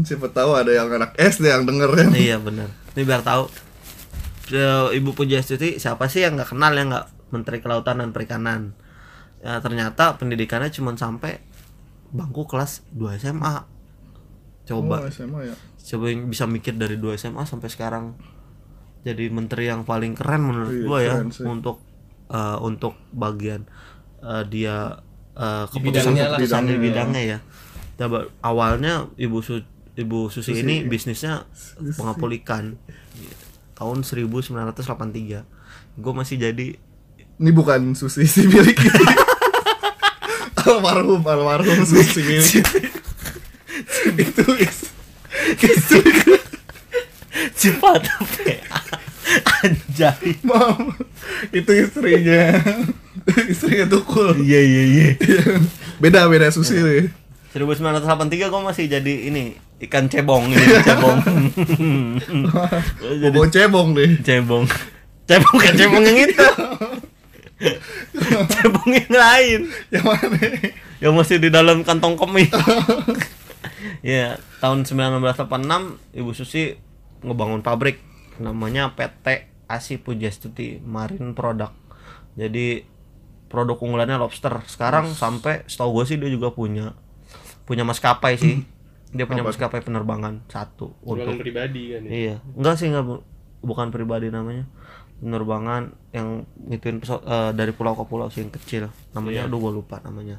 Siapa 0.00 0.30
tahu 0.30 0.50
ada 0.54 0.70
yang 0.70 0.88
anak 0.88 1.12
SD 1.14 1.44
yang 1.44 1.64
denger 1.64 1.90
ya. 1.92 2.06
Iya 2.08 2.36
benar 2.38 2.70
ini 2.94 3.02
biar 3.02 3.20
tahu. 3.20 3.50
Eh, 4.48 4.94
ibu 4.94 5.10
Pujiastuti 5.10 5.76
siapa 5.76 6.06
sih 6.06 6.22
yang 6.22 6.38
nggak 6.38 6.48
kenal 6.48 6.70
yang 6.70 6.88
nggak? 6.88 7.06
Menteri 7.26 7.58
kelautan 7.58 7.98
dan 7.98 8.14
perikanan 8.14 8.70
ya 9.46 9.60
ternyata 9.60 10.18
pendidikannya 10.18 10.68
cuma 10.68 10.90
sampai 10.92 11.38
bangku 12.08 12.42
kelas 12.44 12.82
2 12.90 13.14
SMA 13.16 13.62
coba 14.64 14.96
oh, 14.98 15.08
SMA 15.08 15.40
ya 15.44 15.54
coba 15.86 16.04
yang 16.08 16.26
bisa 16.26 16.44
mikir 16.44 16.74
dari 16.74 16.98
2 16.98 17.14
SMA 17.14 17.42
sampai 17.42 17.68
sekarang 17.68 18.18
jadi 19.00 19.30
menteri 19.30 19.70
yang 19.70 19.82
paling 19.82 20.12
keren 20.12 20.42
menurut 20.42 20.72
Iya, 20.72 20.82
gua 20.82 20.98
ya 20.98 21.12
keren 21.14 21.30
sih. 21.30 21.46
untuk 21.46 21.78
eh, 22.26 22.58
untuk 22.58 22.98
bagian 23.12 23.62
eh, 24.18 24.42
dia 24.44 24.98
Di 25.30 25.44
keputusan 25.70 25.84
bidangnya 26.10 26.24
lah. 26.24 26.30
keputusan 26.34 26.62
di 26.64 26.74
Bidangnya. 26.74 26.82
bidangnya 26.82 27.22
ya 27.22 27.38
Coba, 27.96 28.18
awalnya 28.42 28.94
ibu 29.16 29.38
Su- 29.40 29.62
ibu 29.94 30.26
Susi, 30.26 30.52
Susi. 30.52 30.60
ini 30.60 30.82
bisnisnya 30.82 31.46
pengapul 31.94 32.34
ikan 32.36 32.74
tahun 33.72 34.02
1983 34.02 34.82
gue 35.96 36.12
masih 36.12 36.36
jadi 36.36 36.66
Ini 37.36 37.50
bukan 37.52 37.92
susi 37.92 38.24
si 38.24 38.44
milik 38.44 38.74
almarhum 40.70 41.22
almarhum 41.22 41.78
susi 41.82 42.22
itu 44.16 44.44
is- 44.58 44.90
itu 45.56 46.34
sifat 47.54 48.02
PA 48.08 48.80
anjay. 49.60 50.32
Mam 50.40 50.96
itu 51.52 51.70
istrinya. 51.76 52.56
Istrinya 53.46 53.86
tukul. 53.86 54.38
Iya 54.40 54.60
iya 54.62 54.82
iya. 54.86 55.08
Beda 55.98 56.24
beda 56.26 56.48
susi. 56.48 56.78
Nih 56.78 57.10
1983 57.52 58.52
gue 58.52 58.60
masih 58.62 58.84
jadi 58.86 59.12
ini 59.28 59.56
ikan 59.88 60.08
cebong 60.08 60.52
ini 60.52 60.64
cebong. 60.88 61.18
Jadi 63.00 63.32
Bobo 63.32 63.42
cebong 63.48 63.88
deh? 63.92 64.10
Cebong. 64.20 64.64
Cebong 65.26 65.56
kan 65.58 65.72
cebong 65.74 66.04
yang 66.04 66.18
itu 66.22 66.46
cebong 68.52 68.90
yang 68.92 69.12
lain. 69.12 69.60
Yang 69.88 70.04
mana 70.04 70.38
yang 70.96 71.12
masih 71.12 71.36
di 71.36 71.48
dalam 71.48 71.84
kantong 71.84 72.16
kemih 72.16 72.48
ya 74.04 74.40
tahun 74.58 74.88
1986 74.88 75.36
ibu 76.16 76.30
Susi 76.32 76.72
ngebangun 77.20 77.60
pabrik 77.60 78.00
namanya 78.40 78.92
PT 78.92 79.48
Asi 79.66 79.96
Pujastuti 79.96 80.80
Marine 80.80 81.32
Product. 81.32 81.72
Jadi 82.36 82.84
produk 83.48 83.76
unggulannya 83.76 84.16
lobster. 84.16 84.52
Sekarang 84.68 85.12
sampai 85.12 85.64
setahu 85.64 86.00
gue 86.00 86.04
sih 86.06 86.16
dia 86.16 86.28
juga 86.28 86.52
punya 86.52 86.92
punya 87.64 87.82
maskapai 87.82 88.36
sih. 88.36 88.60
Dia 89.06 89.24
punya 89.24 89.40
Apa? 89.40 89.54
maskapai 89.54 89.80
penerbangan 89.80 90.44
satu 90.50 90.92
Jualan 91.00 91.30
untuk 91.30 91.40
pribadi 91.40 91.94
kan 91.94 92.04
ya. 92.04 92.10
iya. 92.10 92.34
Enggak 92.52 92.74
sih 92.76 92.90
enggak 92.90 93.06
bu- 93.06 93.24
bukan 93.64 93.88
pribadi 93.88 94.28
namanya 94.28 94.66
penerbangan 95.16 95.82
yang 96.10 96.28
ngituin 96.62 97.00
pesawat 97.00 97.22
eh, 97.24 97.50
dari 97.52 97.72
pulau 97.72 97.92
ke 97.92 98.04
pulau 98.04 98.28
sih 98.28 98.40
yang 98.40 98.52
kecil. 98.52 98.88
Namanya 99.12 99.44
Iya. 99.44 99.48
aduh 99.48 99.58
gue 99.58 99.72
lupa 99.74 99.96
namanya. 100.00 100.36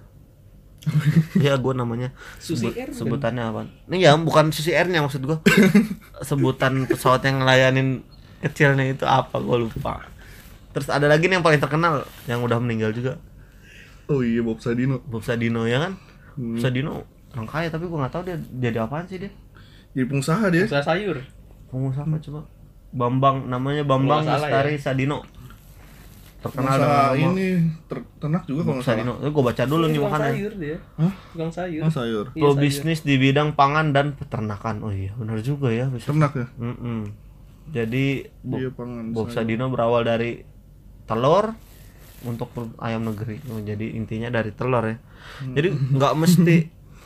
Ya 1.38 1.58
gue 1.58 1.74
namanya 1.74 2.16
Susi 2.38 2.64
sebut- 2.64 2.78
Air, 2.78 2.88
kan? 2.88 2.96
sebutannya 2.96 3.44
apa? 3.44 3.62
Ini 3.88 3.98
ya 4.00 4.12
bukan 4.16 4.50
Susi 4.50 4.72
Air 4.72 4.88
nya 4.88 5.02
maksud 5.02 5.20
gue 5.22 5.38
sebutan 6.24 6.86
pesawat 6.86 7.22
yang 7.24 7.42
ngelayanin 7.42 8.06
kecilnya 8.40 8.86
itu 8.88 9.04
apa 9.04 9.36
gue 9.38 9.58
lupa. 9.64 10.06
Terus 10.72 10.88
ada 10.88 11.06
lagi 11.06 11.26
nih 11.26 11.36
yang 11.36 11.46
paling 11.46 11.58
terkenal 11.58 12.06
yang 12.26 12.40
udah 12.40 12.58
meninggal 12.58 12.94
juga. 12.94 13.18
Oh 14.08 14.22
iya 14.22 14.40
Bob 14.40 14.62
Sadino. 14.62 15.02
Bob 15.04 15.20
Sadino 15.22 15.66
ya 15.66 15.82
kan? 15.82 15.98
Hmm. 16.38 16.56
Bob 16.56 16.62
Sadino 16.62 16.92
orang 17.34 17.50
kaya 17.50 17.68
tapi 17.68 17.86
gue 17.86 17.98
nggak 17.98 18.14
tahu 18.14 18.24
dia 18.24 18.38
jadi 18.56 18.78
apaan 18.80 19.06
sih 19.06 19.20
dia? 19.20 19.32
Jadi 19.92 20.06
pengusaha 20.06 20.46
dia. 20.48 20.64
Usaha 20.64 20.86
sayur. 20.86 21.18
pengusaha 21.68 22.00
apa 22.02 22.18
coba 22.24 22.42
Bambang 22.90 23.46
namanya 23.46 23.84
Bambang 23.84 24.24
Lestari 24.24 24.78
Sadino 24.78 25.24
terkenal 26.38 26.70
pengusaha 26.70 26.86
dengan 27.10 27.18
nama 27.18 27.34
ini 27.34 27.48
ter- 27.84 28.10
ternak 28.18 28.44
juga 28.46 28.62
kalau 28.62 28.70
Bob 28.70 28.76
nggak 28.76 28.86
salah 28.86 28.98
Sadino 29.02 29.14
gue 29.28 29.44
baca 29.44 29.64
dulu 29.66 29.86
nih 29.86 30.00
makanya 30.00 30.30
sayur 30.30 30.54
dia. 30.56 30.78
Hah? 30.96 31.14
Tukang 31.28 31.52
sayur. 31.52 31.82
oh 31.82 31.92
sayur 31.92 32.26
Iya, 32.28 32.34
sayur. 32.38 32.54
Pebisnis 32.54 33.00
di 33.02 33.16
bidang 33.16 33.50
pangan 33.52 33.88
dan 33.90 34.14
peternakan 34.14 34.76
oh 34.80 34.94
iya 34.94 35.12
benar 35.14 35.42
juga 35.42 35.68
ya 35.70 35.86
bisa 35.88 36.08
ternak 36.08 36.34
ya 36.34 36.48
Mm-mm. 36.56 37.00
jadi 37.68 38.06
Bo- 38.40 38.58
iya 38.58 38.70
pangan 38.70 39.06
Bob. 39.12 39.28
Sadino 39.28 39.66
berawal 39.68 40.04
dari 40.04 40.46
telur 41.04 41.58
untuk 42.20 42.50
ayam 42.78 43.02
negeri 43.04 43.42
Oh, 43.48 43.60
jadi 43.60 43.94
intinya 43.94 44.30
dari 44.30 44.52
telur 44.52 44.86
ya 44.86 44.98
Hmm. 45.38 45.54
jadi 45.54 45.70
nggak 45.74 46.14
mesti 46.16 46.56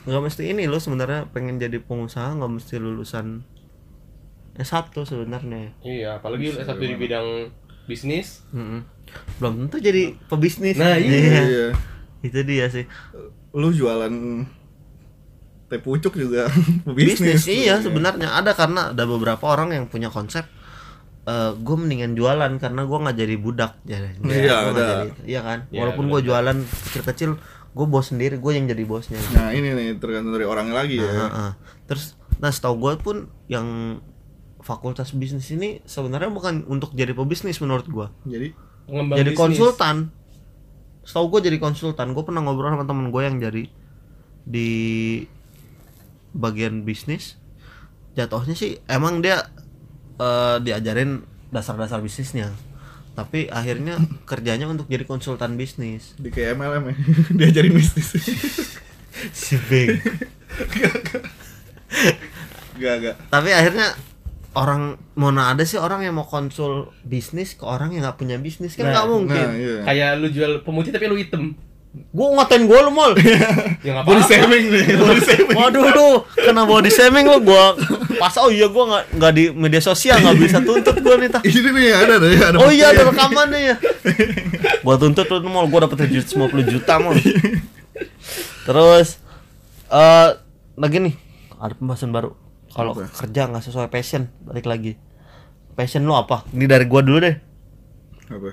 nggak 0.03 0.21
mesti 0.21 0.43
ini 0.45 0.65
loh 0.65 0.77
sebenarnya 0.77 1.25
pengen 1.27 1.55
jadi 1.55 1.79
pengusaha 1.79 2.34
nggak 2.34 2.51
mesti 2.51 2.75
lulusan 2.75 3.41
S1 4.62 4.93
sebenarnya. 4.93 5.74
Iya, 5.82 6.18
apalagi 6.18 6.53
satu 6.53 6.80
di 6.80 6.95
bidang 6.95 7.49
bisnis. 7.86 8.45
Mm-mm. 8.53 8.86
belum 9.43 9.68
tentu 9.68 9.84
jadi 9.84 10.16
pebisnis. 10.30 10.80
Nah, 10.80 10.95
iya. 10.95 11.43
iya. 11.43 11.68
Itu 12.28 12.39
dia 12.45 12.72
sih. 12.72 12.88
Lu 13.51 13.74
jualan 13.74 14.14
teh 15.68 15.80
pucuk 15.80 16.16
juga 16.16 16.47
bisnis 16.97 17.43
bisnis 17.43 17.68
iya 17.68 17.80
sebenarnya. 17.80 18.32
Ada 18.32 18.55
karena 18.55 18.95
ada 18.95 19.03
beberapa 19.03 19.43
orang 19.47 19.72
yang 19.72 19.86
punya 19.88 20.07
konsep 20.07 20.47
gue 21.62 21.76
mendingan 21.78 22.18
jualan 22.18 22.49
karena 22.57 22.82
gue 22.84 22.97
nggak 22.97 23.18
jadi 23.18 23.36
budak 23.38 23.78
jadi 23.86 24.09
Iya, 24.20 24.55
ada. 24.74 24.84
jadi- 25.05 25.16
iya 25.24 25.39
kan? 25.45 25.59
Iya, 25.70 25.80
walaupun 25.80 26.05
gue 26.09 26.22
jualan 26.28 26.57
kecil-kecil 26.89 27.32
gue 27.72 27.86
bos 27.88 28.12
sendiri 28.12 28.36
gue 28.36 28.51
yang 28.51 28.68
jadi 28.68 28.84
bosnya. 28.84 29.16
Nah 29.32 29.55
ini 29.55 29.72
nih 29.72 29.95
tergantung 29.95 30.36
dari 30.36 30.43
orangnya 30.43 30.76
lagi 30.76 30.99
ya. 30.99 31.07
Nah, 31.07 31.32
ah. 31.32 31.51
terus 31.88 32.20
nah 32.41 32.51
setahu 32.51 32.76
gue 32.84 32.93
pun 32.99 33.18
yang 33.47 34.01
fakultas 34.62 35.14
bisnis 35.14 35.49
ini 35.53 35.82
sebenarnya 35.86 36.30
bukan 36.30 36.66
untuk 36.70 36.93
jadi 36.93 37.12
pebisnis 37.18 37.57
menurut 37.62 37.86
gue 37.89 38.07
jadi? 38.30 38.47
Pengembang 38.86 39.18
jadi 39.18 39.32
bisnis. 39.34 39.41
konsultan. 39.41 39.95
Setahu 41.01 41.26
gue 41.38 41.41
jadi 41.49 41.57
konsultan. 41.57 42.14
Gue 42.14 42.24
pernah 42.26 42.45
ngobrol 42.45 42.74
sama 42.74 42.86
temen 42.86 43.09
gue 43.09 43.22
yang 43.22 43.38
jadi 43.41 43.64
di 44.45 44.72
bagian 46.34 46.86
bisnis. 46.86 47.41
Jatuhnya 48.14 48.53
sih 48.53 48.78
emang 48.86 49.22
dia 49.26 49.49
eh, 50.22 50.57
diajarin 50.62 51.26
dasar-dasar 51.49 51.99
bisnisnya. 51.99 52.53
Tapi 53.18 53.51
akhirnya 53.51 53.97
kerjanya 54.30 54.70
untuk 54.70 54.88
jadi 54.88 55.03
konsultan 55.03 55.57
bisnis. 55.57 56.14
Di 56.18 56.30
kayak 56.30 56.57
MLM 56.57 56.84
ya? 56.89 56.95
Diajarin 57.39 57.74
bisnis. 57.76 58.07
Si 59.36 59.53
Beng 59.70 60.01
gak 62.82 62.95
gak. 63.05 63.16
Tapi 63.30 63.49
akhirnya 63.53 63.93
orang 64.54 64.82
mana 65.14 65.49
ada 65.49 65.64
sih 65.64 65.76
orang 65.76 66.02
yang 66.02 66.14
mau 66.14 66.24
konsul 66.24 66.91
bisnis 67.02 67.54
ke 67.54 67.64
orang 67.64 67.91
yang 67.91 68.04
nggak 68.04 68.18
punya 68.18 68.36
bisnis 68.36 68.74
kan 68.74 68.86
Nah, 68.86 68.91
nggak 68.93 69.06
mungkin 69.08 69.39
nah 69.41 69.56
iya 69.56 69.76
Kayak 69.82 70.10
lu 70.18 70.28
jual 70.28 70.52
pemutih 70.62 70.91
tapi 70.91 71.08
lu 71.08 71.16
hitam. 71.16 71.56
gue 71.91 72.24
ngatain 72.26 72.64
gue 72.64 72.80
lu 72.82 72.91
mall 72.91 73.12
Ya 73.84 73.91
nggak 73.93 74.06
body 74.06 74.22
shaming 74.22 74.66
nih 74.70 74.95
body 74.97 75.22
shaming 75.22 75.56
Waduh 75.56 75.84
lu 75.88 76.08
kena 76.38 76.64
body 76.64 76.88
shaming 76.88 77.26
lu 77.26 77.39
gua 77.41 77.76
pas 78.16 78.32
oh 78.38 78.47
iya 78.47 78.68
gua 78.68 78.84
nggak 78.88 79.04
nggak 79.18 79.32
di 79.34 79.43
media 79.49 79.82
sosial 79.82 80.16
nggak 80.16 80.38
bisa 80.38 80.58
tuntut 80.62 80.93
gua 80.99 81.16
nih 81.16 81.28
tah. 81.28 81.41
ini 81.49 81.70
nih 81.70 81.91
ada 81.91 82.16
deh 82.16 82.32
ada 82.32 82.58
Oh 82.60 82.70
iya 82.70 82.91
ada 82.91 83.08
rekamannya 83.08 83.60
ya. 83.66 83.76
gua 84.86 84.95
tuntut 84.95 85.26
lu 85.26 85.41
mau 85.43 85.66
gua 85.66 85.84
dapat 85.84 86.06
750 86.06 86.38
juta 86.70 86.93
mau. 86.95 87.12
Terus 88.62 89.18
eh 89.88 90.30
lagi 90.76 90.97
nih 91.02 91.16
ada 91.58 91.74
pembahasan 91.74 92.10
baru. 92.10 92.32
Kalau 92.72 92.93
kerja 92.95 93.41
nggak 93.51 93.63
sesuai 93.67 93.88
passion 93.91 94.32
balik 94.43 94.65
lagi. 94.67 94.95
Passion 95.76 96.03
lu 96.03 96.15
apa? 96.15 96.47
Ini 96.51 96.65
dari 96.67 96.88
gua 96.88 97.03
dulu 97.03 97.19
deh. 97.19 97.36
apa 98.32 98.51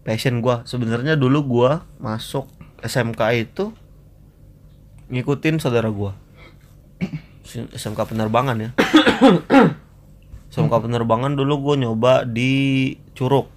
Passion 0.00 0.40
gua 0.40 0.64
sebenarnya 0.64 1.16
dulu 1.16 1.44
gua 1.44 1.84
masuk 2.00 2.48
SMK 2.80 3.20
itu 3.36 3.72
ngikutin 5.12 5.60
saudara 5.60 5.92
gua. 5.92 6.16
SMK 7.50 8.00
penerbangan 8.08 8.56
ya. 8.56 8.70
SMK 10.54 10.72
penerbangan 10.72 11.36
dulu 11.36 11.54
gua 11.60 11.74
nyoba 11.76 12.24
di 12.24 12.92
Curug. 13.12 13.48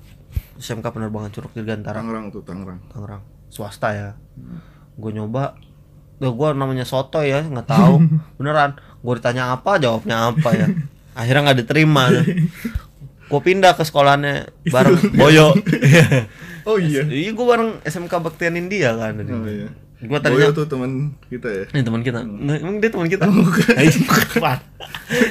SMK 0.59 0.85
penerbangan 0.93 1.33
Curug 1.33 1.51
Dirgantara, 1.55 1.97
Tangerang 1.99 2.29
tuh 2.29 2.43
Tangerang 2.45 2.79
Tangerang. 2.91 3.23
Swasta 3.53 3.93
ya. 3.93 4.09
Gue 4.97 5.13
nyoba 5.13 5.53
Duh, 6.23 6.31
gua 6.31 6.55
namanya 6.55 6.87
soto 6.87 7.19
ya, 7.19 7.43
nggak 7.43 7.67
tahu. 7.67 7.99
Beneran. 8.39 8.79
Gue 9.03 9.19
ditanya 9.19 9.51
apa, 9.51 9.75
jawabnya 9.75 10.31
apa 10.31 10.49
ya. 10.55 10.67
Akhirnya 11.11 11.51
nggak 11.51 11.59
diterima. 11.67 12.07
Gue 13.27 13.41
pindah 13.43 13.75
ke 13.75 13.83
sekolahnya 13.83 14.47
bareng 14.71 15.11
Boyo. 15.19 15.51
oh 16.69 16.77
iya 16.79 17.03
Iya, 17.03 17.35
gue 17.35 17.45
bareng 17.45 17.83
SMK 17.83 18.13
Baktian 18.23 18.55
India 18.55 18.95
kan. 18.95 19.19
oh 19.19 19.43
iya 19.43 19.67
Gue 20.03 20.19
Boyo 20.19 20.23
tadinya 20.23 20.51
tuh 20.51 20.67
teman 20.67 21.15
kita 21.27 21.47
ya 21.47 21.63
ini 21.71 21.81
teman 21.83 22.01
kita. 22.03 22.19
Nggak, 22.23 22.57
emang 22.59 22.75
dia 22.79 22.89
teman 22.91 23.07
kita. 23.07 23.25
Iya, 23.83 23.91
bukan. 24.03 24.57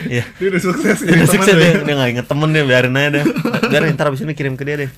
Iya. 0.08 0.24
dia 0.36 0.48
udah 0.52 0.62
sukses 0.62 0.96
Dia 1.00 1.12
jadi 1.16 1.26
sukses 1.28 1.54
deh, 1.56 1.60
ya. 1.60 1.80
dia 1.84 1.94
nggak 1.96 2.10
inget 2.12 2.26
temen 2.28 2.48
deh, 2.52 2.64
biarin 2.64 2.96
aja 2.96 3.08
deh. 3.20 3.24
Biarin 3.68 3.96
ntar 3.96 4.08
abis 4.12 4.24
ini 4.24 4.32
kirim 4.32 4.56
ke 4.56 4.64
dia 4.64 4.76
deh. 4.80 4.90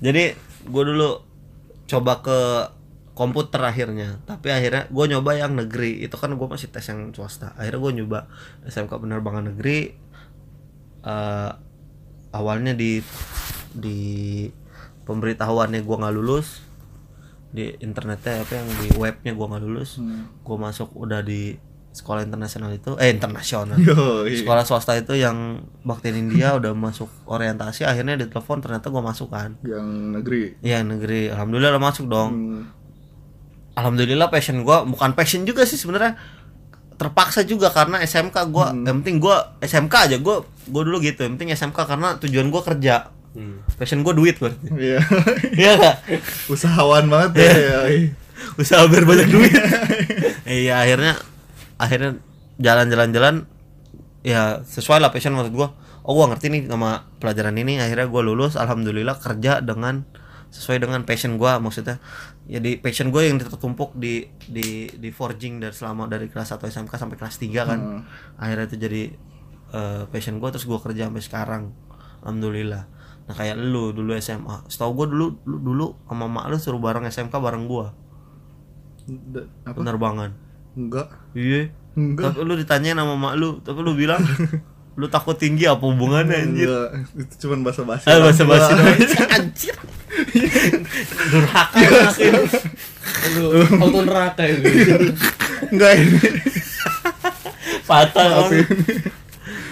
Jadi 0.00 0.24
gue 0.68 0.82
dulu 0.84 1.20
coba 1.88 2.12
ke 2.24 2.38
komputer 3.12 3.60
akhirnya, 3.60 4.22
tapi 4.24 4.48
akhirnya 4.48 4.86
gue 4.88 5.04
nyoba 5.06 5.34
yang 5.34 5.52
negeri. 5.52 6.00
Itu 6.00 6.16
kan 6.16 6.32
gue 6.32 6.46
masih 6.46 6.68
tes 6.68 6.86
yang 6.86 7.10
swasta. 7.10 7.52
Akhirnya 7.54 7.80
gue 7.80 7.92
nyoba 8.00 8.18
SMK 8.64 8.92
penerbangan 8.96 9.50
negeri. 9.50 9.92
Eh, 11.00 11.50
awalnya 12.30 12.72
di 12.72 13.00
di 13.72 13.98
pemberitahuannya 15.02 15.80
gue 15.80 15.96
nggak 15.96 16.14
lulus 16.14 16.62
di 17.50 17.66
internetnya 17.82 18.46
apa 18.46 18.62
yang 18.62 18.68
di 18.78 18.88
webnya 18.94 19.32
gue 19.34 19.42
nggak 19.42 19.62
lulus 19.64 19.98
Hmm. 19.98 20.30
gue 20.38 20.56
masuk 20.56 20.94
udah 20.94 21.18
di 21.18 21.58
sekolah 21.90 22.22
internasional 22.22 22.70
itu 22.70 22.94
eh 22.94 23.10
internasional 23.10 23.74
Yo, 23.82 24.22
iya. 24.22 24.38
sekolah 24.38 24.62
swasta 24.62 24.94
itu 24.94 25.18
yang 25.18 25.58
Baktian 25.82 26.14
India 26.14 26.54
udah 26.60 26.70
masuk 26.70 27.10
orientasi 27.26 27.82
akhirnya 27.82 28.14
ditelepon 28.14 28.62
ternyata 28.62 28.86
gue 28.86 29.02
masuk 29.02 29.34
kan 29.34 29.58
yang 29.66 29.82
negeri 30.14 30.54
Iya 30.62 30.86
negeri 30.86 31.26
alhamdulillah 31.26 31.74
udah 31.74 31.82
masuk 31.82 32.06
dong 32.06 32.30
Hmm. 32.30 32.62
Alhamdulillah 33.74 34.28
passion 34.28 34.62
gue 34.62 34.78
bukan 34.90 35.10
passion 35.14 35.42
juga 35.46 35.64
sih 35.66 35.78
sebenarnya. 35.78 36.16
Terpaksa 37.00 37.48
juga 37.48 37.72
karena 37.72 38.04
SMK 38.04 38.36
gua. 38.52 38.76
Yang 38.76 38.96
penting 39.00 39.16
gua 39.24 39.56
SMK 39.64 39.94
aja 40.04 40.16
gua 40.20 40.44
gua 40.68 40.82
dulu 40.84 41.00
gitu. 41.00 41.24
Yang 41.24 41.32
penting 41.40 41.50
SMK 41.56 41.78
karena 41.88 42.20
tujuan 42.20 42.52
gua 42.52 42.60
kerja. 42.60 43.08
Hmm. 43.30 43.62
passion 43.78 44.02
gua 44.04 44.12
duit 44.12 44.36
berarti. 44.36 44.68
Iya. 44.68 45.00
iya 45.64 45.70
nggak? 45.80 45.96
Usahawan 46.52 47.08
banget 47.08 47.40
ya. 47.40 47.52
ya. 47.56 47.78
usaha 48.60 48.84
biar 48.84 49.08
banyak 49.08 49.28
duit. 49.34 49.54
Iya 50.44 50.84
akhirnya 50.84 51.16
akhirnya 51.80 52.20
jalan-jalan-jalan 52.60 53.48
ya 54.20 54.60
sesuai 54.66 55.00
lah 55.00 55.08
passion 55.08 55.32
maksud 55.32 55.56
gua. 55.56 55.72
Oh 56.04 56.12
gua 56.12 56.28
ngerti 56.28 56.52
nih 56.52 56.68
sama 56.68 57.08
pelajaran 57.16 57.56
ini. 57.56 57.80
Akhirnya 57.80 58.12
gua 58.12 58.20
lulus 58.20 58.60
alhamdulillah 58.60 59.16
kerja 59.16 59.64
dengan 59.64 60.04
sesuai 60.50 60.78
dengan 60.78 61.02
passion 61.02 61.34
gua 61.34 61.56
maksudnya 61.56 62.02
jadi 62.44 62.76
passion 62.76 63.08
gue 63.08 63.22
yang 63.22 63.38
tertumpuk 63.38 63.94
di 63.94 64.26
di 64.42 64.66
di 64.90 65.08
forging 65.08 65.58
dari 65.58 65.70
selama 65.70 66.04
dari 66.04 66.26
kelas 66.26 66.52
1 66.52 66.66
SMK 66.66 66.90
sampai 66.92 67.14
kelas 67.14 67.38
3 67.38 67.54
kan 67.64 67.78
Hmm. 67.78 68.02
akhirnya 68.36 68.66
itu 68.66 68.76
jadi 68.76 69.02
eh, 69.70 70.02
passion 70.06 70.36
gua 70.36 70.50
terus 70.50 70.64
gua 70.64 70.78
kerja 70.78 71.06
sampai 71.06 71.22
sekarang 71.22 71.62
alhamdulillah 72.20 72.84
nah 73.22 73.34
kayak 73.34 73.54
lu 73.56 73.90
dulu 73.90 74.10
SMA 74.16 74.66
setahu 74.66 74.90
gua 74.92 75.06
dulu 75.06 75.26
lu 75.44 75.56
dulu 75.60 75.86
sama 76.04 76.26
mak 76.26 76.46
lu 76.46 76.56
suruh 76.56 76.78
bareng 76.78 77.06
SMK 77.06 77.30
bareng 77.32 77.70
Apa? 79.64 79.74
penerbangan 79.76 80.30
Enggak. 80.72 81.08
iya 81.32 81.70
Enggak. 81.92 82.30
tapi 82.30 82.42
lu 82.42 82.54
ditanyain 82.54 82.94
sama 82.94 83.14
mak 83.14 83.34
lu 83.34 83.58
tapi 83.60 83.78
lu 83.80 83.94
bilang 83.94 84.18
lu 84.98 85.06
takut 85.06 85.34
tinggi 85.34 85.64
apa 85.64 85.80
hubungannya 85.80 86.34
anjir 86.36 86.66
Enggak. 86.66 86.90
Itu 87.16 87.34
cuman 87.46 87.62
basa-basi. 87.62 88.06
ah 88.06 88.18
bahasa 88.18 88.42
orang 88.68 88.98
basi 88.98 89.16
anjir 89.28 89.74
durhaka 91.26 91.78
ini. 92.16 92.40
Lu 93.34 93.44
auto 93.76 93.98
neraka 94.02 94.42
itu. 94.44 94.62
Enggak 95.68 95.92
ini. 95.96 96.18
patah 97.82 98.46
kan 98.46 98.54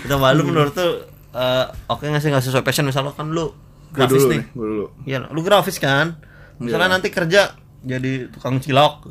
kita 0.03 0.17
malu 0.17 0.43
menurut 0.43 0.75
tuh 0.75 1.07
eh, 1.31 1.65
oke 1.87 2.03
nggak 2.03 2.19
sih 2.19 2.29
nggak 2.29 2.43
sesuai 2.43 2.63
passion 2.63 2.83
misalnya 2.83 3.15
kan 3.15 3.31
lu 3.31 3.55
grafis 3.89 4.19
dulu 4.19 4.33
nih 4.33 4.43
dulu. 4.51 4.85
iya 5.05 5.19
lu 5.25 5.41
grafis 5.41 5.79
kan 5.79 6.19
misalnya 6.59 6.89
Iya. 6.89 6.95
nanti 6.99 7.09
kerja 7.09 7.55
jadi 7.79 8.27
tukang 8.29 8.59
cilok 8.59 9.07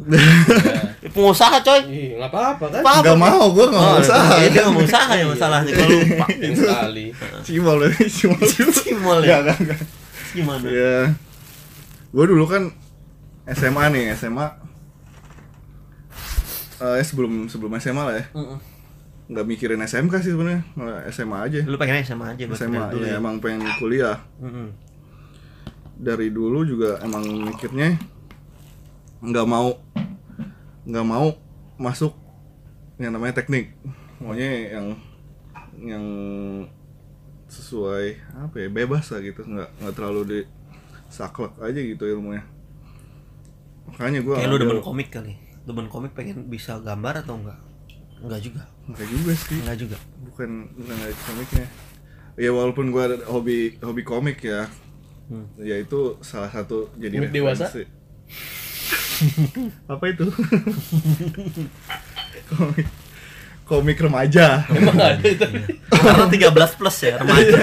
pengusaha 1.16 1.64
coy 1.64 1.80
Ih, 1.88 2.20
enggak 2.20 2.30
apa-apa 2.30 2.66
kan? 2.70 2.82
apa 2.84 2.92
Enggak 3.00 3.16
mau, 3.18 3.44
gua 3.48 3.66
enggak 3.66 3.80
mau 3.80 3.96
Oh, 3.96 4.04
usaha. 4.04 4.34
iya, 4.36 4.48
dia 4.50 4.62
nggak 4.62 4.76
mau 4.76 4.84
usaha 4.84 5.12
ya 5.14 5.26
masalahnya 5.26 5.72
kalau 5.72 5.90
lupa 5.96 6.26
sekali. 6.36 7.06
Cimol 7.48 7.80
ini, 7.88 8.04
cimol. 8.12 8.44
Cimol 8.76 9.20
ya? 9.24 9.40
Enggak, 9.40 9.40
enggak, 9.40 9.58
enggak. 9.64 9.80
gimana 10.36 10.66
Iya. 10.68 10.96
Gue 12.12 12.26
dulu 12.26 12.46
kan 12.48 12.72
SMA 13.48 13.84
nih, 13.92 14.16
SMA. 14.16 14.48
Eh 16.78 17.04
sebelum 17.04 17.50
sebelum 17.50 17.74
SMA 17.82 18.04
lah 18.04 18.16
ya. 18.22 18.26
Mm-mm. 18.38 18.58
Nggak 19.28 19.46
mikirin 19.48 19.84
SMK 19.84 20.14
sih 20.24 20.32
sebenarnya, 20.32 20.64
SMA 21.12 21.38
aja. 21.44 21.60
lu 21.68 21.76
pengennya 21.76 22.06
SMA 22.08 22.38
aja 22.38 22.44
berarti 22.48 22.64
SMA 22.64 22.84
dulu 22.96 23.04
ya, 23.04 23.12
ya 23.12 23.20
emang 23.20 23.36
pengen 23.44 23.66
kuliah. 23.82 24.18
Mm-mm. 24.40 24.72
Dari 25.98 26.32
dulu 26.32 26.64
juga 26.64 27.02
emang 27.04 27.26
mikirnya 27.26 27.98
nggak 29.20 29.48
mau 29.50 29.74
nggak 30.88 31.06
mau 31.08 31.34
masuk 31.76 32.14
yang 33.02 33.12
namanya 33.12 33.42
teknik. 33.42 33.76
Maunya 34.24 34.78
yang 34.80 34.88
yang 35.78 36.06
sesuai 37.48 38.20
apa 38.36 38.56
ya 38.60 38.68
bebas 38.68 39.08
lah 39.12 39.20
gitu 39.24 39.44
nggak 39.44 39.70
nggak 39.80 39.94
terlalu 39.96 40.22
di 40.28 40.40
saklek 41.08 41.54
aja 41.60 41.80
gitu 41.80 42.04
ilmunya. 42.06 42.44
Makanya 43.88 44.20
gue 44.22 44.36
kayak 44.36 44.50
lu 44.52 44.58
demen 44.60 44.82
komik 44.82 45.10
kali. 45.10 45.34
Demen 45.64 45.88
komik 45.88 46.12
pengen 46.12 46.48
bisa 46.48 46.80
gambar 46.80 47.24
atau 47.24 47.40
enggak? 47.40 47.60
Enggak 48.24 48.42
juga. 48.42 48.64
Enggak 48.88 49.08
juga 49.08 49.32
sih. 49.36 49.58
Enggak 49.64 49.78
juga. 49.80 49.98
Bukan 50.28 50.50
bukan 50.76 50.96
dari 50.98 51.16
komiknya. 51.24 51.68
Ya 52.38 52.50
walaupun 52.54 52.94
gua 52.94 53.10
ada 53.10 53.18
hobi 53.28 53.80
hobi 53.82 54.02
komik 54.06 54.44
ya. 54.46 54.70
Hmm. 55.28 55.44
ya 55.60 55.76
itu 55.76 56.16
salah 56.24 56.48
satu 56.48 56.88
jadi 56.96 57.20
Komik 57.20 57.36
dewasa? 57.36 57.68
apa 59.92 60.04
itu? 60.08 60.24
Komik 62.48 62.88
komik 63.68 64.00
remaja. 64.00 64.64
Emang 64.72 64.96
ada 64.96 65.20
itu. 65.28 65.44
karena 65.92 66.26
13 66.32 66.80
plus 66.80 66.98
ya 67.04 67.20
remaja. 67.20 67.60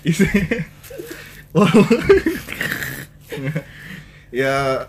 Isi 0.00 0.24
Walaupun- 0.24 0.64
ya 4.34 4.84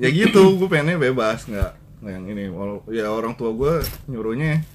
ya 0.00 0.08
gitu 0.08 0.58
gue 0.58 0.68
pengennya 0.68 0.98
bebas 0.98 1.46
nggak 1.46 1.72
yang 2.02 2.24
ini. 2.26 2.50
Walau- 2.50 2.82
ya 2.90 3.06
orang 3.08 3.38
tua 3.38 3.54
gue 3.54 3.78
nyuruhnya 4.10 4.66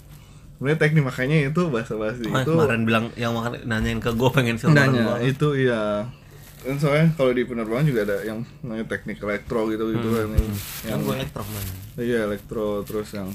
sebenarnya 0.56 0.80
teknik 0.80 1.04
makanya 1.04 1.52
itu 1.52 1.62
bahasa 1.68 1.94
bahasa 2.00 2.24
Oh, 2.24 2.40
itu 2.40 2.52
kemarin 2.56 2.82
bilang 2.88 3.06
yang 3.20 3.36
makan 3.36 3.68
nanyain 3.68 4.00
ke 4.00 4.16
gue 4.16 4.30
pengen 4.32 4.56
film 4.56 4.74
bareng 4.74 4.96
nanya 4.96 5.04
gua. 5.04 5.16
itu 5.22 5.48
iya. 5.60 6.08
Kan 6.58 6.76
soalnya 6.82 7.14
kalau 7.14 7.32
di 7.36 7.44
penerbangan 7.46 7.86
juga 7.86 8.02
ada 8.08 8.18
yang 8.26 8.42
namanya 8.64 8.88
teknik 8.90 9.22
elektro 9.22 9.70
gitu 9.70 9.92
gitu 9.94 10.08
kan 10.10 10.28
yang, 10.34 10.48
yang 10.88 11.00
gue 11.04 11.14
elektro 11.20 11.44
man. 11.44 11.66
Iya 12.00 12.20
elektro 12.26 12.68
terus 12.82 13.12
yang 13.12 13.30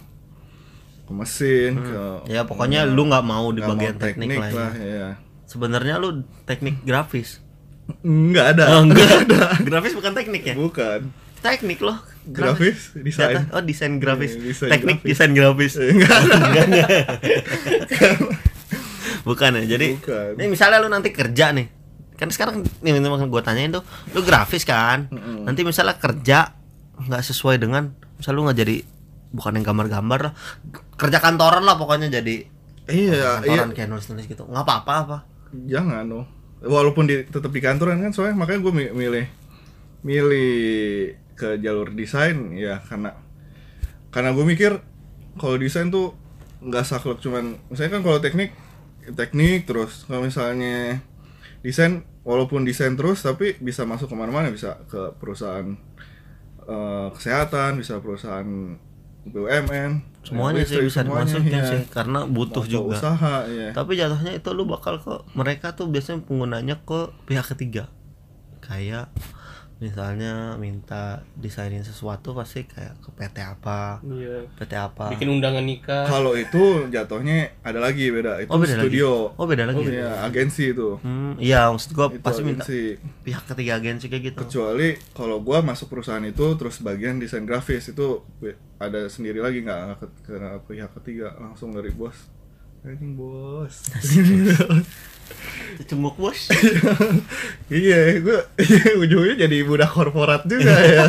ke 1.02 1.12
mesin 1.12 1.72
ke 1.76 2.02
ya 2.30 2.46
pokoknya 2.46 2.86
lu 2.86 3.06
nggak 3.06 3.26
mau 3.26 3.50
di 3.50 3.58
bagian 3.60 3.98
teknik, 3.98 4.38
lah, 4.38 4.50
ya. 4.54 4.68
ya 4.78 5.08
sebenarnya 5.44 5.98
lu 5.98 6.22
teknik 6.46 6.80
grafis 6.86 7.42
nggak 8.02 8.46
ada. 8.56 8.64
Oh, 8.72 8.82
enggak 8.84 9.10
ada. 9.26 9.40
grafis 9.60 9.92
bukan 9.92 10.12
teknik 10.12 10.42
ya? 10.44 10.54
Bukan. 10.54 11.00
Teknik 11.38 11.82
loh 11.82 11.98
grafis? 12.22 12.94
desain. 12.94 13.34
Jatuh- 13.34 13.50
oh 13.50 13.62
desain 13.62 13.98
grafis. 13.98 14.32
Iya, 14.32 14.42
desain 14.48 14.70
teknik 14.70 14.96
grafis. 14.98 15.10
desain 15.10 15.32
grafis. 15.32 15.72
Eh, 15.76 15.90
enggak 15.90 16.12
ada. 16.14 16.34
Enggak, 16.46 16.64
enggak. 16.64 16.88
bukan 19.22 19.50
ya 19.54 19.64
jadi 19.68 19.86
Bukan. 19.98 20.30
ini 20.38 20.48
misalnya 20.48 20.78
lu 20.78 20.88
nanti 20.88 21.10
kerja 21.10 21.50
nih. 21.50 21.66
Kan 22.14 22.30
sekarang 22.30 22.62
nih 22.80 22.92
memang 22.94 23.26
gue 23.26 23.42
tanyain 23.42 23.70
tuh 23.70 23.82
lu 24.14 24.22
grafis 24.22 24.62
kan? 24.62 25.10
Mm-mm. 25.10 25.42
nanti 25.42 25.66
misalnya 25.66 25.98
kerja 25.98 26.54
nggak 27.02 27.22
sesuai 27.24 27.58
dengan 27.58 27.90
misal 28.14 28.38
lu 28.38 28.46
nggak 28.46 28.58
jadi 28.58 28.76
bukan 29.32 29.58
yang 29.58 29.66
gambar-gambar 29.66 30.18
lah 30.30 30.32
kerja 30.94 31.18
kantoran 31.18 31.66
lah 31.66 31.74
pokoknya 31.74 32.06
jadi. 32.12 32.46
Iya 32.86 33.14
iya. 33.14 33.30
kantoran 33.42 33.70
kayak 33.74 33.88
nulis 33.90 34.06
nulis 34.06 34.26
gitu. 34.26 34.46
Nggak 34.46 34.62
apa-apa 34.62 34.92
apa? 34.94 35.16
Jangan 35.66 36.06
dong 36.06 36.26
walaupun 36.62 37.10
di, 37.10 37.26
tetap 37.26 37.50
di 37.50 37.60
kantoran 37.62 37.98
kan 38.00 38.14
soalnya 38.14 38.38
makanya 38.38 38.60
gue 38.62 38.74
milih 38.94 39.26
milih 40.02 40.52
ke 41.34 41.58
jalur 41.62 41.90
desain 41.94 42.54
ya 42.54 42.82
karena 42.86 43.18
karena 44.14 44.30
gue 44.34 44.44
mikir 44.46 44.72
kalau 45.38 45.56
desain 45.58 45.90
tuh 45.90 46.14
nggak 46.62 46.86
saklek 46.86 47.18
cuman 47.18 47.58
misalnya 47.70 47.98
kan 47.98 48.02
kalau 48.06 48.18
teknik 48.22 48.54
teknik 49.10 49.66
terus. 49.66 50.06
Kalau 50.06 50.22
misalnya 50.22 51.02
desain 51.66 52.06
walaupun 52.22 52.62
desain 52.62 52.94
terus 52.94 53.26
tapi 53.26 53.58
bisa 53.58 53.82
masuk 53.82 54.10
ke 54.10 54.14
mana-mana 54.14 54.50
bisa 54.54 54.78
ke 54.86 55.14
perusahaan 55.18 55.74
eh, 56.66 57.08
kesehatan 57.10 57.78
bisa 57.82 57.98
perusahaan 57.98 58.78
BUMN 59.26 60.11
semuanya 60.22 60.62
sih 60.62 60.78
bisa 60.78 61.02
dimasukin 61.02 61.50
iya. 61.50 61.66
sih 61.66 61.80
karena 61.90 62.22
butuh 62.30 62.62
Mau 62.62 62.70
juga. 62.70 62.94
usaha 62.94 63.34
ya 63.50 63.74
tapi 63.74 63.98
jatuhnya 63.98 64.38
itu 64.38 64.48
lu 64.54 64.64
bakal 64.70 65.02
ke 65.02 65.14
mereka 65.34 65.74
tuh 65.74 65.90
biasanya 65.90 66.22
penggunanya 66.22 66.78
ke 66.86 67.10
pihak 67.26 67.46
ketiga. 67.54 67.90
Kayak 68.62 69.10
misalnya 69.82 70.54
minta 70.56 71.02
desainin 71.34 71.82
sesuatu 71.82 72.30
pasti 72.32 72.62
kayak 72.62 72.94
ke 72.96 73.10
PT 73.12 73.36
apa 73.38 73.98
Iya. 74.00 74.46
PT 74.54 74.72
apa 74.72 75.10
Bikin 75.10 75.26
undangan 75.28 75.60
nikah. 75.60 76.06
Kalau 76.06 76.32
itu 76.32 76.86
jatuhnya 76.86 77.50
ada 77.60 77.76
lagi 77.78 78.06
beda. 78.08 78.38
Itu 78.38 78.48
Oh, 78.48 78.56
beda 78.56 78.74
lagi. 78.74 78.86
studio. 78.86 79.10
Oh, 79.34 79.44
beda 79.44 79.66
lagi. 79.66 79.82
Iya, 79.84 80.22
agensi 80.22 80.70
itu. 80.70 80.96
hmm, 80.96 81.36
iya 81.36 81.66
maksud 81.66 81.90
gua 81.90 82.06
Itu 82.08 82.22
pasti 82.22 82.40
minta 82.40 82.62
agensi. 82.62 82.94
pihak 83.20 83.42
ketiga 83.44 83.72
agensi 83.76 84.06
kayak 84.06 84.22
gitu 84.24 84.38
Kecuali 84.40 84.88
kalau 85.10 85.36
gua 85.38 85.58
masuk 85.60 85.90
perusahaan 85.90 86.22
itu 86.22 86.46
terus 86.54 86.78
bagian 86.78 87.18
desain 87.18 87.42
grafis 87.42 87.88
itu 87.88 88.22
ada 88.78 89.06
sendiri 89.06 89.38
lagi 89.38 89.60
nggak 89.60 89.98
ke, 89.98 90.06
ke 90.22 90.34
pihak 90.68 90.94
ketiga 90.96 91.34
langsung 91.36 91.70
dari 91.70 91.90
bos. 91.90 92.14
Anjing 92.82 93.14
bos. 93.14 93.74
cembuk 95.82 96.14
bos 96.14 96.46
iya, 97.68 98.16
gua 98.18 98.46
ujungnya 99.02 99.34
jadi 99.40 99.56
budak 99.62 99.90
korporat 99.90 100.42
juga 100.44 100.70
ya. 100.72 101.04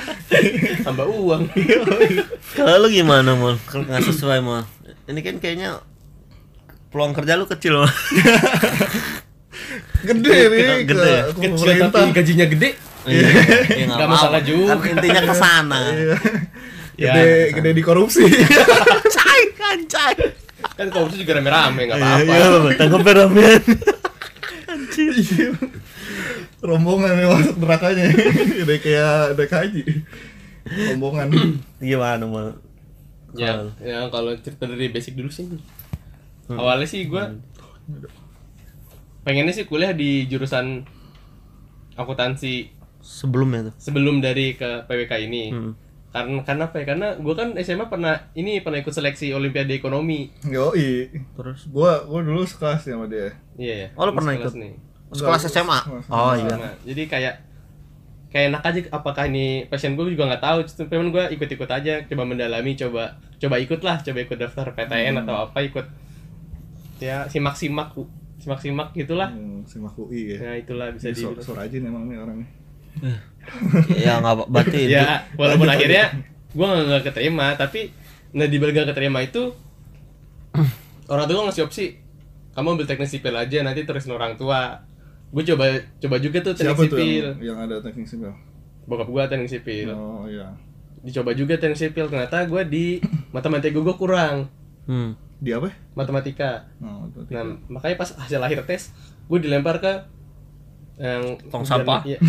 Tambah 0.82 1.06
uang. 1.06 1.42
kalau 2.54 2.76
lu 2.80 2.88
gimana 2.90 3.32
mal 3.32 3.54
kalau 3.64 3.84
nggak 3.84 4.02
sesuai 4.04 4.40
mal 4.40 4.64
ini 5.06 5.20
kan 5.20 5.36
kayaknya 5.36 5.78
peluang 6.88 7.12
kerja 7.12 7.34
lu 7.34 7.46
kecil 7.46 7.78
mal 7.78 7.90
Gede 10.00 10.38
nih 10.48 10.64
Gede 10.82 10.88
ke, 10.88 11.04
ya? 11.04 11.22
ke 11.26 11.32
Kecil 11.36 11.52
pemerintah. 11.54 12.00
tapi 12.00 12.10
gajinya 12.14 12.46
gede. 12.46 12.70
Iya, 13.02 13.28
iya, 13.70 13.84
Nggak 13.86 13.96
apa-apa. 13.98 14.12
masalah 14.14 14.40
juga. 14.42 14.72
kan 14.74 14.88
intinya 14.90 15.22
ke 15.22 15.34
sana 15.34 15.78
Iya. 15.90 16.16
Ya, 16.96 17.12
Gede, 17.12 17.28
gede 17.54 17.70
di 17.72 17.82
korupsi. 17.82 18.24
cai 19.10 19.44
kancai 19.52 20.14
Kan 20.80 20.88
korupsi 20.88 21.20
juga 21.20 21.36
rame-rame 21.36 21.80
enggak 21.84 21.98
iya 21.98 22.08
apa-apa. 22.16 22.32
iya 22.64 22.78
tangkap 22.80 23.00
ramen 23.06 23.60
Iya. 24.90 25.48
rombongan 26.60 27.16
yang 27.16 27.32
masuk 27.32 27.56
nerakanya 27.56 28.04
udah 28.60 28.78
kayak 28.78 29.14
udah 29.32 29.46
kaji 29.46 29.82
rombongan 30.88 31.28
gimana 31.78 32.24
mal 32.24 32.48
Ya, 33.30 33.54
ya 33.78 34.10
kalau 34.10 34.34
cerita 34.36 34.66
dari 34.66 34.90
basic 34.90 35.14
dulu 35.14 35.30
sih. 35.30 35.46
Awalnya 36.50 36.82
sih 36.82 37.06
gua 37.06 37.30
pengennya 39.22 39.54
sih 39.54 39.64
kuliah 39.64 39.92
di 39.92 40.26
jurusan 40.26 40.82
akuntansi 41.94 42.74
sebelumnya 42.98 43.70
tuh 43.70 43.74
sebelum 43.78 44.18
dari 44.18 44.52
ke 44.52 44.82
PWK 44.82 45.12
ini. 45.22 45.42
Hmm. 45.48 45.72
Karena 46.10 46.42
karena 46.42 46.62
apa 46.64 46.76
ya? 46.76 46.86
Karena 46.86 47.08
gua 47.16 47.34
kan 47.34 47.48
SMA 47.56 47.86
pernah 47.86 48.14
ini 48.32 48.58
pernah 48.58 48.78
ikut 48.78 48.90
seleksi 48.90 49.30
Olimpiade 49.30 49.70
Ekonomi. 49.72 50.26
Yoi. 50.44 51.06
terus 51.32 51.66
Gua 51.66 52.02
gua 52.02 52.20
dulu 52.20 52.42
sekelas 52.42 52.82
sama 52.82 53.06
dia. 53.06 53.30
Iya 53.54 53.74
ya. 53.76 53.88
Oh, 53.94 54.04
lu 54.04 54.12
pernah 54.12 54.34
Sekelas 54.34 54.50
ikut? 54.50 54.54
nih. 54.58 54.74
sekelas 55.10 55.40
Enggak, 55.40 55.52
SMA 55.52 55.78
sekelas 55.80 56.06
oh 56.08 56.32
SMA. 56.32 56.46
iya. 56.56 56.70
Jadi 56.84 57.02
kayak 57.04 57.34
kayak 58.28 58.46
enak 58.48 58.62
aja 58.64 58.80
apakah 58.92 59.26
ini 59.26 59.46
passion 59.66 59.92
gue 59.92 60.06
juga 60.08 60.22
nggak 60.24 60.38
tahu 60.40 60.58
cuman 60.84 61.10
gue 61.10 61.24
ikut-ikut 61.34 61.66
aja 61.66 61.94
coba 62.04 62.22
mendalami 62.24 62.74
coba 62.74 63.02
coba 63.36 63.56
ikut 63.58 63.80
lah 63.80 63.98
coba 63.98 64.18
ikut 64.20 64.38
daftar 64.38 64.70
PTN 64.70 64.86
Hmm. 65.12 65.20
atau 65.20 65.34
apa 65.44 65.58
ikut 65.60 65.82
ya 66.98 67.26
simak-simak 67.26 67.90
simak-simak 68.38 68.94
gitulah 68.94 69.28
Hmm, 69.28 69.66
simak 69.66 69.98
UI 69.98 70.30
ya. 70.30 70.38
nah 70.40 70.54
itulah 70.54 70.86
bisa 70.90 71.10
di 71.10 71.18
So, 71.18 71.34
so 71.36 71.52
rajin 71.52 71.82
emang 71.82 72.06
nih 72.06 72.16
orangnya. 72.16 72.46
Ya 73.96 74.20
nggak 74.20 74.34
apa 74.36 74.44
berarti 74.46 74.78
itu 74.86 74.94
ya 74.94 75.26
walaupun 75.34 75.66
lanjut, 75.66 75.76
akhirnya 75.80 76.04
gue 76.50 76.66
nggak 76.66 76.84
nggak 76.86 77.02
keterima 77.10 77.46
tapi 77.58 77.80
nah 78.30 78.46
di 78.46 78.56
balik 78.62 78.72
nggak 78.78 78.88
keterima 78.94 79.18
itu 79.24 79.42
orang 81.10 81.26
tua 81.26 81.46
ngasih 81.50 81.64
opsi 81.66 81.98
kamu 82.54 82.78
ambil 82.78 82.86
teknik 82.86 83.10
sipil 83.10 83.34
aja 83.34 83.58
nanti 83.62 83.82
terusin 83.86 84.14
orang 84.14 84.34
tua 84.38 84.82
gue 85.30 85.42
coba 85.54 85.64
coba 86.02 86.16
juga 86.18 86.38
tuh 86.42 86.54
teknik 86.58 86.74
Siapa 86.74 86.82
tuh 86.90 86.98
sipil 86.98 87.24
yang, 87.38 87.38
yang 87.54 87.58
ada 87.62 87.76
teknik 87.78 88.06
sipil? 88.06 88.34
bokap 88.90 89.06
gue 89.06 89.22
teknik 89.30 89.50
sipil 89.50 89.88
Oh 89.94 90.26
iya. 90.26 90.50
dicoba 91.06 91.30
juga 91.34 91.54
teknik 91.58 91.78
sipil 91.78 92.10
ternyata 92.10 92.42
gue 92.46 92.62
di 92.66 92.86
matematika 93.34 93.78
gue 93.78 93.94
kurang 93.96 94.50
hmm. 94.90 95.14
Di 95.40 95.56
apa? 95.56 95.72
matematika 95.96 96.68
Oh, 96.84 97.08
itu 97.08 97.30
nah 97.32 97.46
makanya 97.70 97.96
pas 97.96 98.10
hasil 98.12 98.42
akhir 98.42 98.66
tes 98.66 98.90
gue 99.30 99.38
dilempar 99.38 99.78
ke 99.78 99.92
yang 101.00 101.24
Tong 101.48 101.64
sampah. 101.64 102.04
iya. 102.08 102.20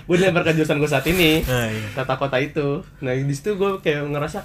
gue 0.00 0.16
dilempar 0.16 0.40
ke 0.40 0.54
jurusan 0.54 0.78
gue 0.78 0.86
saat 0.86 1.04
ini 1.04 1.42
Nah, 1.42 1.66
iya. 1.66 1.84
tata 1.92 2.14
kota 2.14 2.38
itu 2.38 2.80
nah 2.98 3.12
di 3.12 3.28
situ 3.28 3.54
gue 3.54 3.76
kayak 3.78 4.06
ngerasa 4.06 4.40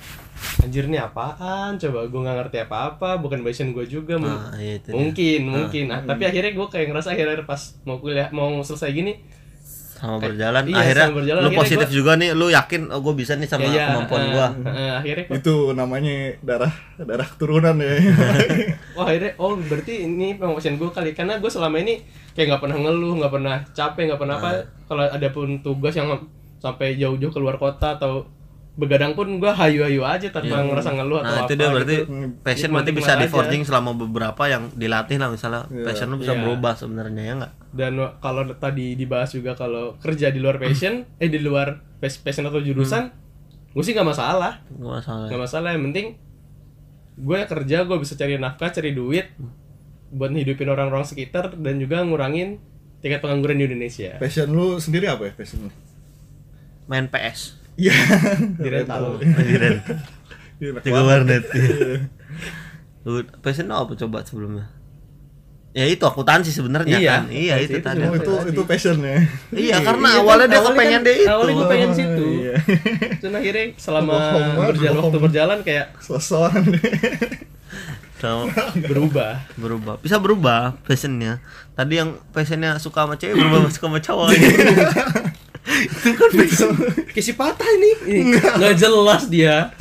anjir 0.60 0.86
nih 0.86 1.00
apaan 1.00 1.78
coba 1.78 2.04
gue 2.04 2.20
nggak 2.20 2.38
ngerti 2.38 2.58
apa 2.60 2.78
apa 2.92 3.10
bukan 3.16 3.40
passion 3.42 3.72
gue 3.72 3.86
juga 3.86 4.18
Nah, 4.18 4.52
iya 4.58 4.76
itu 4.76 4.90
dia. 4.90 4.98
mungkin 4.98 5.40
mungkin 5.48 5.84
nah, 5.88 6.02
tapi 6.04 6.26
akhirnya 6.26 6.52
gue 6.52 6.68
kayak 6.68 6.88
ngerasa 6.90 7.14
akhirnya 7.14 7.46
pas 7.46 7.62
mau 7.84 7.96
kuliah 7.98 8.28
mau 8.30 8.60
selesai 8.60 8.92
gini 8.92 9.24
sama 10.04 10.20
berjalan. 10.20 10.64
iya, 10.68 10.76
akhirnya 10.76 11.06
sama 11.08 11.16
berjalan, 11.16 11.40
lu 11.40 11.48
akhirnya 11.48 11.62
positif 11.64 11.88
gua- 11.88 11.96
juga 11.96 12.12
nih 12.20 12.30
lu 12.36 12.48
yakin 12.52 12.82
oh 12.92 13.00
gue 13.00 13.14
bisa 13.16 13.34
nih 13.34 13.48
sama 13.48 13.64
ya, 13.64 13.72
ya, 13.72 13.86
kemampuan 13.88 14.20
eh, 14.20 14.30
gua. 14.30 14.48
eh, 14.68 14.92
akhirnya 14.94 15.26
Itu 15.32 15.56
namanya 15.72 16.14
darah 16.44 16.74
darah 17.00 17.24
keturunan 17.26 17.76
ya. 17.80 17.94
Wah 19.00 19.06
akhirnya 19.08 19.32
oh 19.40 19.56
berarti 19.56 19.94
ini 20.04 20.36
passion 20.36 20.76
gue 20.76 20.90
kali. 20.90 21.16
Karena 21.16 21.40
gue 21.40 21.48
selama 21.48 21.80
ini 21.80 22.04
kayak 22.32 22.52
nggak 22.52 22.62
pernah 22.62 22.78
ngeluh 22.78 23.14
nggak 23.16 23.32
pernah 23.32 23.56
capek 23.72 24.04
nggak 24.12 24.20
pernah 24.20 24.36
apa. 24.36 24.50
Nah. 24.52 24.64
kalau 24.84 25.04
ada 25.08 25.28
pun 25.32 25.48
tugas 25.64 25.96
yang 25.96 26.12
sampai 26.60 26.96
jauh-jauh 26.96 27.32
keluar 27.32 27.56
kota 27.56 27.96
atau 27.96 28.28
begadang 28.74 29.14
pun 29.14 29.38
gue 29.38 29.48
hayu-hayu 29.48 30.02
aja 30.02 30.34
tanpa 30.34 30.66
ngerasa 30.66 30.98
ngeluh 30.98 31.22
atau 31.22 31.30
nah 31.30 31.40
apa 31.40 31.46
itu 31.46 31.54
dia 31.54 31.68
berarti 31.70 31.98
gitu. 32.00 32.14
passion 32.42 32.70
berarti 32.74 32.92
bisa 32.92 33.12
di 33.14 33.22
aja. 33.22 33.30
forging 33.30 33.62
selama 33.62 33.94
beberapa 33.94 34.44
yang 34.46 34.74
dilatih 34.74 35.22
lah 35.22 35.30
misalnya 35.30 35.70
Iya. 35.70 35.86
passion 35.86 36.10
lu 36.10 36.18
bisa 36.18 36.34
Iya. 36.34 36.42
berubah 36.42 36.74
sebenarnya 36.74 37.22
ya 37.22 37.34
nggak 37.38 37.52
dan 37.70 37.94
kalau 38.18 38.42
tadi 38.58 38.98
dibahas 38.98 39.30
juga 39.30 39.54
kalau 39.54 39.94
kerja 40.02 40.34
di 40.34 40.42
luar 40.42 40.58
passion 40.58 41.06
eh 41.22 41.30
di 41.30 41.38
luar 41.38 41.86
pas- 41.98 42.18
passion 42.18 42.44
atau 42.44 42.58
jurusan 42.60 43.14
gue 43.72 43.84
sih 43.86 43.94
nggak 43.94 44.10
masalah 44.10 44.66
nggak 44.68 44.94
masalah 45.00 45.26
nggak 45.30 45.42
masalah 45.46 45.70
yang 45.70 45.84
penting 45.88 46.08
gue 47.14 47.40
kerja 47.46 47.78
gue 47.84 47.98
bisa 48.02 48.18
cari 48.18 48.38
nafkah 48.38 48.70
cari 48.70 48.90
duit 48.92 49.30
buat 50.10 50.30
hidupin 50.30 50.66
orang-orang 50.68 51.06
sekitar 51.06 51.54
dan 51.56 51.78
juga 51.78 52.02
ngurangin 52.02 52.58
tingkat 53.02 53.22
pengangguran 53.22 53.58
di 53.58 53.66
Indonesia 53.68 54.18
Passion 54.18 54.50
lu 54.50 54.78
sendiri 54.78 55.06
apa 55.06 55.30
ya 55.30 55.34
passion 55.34 55.66
lu? 55.66 55.70
main 56.86 57.06
PS 57.06 57.62
Iya. 57.76 57.96
di 58.56 58.68
rental 58.68 59.18
di 59.20 59.56
rental 59.56 59.98
Iya, 60.58 60.70
enak 60.72 60.82
juga 60.84 61.02
warnet 61.04 61.44
lu 63.04 63.20
passion 63.40 63.68
apa 63.68 63.92
coba 63.94 64.24
sebelumnya? 64.24 64.72
Ya 65.74 65.84
itu 65.84 66.00
akuntansi 66.00 66.54
sebenarnya 66.54 67.02
Iya, 67.02 67.12
kan. 67.12 67.24
Iya 67.28 67.56
itu 67.60 67.76
itu 67.76 67.84
tadi. 67.84 68.00
Oh, 68.00 68.14
itu 68.14 68.32
itu 68.48 68.62
passionnya. 68.64 69.26
iya 69.52 69.82
karena 69.82 70.08
Iya, 70.08 70.22
awalnya 70.22 70.48
dia 70.48 70.56
awalnya 70.56 70.70
kepengen 70.72 70.94
kan- 70.94 71.04
deh 71.04 71.16
itu. 71.18 71.28
awalnya 71.28 71.54
gue 71.54 71.68
pengen 71.68 71.90
Oh, 71.90 71.98
situ. 71.98 72.26
Iya. 72.40 72.56
dan 73.20 73.32
akhirnya 73.34 73.66
selama 73.76 74.14
Bohong 74.14 74.68
berjalan 74.70 74.98
waktu 75.02 75.18
berjalan 75.20 75.58
kayak 75.62 75.86
Sosokan 75.98 76.64
deh. 76.70 76.84
So, 78.24 78.48
berubah. 78.86 79.44
Berubah. 79.58 80.00
Bisa 80.00 80.16
berubah 80.16 80.80
passionnya. 80.80 81.44
Tadi 81.74 81.94
yang 81.98 82.16
passionnya 82.32 82.80
suka 82.80 83.04
sama 83.04 83.20
cewek 83.20 83.36
berubah 83.36 83.68
suka 83.74 83.88
sama 83.90 84.00
cowok 84.00 84.28
itu 85.86 86.10
kan 86.16 86.30
passion 86.32 86.72
kayak 87.12 87.26
si 87.26 87.34
patah 87.36 87.68
ini. 87.68 87.92
Ini 88.08 88.40
nggak 88.40 88.76
jelas 88.80 89.28
dia. 89.28 89.72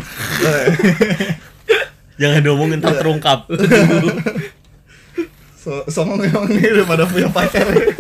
Jangan 2.20 2.40
diomongin 2.44 2.78
tak 2.78 3.03
terungkap 3.03 3.48
So, 5.62 5.86
songong 5.86 6.26
emang 6.26 6.50
nih 6.50 6.74
udah 6.74 6.86
pada 6.90 7.07
punya 7.07 7.30
pacar. 7.30 7.62
Ya. 7.70 7.94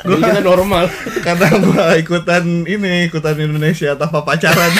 Jadi 0.00 0.20
kita 0.24 0.40
normal. 0.40 0.88
Karena 1.20 1.52
gua 1.60 1.92
ikutan 2.00 2.64
ini, 2.64 3.12
ikutan 3.12 3.36
Indonesia 3.36 3.92
tanpa 3.92 4.24
pacaran. 4.24 4.72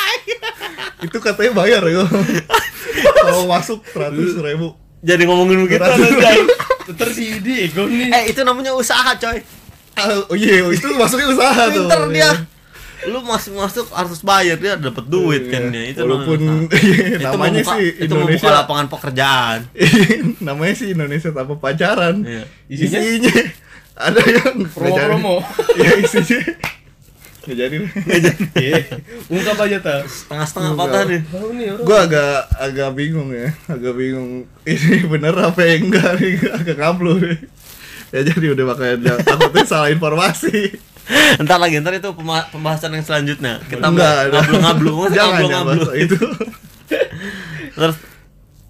itu 1.04 1.20
katanya 1.20 1.52
bayar 1.52 1.84
ya. 1.84 2.08
Kalau 3.12 3.44
masuk 3.44 3.84
seratus 3.92 4.40
ribu. 4.40 4.72
jadi 5.04 5.28
ngomongin 5.28 5.68
begitu. 5.68 5.84
Terus 6.96 7.12
si 7.12 7.44
Diego 7.44 7.84
nih. 7.84 8.08
Eh 8.08 8.24
itu 8.32 8.40
namanya 8.40 8.72
usaha 8.72 9.12
coy 9.20 9.44
oh 9.96 10.34
iya, 10.34 10.66
itu 10.66 10.86
masuknya 10.92 11.26
usaha 11.30 11.62
tuh. 11.66 11.84
pinter 11.84 12.02
dia 12.10 12.22
Iya. 12.24 12.32
lu 13.04 13.20
masuk 13.20 13.52
masuk 13.54 13.86
harus 13.90 14.20
bayar 14.20 14.56
dia 14.56 14.74
dapat 14.74 15.04
duit 15.04 15.46
kan 15.46 15.62
Iya. 15.62 15.70
dia 15.70 15.84
itu 15.90 16.00
Walaupun 16.00 16.40
namanya 16.40 16.72
iya, 16.80 17.06
itu 17.12 17.20
namanya 17.22 17.52
membuka, 17.60 17.72
sih 17.74 17.86
itu 17.94 18.12
membuka 18.12 18.32
Indonesia. 18.32 18.50
lapangan 18.56 18.86
pekerjaan 18.88 19.58
namanya 20.48 20.74
sih 20.74 20.88
Indonesia 20.90 21.30
tanpa 21.30 21.54
pacaran. 21.54 22.16
Iya. 22.22 22.44
Isinya? 22.66 23.00
Isinya 23.00 23.34
ada 24.08 24.20
yang 24.20 24.54
nggak 24.56 24.72
jadi. 24.72 24.72
Promo-promo. 24.72 25.34
Iya 25.74 25.90
isinya. 26.00 26.40
Gak 27.44 27.56
jadi. 27.60 27.76
Iya. 28.56 28.80
ungkap 29.28 29.56
aja 29.60 29.76
ta 29.78 29.96
setengah-setengah 30.02 30.72
patah 30.74 31.02
nih 31.04 31.20
Gue 31.78 31.98
agak 32.00 32.32
agak 32.56 32.88
bingung 32.94 33.28
ya, 33.28 33.52
agak 33.66 33.92
bingung 33.92 34.48
ini 34.64 35.04
bener 35.04 35.36
apa 35.36 35.60
yang 35.60 35.92
enggak 35.92 36.16
nih, 36.16 36.40
agak 36.40 36.76
ngablu 36.80 37.20
nih. 37.20 37.36
Ya 38.14 38.22
jadi 38.22 38.46
udah 38.54 38.64
makanya 38.70 39.18
takutnya 39.20 39.64
salah 39.66 39.90
informasi. 39.90 40.78
Entar 41.36 41.58
lagi, 41.58 41.82
ntar 41.82 41.92
itu 41.92 42.14
pembahasan 42.48 42.94
yang 42.94 43.02
selanjutnya. 43.02 43.58
Kita 43.66 43.82
Enggak, 43.84 44.30
ngablu 44.30 44.54
ngablu, 44.56 44.92
ngablu, 44.94 44.94
jangan 45.10 45.42
ngablu, 45.42 45.50
ngablu. 45.50 45.90
itu. 45.98 46.18
Terus 47.76 47.96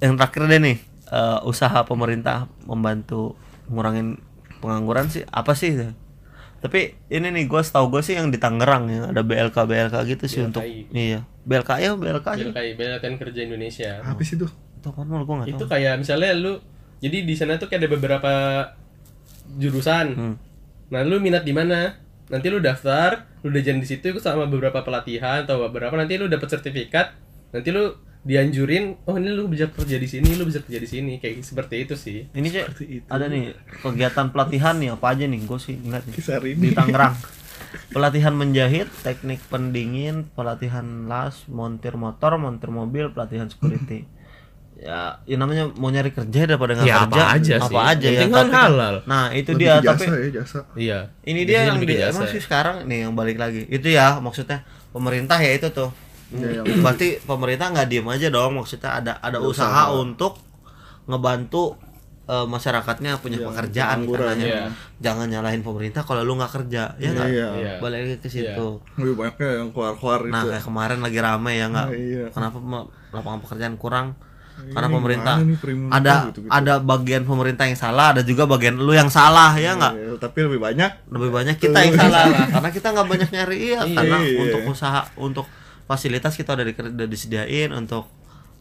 yang 0.01 0.17
terakhir 0.17 0.43
deh 0.49 0.61
nih, 0.61 0.77
eh, 1.07 1.39
usaha 1.45 1.85
pemerintah 1.85 2.49
membantu 2.65 3.37
ngurangin 3.69 4.17
pengangguran 4.59 5.07
sih 5.07 5.23
apa 5.29 5.53
sih? 5.53 5.77
Tapi 6.59 6.97
ini 7.07 7.29
nih 7.29 7.45
gue 7.45 7.61
setahu 7.61 7.93
gue 7.93 8.01
sih 8.01 8.17
yang 8.17 8.33
di 8.33 8.41
Tangerang 8.41 8.89
ya 8.89 9.13
ada 9.13 9.21
BLK 9.21 9.53
BLK 9.69 9.95
gitu 10.09 10.25
sih 10.25 10.41
BLKI. 10.41 10.49
untuk 10.49 10.65
iya 10.91 11.21
BLK 11.45 11.71
ya 11.77 11.91
BLK 11.93 12.27
sih. 12.33 12.45
BLKI 12.49 12.71
Belakan 12.73 13.13
Kerja 13.21 13.41
Indonesia 13.45 13.91
Apa 14.01 14.25
sih 14.25 14.41
itu? 14.41 14.49
Itu 14.81 14.89
kan 14.89 15.05
gue 15.05 15.21
nggak 15.21 15.49
itu 15.53 15.61
tahu. 15.61 15.69
kayak 15.69 16.01
misalnya 16.01 16.33
lu 16.33 16.57
jadi 17.05 17.21
di 17.21 17.35
sana 17.37 17.61
tuh 17.61 17.69
kayak 17.69 17.85
ada 17.85 17.91
beberapa 17.93 18.33
jurusan 19.57 20.07
Hmm. 20.13 20.35
nah 20.87 21.01
lu 21.01 21.19
minat 21.19 21.43
di 21.43 21.51
mana 21.51 21.97
nanti 22.27 22.47
lu 22.47 22.59
daftar 22.59 23.25
lu 23.41 23.49
udah 23.49 23.61
jalan 23.61 23.79
di 23.79 23.89
situ 23.89 24.05
ikut 24.07 24.21
sama 24.21 24.45
beberapa 24.45 24.81
pelatihan 24.81 25.43
atau 25.43 25.63
beberapa 25.63 25.93
nanti 25.95 26.15
lu 26.15 26.27
dapat 26.27 26.49
sertifikat 26.51 27.13
nanti 27.51 27.69
lu 27.69 27.93
dianjurin 28.25 29.05
oh 29.05 29.15
ini 29.15 29.29
lu 29.29 29.47
bisa 29.47 29.69
kerja 29.69 29.95
di 29.95 30.07
sini 30.07 30.33
lu 30.33 30.45
bisa 30.45 30.59
kerja 30.59 30.81
di 30.81 30.89
sini 30.89 31.13
kayak 31.19 31.45
seperti 31.45 31.85
itu 31.85 31.95
sih 31.95 32.25
Ini 32.27 32.49
cek 32.49 32.65
Seperti 32.67 32.85
itu. 32.95 33.07
ada 33.07 33.27
nih 33.27 33.53
kegiatan 33.79 34.27
pelatihan 34.29 34.75
nih 34.75 34.91
apa 34.91 35.07
aja 35.13 35.25
nih 35.25 35.41
gue 35.41 35.59
sih 35.59 35.77
ngeliat 35.77 36.05
nih 36.05 36.15
Kisah 36.15 36.41
di 36.41 36.49
ini. 36.51 36.69
Tangerang. 36.73 37.15
Pelatihan 37.91 38.31
menjahit, 38.33 38.87
teknik 39.03 39.43
pendingin, 39.45 40.31
pelatihan 40.31 41.05
las, 41.05 41.43
montir 41.49 41.95
motor, 41.95 42.39
montir 42.39 42.71
mobil, 42.71 43.11
pelatihan 43.11 43.51
security. 43.51 44.07
Ya, 44.85 45.17
ya 45.25 45.37
namanya 45.37 45.65
mau 45.73 45.89
nyari 45.89 46.13
kerja 46.13 46.45
daripada 46.45 46.77
nggak 46.77 46.85
Ya, 46.85 46.99
kerja. 47.01 47.17
apa 47.17 47.21
aja 47.33 47.55
apa 47.57 47.67
sih. 47.67 47.77
aja 47.89 48.09
Yang 48.11 48.21
ya. 48.21 48.29
kan 48.31 48.47
tapi- 48.47 48.57
halal. 48.61 48.95
Nah, 49.05 49.25
itu 49.33 49.51
Lebih 49.51 49.61
dia 49.63 49.73
tapi 49.81 50.05
jasa 50.05 50.13
ya 50.15 50.29
jasa. 50.31 50.59
iya 50.77 50.99
ini 51.23 51.41
Di 51.41 51.49
dia 51.49 51.61
yang 51.65 51.77
lebih 51.79 51.89
di 51.89 52.05
emang 52.05 52.29
sih 52.29 52.37
sekarang 52.39 52.77
nih 52.85 52.99
yang 53.03 53.13
balik 53.13 53.37
lagi. 53.37 53.65
Itu 53.67 53.89
ya 53.89 54.19
maksudnya 54.19 54.61
pemerintah 54.91 55.39
ya 55.39 55.53
itu 55.53 55.69
tuh. 55.71 55.89
Ya, 56.31 56.61
yang- 56.61 56.67
Berarti 56.79 57.17
pemerintah 57.19 57.67
nggak 57.71 57.87
diem 57.87 58.05
aja 58.07 58.29
dong 58.29 58.53
maksudnya 58.55 58.91
ada 58.93 59.13
ada 59.19 59.35
Ada 59.35 59.39
usaha, 59.41 59.65
usaha. 59.89 59.97
untuk 59.97 60.37
ngebantu 61.03 61.81
eh, 62.25 62.47
masyarakatnya 62.47 63.17
punya 63.19 63.37
Iya, 63.37 63.47
pekerjaan 63.47 63.99
katanya. 64.07 64.47
iya. 64.47 64.65
jangan 64.99 65.29
nyalahin 65.29 65.61
pemerintah 65.61 66.01
kalau 66.01 66.21
lu 66.23 66.33
nggak 66.35 66.53
kerja 66.55 66.97
ya 66.97 67.09
nggak 67.11 67.29
Iya. 67.31 67.49
Iya. 67.55 67.73
balik 67.79 67.99
lagi 68.03 68.17
ke 68.19 68.29
situ 68.31 68.69
Lebih 68.95 69.13
banyaknya 69.15 69.49
yang 69.59 69.69
keluar-keluar 69.71 70.21
nah 70.27 70.41
itu. 70.43 70.49
kayak 70.51 70.65
kemarin 70.65 71.01
lagi 71.01 71.19
rame 71.19 71.53
ya 71.55 71.67
nggak 71.69 71.85
Nah, 71.87 71.93
iya. 71.95 72.25
kenapa 72.31 72.57
lapangan 73.11 73.41
pekerjaan 73.41 73.77
kurang 73.77 74.07
karena 74.55 74.87
Ini 74.87 74.95
pemerintah 74.95 75.35
gimana 75.37 75.51
nih 75.51 75.59
premium 75.59 75.91
ada 75.91 76.15
ada 76.49 76.75
bagian 76.79 77.23
pemerintah 77.23 77.65
yang 77.65 77.77
salah 77.77 78.07
ada 78.11 78.23
juga 78.23 78.43
bagian 78.45 78.75
lu 78.77 78.91
yang 78.91 79.09
salah 79.09 79.53
ya 79.55 79.75
nggak 79.75 79.95
Iya, 79.95 80.15
tapi 80.17 80.39
lebih 80.43 80.59
banyak 80.59 80.91
lebih 81.09 81.31
banyak 81.31 81.57
kita 81.59 81.79
yang 81.81 81.95
salah 81.95 82.23
lah 82.25 82.47
karena 82.49 82.71
kita 82.71 82.89
nggak 82.91 83.09
banyak 83.09 83.29
nyari 83.31 83.57
iya 83.61 83.81
Iya. 83.83 83.95
karena 83.95 84.17
Iya. 84.19 84.39
untuk 84.41 84.61
usaha 84.67 85.01
untuk 85.15 85.47
fasilitas 85.85 86.33
kita 86.33 86.55
udah, 86.55 86.65
di, 86.65 86.73
udah 86.73 87.07
disediain 87.07 87.71
untuk 87.71 88.09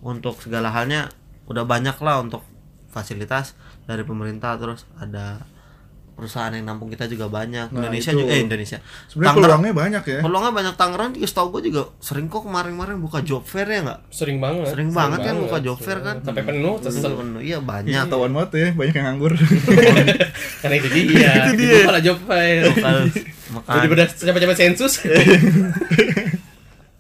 untuk 0.02 0.36
segala 0.38 0.68
halnya 0.70 1.08
udah 1.46 1.64
banyak 1.64 1.96
lah 1.98 2.20
untuk 2.20 2.44
fasilitas 2.90 3.56
dari 3.84 4.02
pemerintah 4.02 4.56
terus 4.56 4.84
ada 4.96 5.40
perusahaan 6.14 6.50
yang 6.50 6.64
nampung 6.64 6.88
kita 6.88 7.06
juga 7.06 7.26
banyak 7.26 7.68
Nah, 7.68 7.78
Indonesia 7.80 8.10
itu. 8.10 8.20
juga 8.20 8.32
eh 8.32 8.42
Indonesia 8.42 8.78
sebenarnya 9.06 9.30
Tangerang 9.32 9.60
peluangnya 9.60 9.74
banyak 9.76 10.04
ya 10.06 10.20
peluangnya 10.22 10.54
banyak 10.54 10.74
Tangerang 10.76 11.10
juga 11.12 11.26
setahu 11.26 11.48
gue 11.52 11.62
juga 11.68 11.82
sering 11.98 12.26
kok 12.28 12.42
kemarin-kemarin 12.42 12.96
buka 12.98 13.20
job 13.20 13.42
fair 13.44 13.66
ya 13.66 13.80
nggak 13.82 14.00
Sering 14.10 14.38
banget. 14.38 14.66
Sering 14.70 14.90
banget 14.90 15.20
kan 15.22 15.36
buka 15.38 15.58
job 15.60 15.78
fair 15.78 16.00
kan. 16.00 16.16
Sampai 16.20 16.44
penuh 16.44 16.76
kesel. 16.78 17.12
Penuh, 17.14 17.40
iya 17.40 17.58
banyak 17.58 17.92
ketahuan 18.04 18.32
banget 18.32 18.50
ya 18.54 18.68
banyak 18.72 18.94
yang 18.94 19.06
nganggur 19.08 19.34
Karena 20.62 20.76
itu 20.76 20.88
dia. 20.90 21.32
itu 21.44 21.52
dia. 21.60 21.82
malah 21.84 22.00
job 22.00 22.18
fair. 22.24 22.62
Makanya- 22.64 23.10
makanya 23.50 23.78
Daripada 23.80 24.04
capek-capek 24.08 24.58
sensus. 24.60 24.94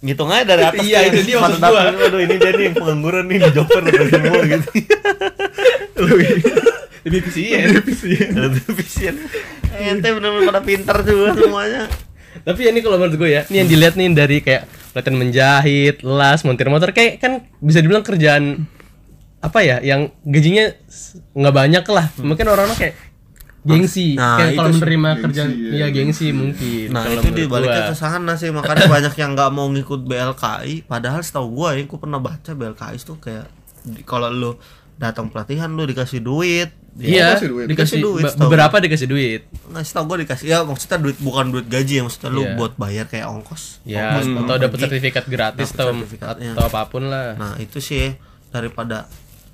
ngitung 0.04 0.28
aja 0.28 0.44
dari 0.44 0.64
atas 0.66 0.84
Iya, 0.84 1.00
itu 1.08 1.20
dia 1.24 1.40
pada 1.40 1.56
maksud 1.56 1.64
gua. 1.64 1.84
aduh 2.04 2.20
ini 2.20 2.36
dia 2.36 2.52
nih 2.52 2.64
yang 2.68 2.76
pengangguran 2.76 3.24
nih 3.24 3.38
di 3.40 3.50
job 3.56 3.68
fair 3.68 3.84
udah 3.86 4.08
semua 4.12 4.42
gitu 4.44 4.70
Lebih 7.04 7.20
efisien. 7.22 7.68
Lebih 8.36 8.64
efisien 8.74 9.16
ente 9.90 10.08
bener-bener 10.08 10.46
pada 10.48 10.62
pintar 10.62 11.02
juga 11.02 11.34
semuanya 11.34 11.90
Tapi 12.46 12.66
ya 12.66 12.70
ini 12.74 12.82
kalau 12.82 12.98
menurut 12.98 13.14
gue 13.14 13.30
ya, 13.30 13.42
ini 13.46 13.62
yang 13.62 13.70
dilihat 13.70 13.94
nih 13.94 14.10
dari 14.10 14.38
kayak 14.42 14.66
pelatihan 14.90 15.18
menjahit, 15.22 16.02
las, 16.02 16.42
montir 16.42 16.66
motor 16.66 16.90
kayak 16.90 17.22
kan 17.22 17.46
bisa 17.62 17.78
dibilang 17.78 18.02
kerjaan 18.02 18.66
apa 19.38 19.60
ya 19.62 19.78
yang 19.84 20.10
gajinya 20.26 20.74
nggak 21.36 21.54
banyak 21.54 21.86
lah. 21.94 22.10
Mungkin 22.18 22.46
orang-orang 22.50 22.74
kayak 22.74 22.96
gengsi. 23.64 24.18
Nah, 24.18 24.38
kayak 24.42 24.52
kalau 24.58 24.70
menerima 24.76 25.10
gengsi, 25.10 25.24
kerjaan 25.24 25.50
ya. 25.50 25.70
iya 25.72 25.88
gengsi 25.90 26.28
mungkin. 26.36 26.86
nah 26.92 27.02
kalau 27.08 27.22
itu 27.24 27.30
dibaliknya 27.32 27.84
ke 27.92 27.96
sana 27.96 28.34
sih 28.36 28.52
makanya 28.52 28.86
banyak 28.92 29.14
yang 29.16 29.32
nggak 29.38 29.50
mau 29.56 29.68
ngikut 29.72 30.02
BLKI 30.04 30.84
padahal 30.84 31.22
setahu 31.24 31.48
gua 31.54 31.78
ya 31.78 31.88
gua 31.88 32.00
pernah 32.02 32.20
baca 32.20 32.52
BLKI 32.52 32.96
itu 33.00 33.14
kayak 33.24 33.48
di- 33.88 34.04
kalau 34.04 34.28
lu 34.28 34.52
datang 34.96 35.28
pelatihan 35.28 35.68
lu 35.68 35.84
dikasih 35.84 36.20
duit 36.20 36.70
Iya, 36.94 37.34
dikasih 37.34 37.50
duit. 37.50 37.66
dikasih, 37.66 37.98
Dikasih 37.98 38.00
duit, 38.00 38.24
beberapa 38.38 38.76
dikasih 38.78 39.08
duit. 39.08 39.42
nggak 39.66 39.82
setahu 39.82 40.06
gua 40.06 40.18
dikasih 40.20 40.46
ya 40.46 40.58
maksudnya 40.62 40.98
duit 41.00 41.18
bukan 41.18 41.50
duit 41.50 41.66
gaji 41.66 41.94
ya 41.96 42.04
maksudnya 42.04 42.30
lu 42.30 42.44
Iya. 42.44 42.54
buat 42.54 42.74
bayar 42.76 43.06
kayak 43.08 43.28
ongkos 43.28 43.82
Ya, 43.84 44.14
ongkos 44.14 44.26
atau 44.40 44.56
dapat 44.60 44.78
sertifikat 44.80 45.26
gratis 45.26 45.70
atau 45.72 45.90
atau 45.90 46.64
apa 46.64 46.82
pun 46.86 47.04
lah. 47.04 47.34
Nah 47.34 47.58
itu 47.58 47.80
sih 47.80 48.14
daripada 48.48 49.10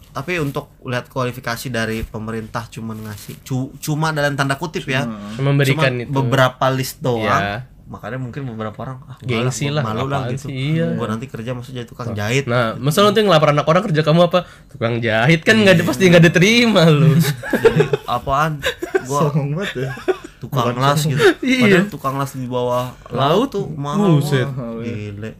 tapi 0.09 0.35
untuk 0.35 0.75
lihat 0.81 1.07
kualifikasi 1.07 1.69
dari 1.69 2.03
pemerintah 2.03 2.67
cuma 2.67 2.91
ngasih 2.91 3.39
cu- 3.39 3.71
cuma 3.77 4.09
dalam 4.09 4.33
tanda 4.33 4.57
kutip 4.57 4.83
ya 4.83 5.07
Memberikan 5.37 5.79
cuma 5.87 6.03
itu. 6.03 6.11
beberapa 6.11 6.65
list 6.69 6.99
doang 6.99 7.23
Iya. 7.23 7.78
Makanya 7.89 8.21
mungkin 8.21 8.45
beberapa 8.45 8.77
orang 8.85 9.01
ah 9.09 9.17
Gengsi 9.19 9.73
lah, 9.73 9.81
malu 9.81 10.05
lah 10.05 10.29
gitu 10.29 10.45
sih, 10.45 10.77
iya. 10.77 10.93
gua 10.93 11.09
nanti 11.09 11.25
kerja 11.25 11.57
maksudnya 11.57 11.89
tukang 11.89 12.13
jahit 12.13 12.45
Nah, 12.45 12.77
masa 12.77 13.01
nanti 13.01 13.25
ngelamar 13.25 13.49
anak 13.49 13.65
orang 13.65 13.81
kerja 13.89 14.05
kamu 14.05 14.29
apa? 14.29 14.45
Tukang 14.69 15.01
jahit 15.01 15.41
kan 15.41 15.57
nggak 15.57 15.81
pasti 15.81 16.05
nggak 16.05 16.21
diterima 16.29 16.85
lu. 16.85 17.17
jadi 17.65 17.81
apaan 18.05 18.61
gua 19.09 19.33
Songong 19.33 19.57
banget 19.57 19.89
ya 19.89 19.91
tukang 20.39 20.71
las 20.79 21.03
gitu 21.03 21.19
Iya. 21.43 21.83
padahal 21.83 21.85
tukang 21.91 22.15
las 22.15 22.31
di 22.31 22.47
bawah 22.47 22.95
laut 23.11 23.51
tuh 23.51 23.67
mahal 23.75 24.23
Buset. 24.23 24.47
mahal. 24.47 24.79
gile 24.79 25.31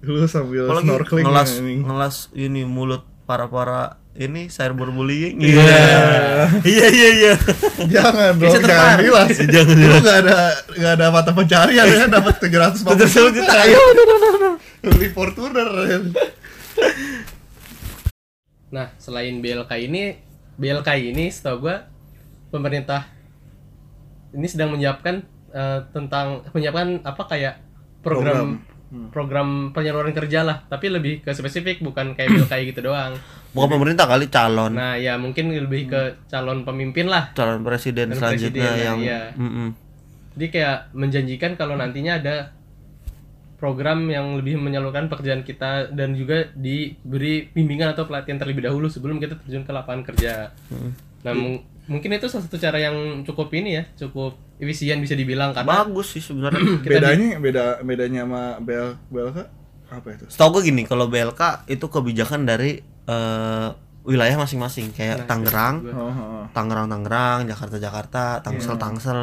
lu 0.00 0.24
sambil 0.24 0.64
apalagi 0.70 0.86
snorkeling 0.86 1.24
ngelas 1.26 1.50
ya, 1.50 1.62
ngelas 1.82 2.16
ini 2.32 2.62
mulut 2.64 3.02
para 3.30 3.46
para 3.46 4.02
ini 4.18 4.50
cyberbullying 4.50 5.38
Iya. 5.38 5.62
iya. 6.66 6.86
Iya 6.90 7.08
iya 7.14 7.32
jangan 7.86 8.34
dong 8.34 8.42
Bisa 8.42 8.58
jangan 8.58 8.66
tertarik. 8.66 9.04
bilas. 9.06 9.28
Jangan 9.54 9.76
lu 9.78 9.96
nggak 10.02 10.18
ada 10.26 10.38
nggak 10.74 10.92
ada 10.98 11.06
mata 11.14 11.30
pencarian 11.30 11.86
ya 11.86 12.06
dapat 12.18 12.34
tujuh 12.42 12.58
ratus 12.58 12.82
lima 12.82 12.98
puluh. 12.98 13.30
Juta 13.30 13.54
ayo. 13.62 13.78
Beli 14.82 15.08
Fortuner. 15.14 15.70
Nah, 18.70 18.86
selain 18.98 19.38
BLK 19.38 19.70
ini, 19.82 20.18
BLK 20.54 20.88
ini 21.00 21.30
setahu 21.30 21.66
gua 21.66 21.86
pemerintah 22.50 23.06
ini 24.30 24.46
sedang 24.46 24.74
menyiapkan 24.74 25.22
eh, 25.50 25.78
tentang 25.90 26.46
menyiapkan 26.50 27.02
apa 27.02 27.22
kayak 27.26 27.54
program 28.02 28.58
program, 28.58 28.69
penyaluran 29.70 30.10
kerja 30.10 30.42
lah, 30.42 30.66
tapi 30.66 30.86
lebih 30.86 31.22
ke 31.22 31.30
spesifik 31.30 31.78
bukan 31.78 32.12
kayak 32.12 32.28
BLK 32.28 32.54
gitu 32.68 32.80
doang. 32.84 33.14
bukan 33.50 33.66
pemerintah 33.72 34.04
kali 34.04 34.26
calon 34.26 34.72
Nah, 34.72 34.94
ya 34.94 35.14
mungkin 35.14 35.50
lebih 35.50 35.86
ke 35.86 36.00
calon 36.26 36.62
pemimpin 36.62 37.06
lah. 37.06 37.30
calon 37.32 37.60
presiden 37.60 38.10
Calon 38.10 38.18
selanjutnya 38.20 38.62
presiden, 38.64 38.84
yang 38.84 38.98
iya. 39.00 39.22
Mm-mm. 39.32 39.68
Jadi 40.32 40.46
kayak 40.48 40.78
menjanjikan 40.92 41.52
kalau 41.54 41.74
nantinya 41.74 42.16
ada 42.16 42.36
program 43.56 44.06
yang 44.06 44.34
lebih 44.34 44.56
menyalurkan 44.56 45.06
pekerjaan 45.06 45.42
kita 45.42 45.90
dan 45.90 46.14
juga 46.14 46.48
diberi 46.50 47.44
bimbingan 47.46 47.92
atau 47.92 48.06
pelatihan 48.06 48.38
terlebih 48.38 48.64
dahulu 48.64 48.88
sebelum 48.88 49.18
kita 49.18 49.36
terjun 49.36 49.62
ke 49.62 49.70
lapangan 49.70 50.02
kerja. 50.04 50.48
Nah, 51.20 51.32
mung- 51.32 51.60
mungkin 51.84 52.10
itu 52.10 52.24
salah 52.24 52.42
satu 52.42 52.56
cara 52.56 52.80
yang 52.80 52.96
cukup 53.22 53.52
ini 53.52 53.76
ya, 53.76 53.84
cukup 53.98 54.38
efisien 54.60 55.00
bisa 55.00 55.16
dibilang 55.16 55.56
karena 55.56 55.88
bagus 55.88 56.12
sih 56.12 56.22
sebenarnya. 56.22 56.60
Bedanya 56.84 57.40
beda 57.40 57.64
bedanya 57.80 58.28
sama 58.28 58.42
BL 58.60 58.88
BLK 59.08 59.38
apa 59.90 60.08
itu? 60.12 60.24
Setahu 60.28 60.60
gue 60.60 60.62
gini 60.70 60.82
kalau 60.84 61.08
BLK 61.08 61.66
itu 61.66 61.86
kebijakan 61.88 62.44
dari 62.44 62.78
eh, 62.84 63.68
wilayah 64.04 64.36
masing-masing. 64.36 64.92
Kayak 64.92 65.24
Tangerang 65.24 65.80
oh, 65.88 66.12
oh. 66.12 66.44
Tangerang 66.52 66.92
Tangerang 66.92 67.48
Jakarta 67.48 67.76
Jakarta 67.80 68.22
Tangsel 68.44 68.76
Tangsel 68.76 69.20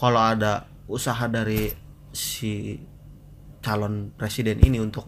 kalau 0.00 0.20
ada 0.20 0.64
usaha 0.88 1.28
dari 1.28 1.70
si 2.10 2.80
calon 3.60 4.10
presiden 4.16 4.58
ini 4.64 4.80
untuk 4.80 5.04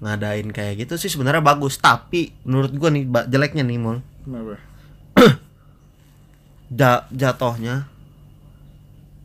ngadain 0.00 0.48
kayak 0.54 0.86
gitu 0.86 0.94
sih 0.96 1.10
sebenarnya 1.10 1.42
bagus. 1.42 1.82
Tapi 1.82 2.30
menurut 2.46 2.70
gua 2.78 2.94
nih 2.94 3.04
jeleknya 3.26 3.66
nih 3.66 3.78
mul. 3.82 3.98
Kenapa? 4.22 4.54
Ja- 6.70 7.10
jatohnya 7.10 7.90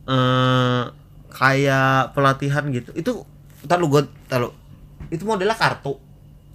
eh 0.06 0.82
kayak 1.30 2.14
pelatihan 2.14 2.64
gitu 2.70 2.90
itu 2.94 3.12
ntar 3.62 3.76
lu 3.76 3.86
gua 3.86 4.06
ntar 4.26 4.40
lu 4.40 4.50
itu 5.08 5.22
modelnya 5.22 5.54
kartu 5.54 5.98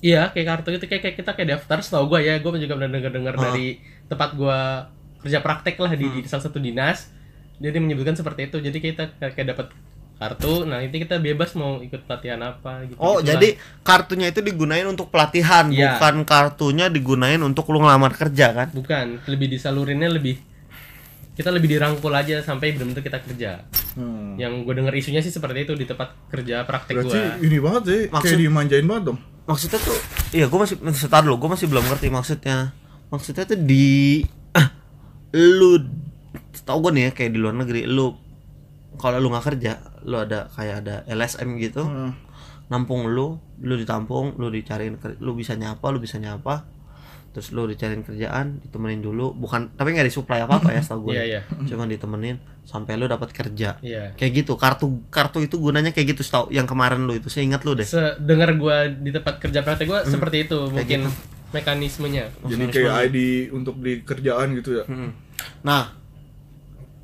Iya, 0.02 0.34
kayak 0.34 0.48
kartu 0.50 0.74
itu 0.74 0.86
kayak, 0.90 1.02
kayak 1.06 1.16
kita 1.22 1.32
kayak 1.38 1.50
daftar 1.54 1.78
setahu 1.78 2.10
gua 2.10 2.20
ya, 2.20 2.42
gua 2.42 2.58
juga 2.58 2.74
pernah 2.74 2.90
dengar-dengar 2.90 3.38
Ah. 3.38 3.42
dari 3.46 3.78
tempat 4.10 4.34
gua 4.34 4.90
kerja 5.22 5.46
praktek 5.46 5.78
lah 5.78 5.94
di, 5.94 6.10
di 6.10 6.26
salah 6.26 6.42
satu 6.42 6.58
dinas. 6.58 7.14
Jadi 7.62 7.78
menyebutkan 7.78 8.18
seperti 8.18 8.50
itu. 8.50 8.58
Jadi 8.58 8.82
kita 8.82 9.14
kayak, 9.22 9.38
kayak 9.38 9.48
dapat 9.54 9.68
kartu, 10.18 10.66
nah 10.66 10.82
itu 10.82 10.98
kita 10.98 11.22
bebas 11.22 11.54
mau 11.54 11.78
ikut 11.82 12.02
pelatihan 12.10 12.42
apa 12.42 12.82
gitu. 12.90 12.98
Oh, 12.98 13.22
jadi 13.22 13.54
kartunya 13.82 14.34
itu 14.34 14.42
digunain 14.42 14.90
untuk 14.90 15.14
pelatihan, 15.14 15.70
Iya. 15.70 16.02
bukan 16.02 16.26
kartunya 16.26 16.90
digunain 16.90 17.38
untuk 17.38 17.70
lu 17.70 17.82
ngelamar 17.82 18.18
kerja 18.18 18.54
kan? 18.54 18.68
bukan, 18.74 19.22
lebih 19.30 19.54
disalurinnya 19.54 20.10
lebih 20.10 20.42
kita 21.32 21.50
lebih 21.50 21.68
dirangkul 21.70 22.12
aja 22.12 22.40
sampai 22.40 22.72
benar-benar 22.72 23.02
kita 23.02 23.20
kerja. 23.22 23.52
Hmm. 23.94 24.36
Yang 24.36 24.64
gue 24.64 24.74
denger 24.74 24.94
isunya 24.94 25.20
sih 25.20 25.30
seperti 25.30 25.64
itu 25.64 25.74
di 25.74 25.84
tempat 25.84 26.16
kerja 26.28 26.64
praktek 26.64 26.96
berarti 26.98 27.18
gua. 27.18 27.36
ini 27.40 27.58
banget 27.58 27.84
sih 27.86 28.02
Maksud- 28.08 28.24
kayak 28.26 28.40
dimanjain 28.42 28.86
banget 28.86 29.04
dong 29.06 29.20
Maksudnya 29.42 29.80
tuh, 29.80 29.98
iya 30.32 30.46
gue 30.46 30.56
masih 30.56 30.76
setar 30.94 31.22
dulu, 31.22 31.36
gue 31.38 31.50
masih 31.50 31.68
belum 31.68 31.84
ngerti 31.84 32.08
maksudnya. 32.08 32.72
Maksudnya 33.10 33.44
tuh 33.44 33.58
di 33.58 34.22
ah, 34.54 34.70
lu 35.34 35.82
tau 36.62 36.78
gue 36.80 36.92
nih 36.94 37.04
ya 37.04 37.12
kayak 37.12 37.32
di 37.32 37.40
luar 37.40 37.56
negeri 37.56 37.84
lu 37.84 38.16
kalau 38.94 39.18
lu 39.18 39.28
nggak 39.28 39.46
kerja 39.46 39.74
lu 40.04 40.16
ada 40.16 40.48
kayak 40.52 40.76
ada 40.80 40.96
LSM 41.06 41.58
gitu 41.58 41.84
Hmm. 41.84 42.14
nampung 42.68 43.08
lu 43.08 43.36
lu 43.58 43.76
ditampung 43.76 44.38
lu 44.38 44.48
dicariin 44.48 44.96
lu 45.18 45.32
bisa 45.34 45.54
nyapa 45.54 45.84
lu 45.86 45.98
bisa 45.98 46.16
nyapa 46.16 46.64
terus 47.32 47.50
lu 47.50 47.64
dicariin 47.64 48.02
kerjaan 48.02 48.60
ditemenin 48.60 49.00
dulu 49.00 49.32
bukan 49.32 49.72
tapi 49.72 49.92
nggak 49.92 50.04
disuplai 50.06 50.40
apa 50.40 50.58
apa 50.58 50.70
ya 50.70 50.80
setahu 50.80 51.08
gue 51.08 51.14
Iya, 51.14 51.24
iya. 51.26 51.42
cuma 51.64 51.84
ditemenin 51.86 52.36
sampai 52.62 52.96
lu 52.96 53.06
dapat 53.06 53.32
kerja 53.32 53.80
Iya. 53.80 54.12
kayak 54.14 54.32
gitu 54.38 54.54
kartu 54.56 55.00
kartu 55.08 55.40
itu 55.40 55.56
gunanya 55.56 55.90
kayak 55.90 56.12
gitu 56.12 56.22
setahu 56.22 56.50
yang 56.50 56.64
kemarin 56.64 57.02
lu 57.02 57.14
itu 57.14 57.28
saya 57.28 57.44
ingat 57.44 57.64
lu 57.64 57.72
deh 57.74 57.84
Sedengar 57.84 58.52
gua 58.54 58.84
di 58.86 59.10
tempat 59.10 59.40
kerja 59.40 59.60
praktek 59.60 59.88
gua 59.88 60.00
Hmm. 60.02 60.12
seperti 60.12 60.38
itu 60.46 60.60
mungkin 60.68 61.08
mekanismenya. 61.52 62.32
jadi 62.46 62.64
kayak 62.66 62.94
ID 63.06 63.18
untuk 63.50 63.76
di 63.78 64.00
kerjaan 64.02 64.52
gitu 64.54 64.72
ya 64.74 64.84
Mm-mm. 64.86 65.12
Nah, 65.62 65.92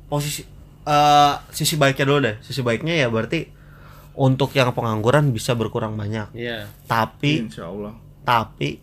posisi 0.06 0.40
eh 0.82 1.34
sisi 1.50 1.76
baiknya 1.76 2.04
dulu 2.04 2.18
deh. 2.22 2.36
Sisi 2.40 2.60
baiknya 2.60 2.96
ya 2.96 3.08
berarti 3.08 3.44
untuk 4.14 4.50
yang 4.52 4.72
pengangguran 4.72 5.30
bisa 5.30 5.52
berkurang 5.52 5.94
banyak. 5.94 6.32
Iya. 6.32 6.64
Tapi 6.84 7.44
Insya 7.44 7.66
Allah 7.66 7.92
tapi 8.22 8.76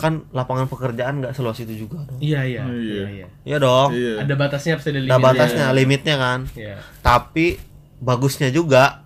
kan 0.00 0.24
lapangan 0.30 0.66
pekerjaan 0.66 1.20
nggak 1.20 1.32
seluas 1.32 1.60
itu 1.60 1.84
juga 1.84 2.00
dong 2.02 2.16
Iya 2.18 2.40
iya. 2.42 2.62
Oh, 2.62 2.72
iya. 2.72 2.80
iya, 2.80 3.06
iya. 3.12 3.26
iya 3.44 3.56
dong 3.56 3.92
Iya. 3.92 4.24
Ada 4.24 4.34
batasnya 4.34 4.72
pasti 4.74 4.88
ada 4.88 4.96
ada 4.96 5.04
limitnya. 5.04 5.20
batasnya 5.22 5.66
limitnya 5.70 6.16
kan 6.16 6.40
Iya. 6.52 6.76
tapi 7.00 7.46
bagusnya 8.00 8.48
juga 8.48 9.04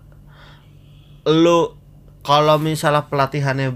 lu 1.25 1.75
kalau 2.21 2.57
misalnya 2.57 3.05
pelatihannya 3.05 3.75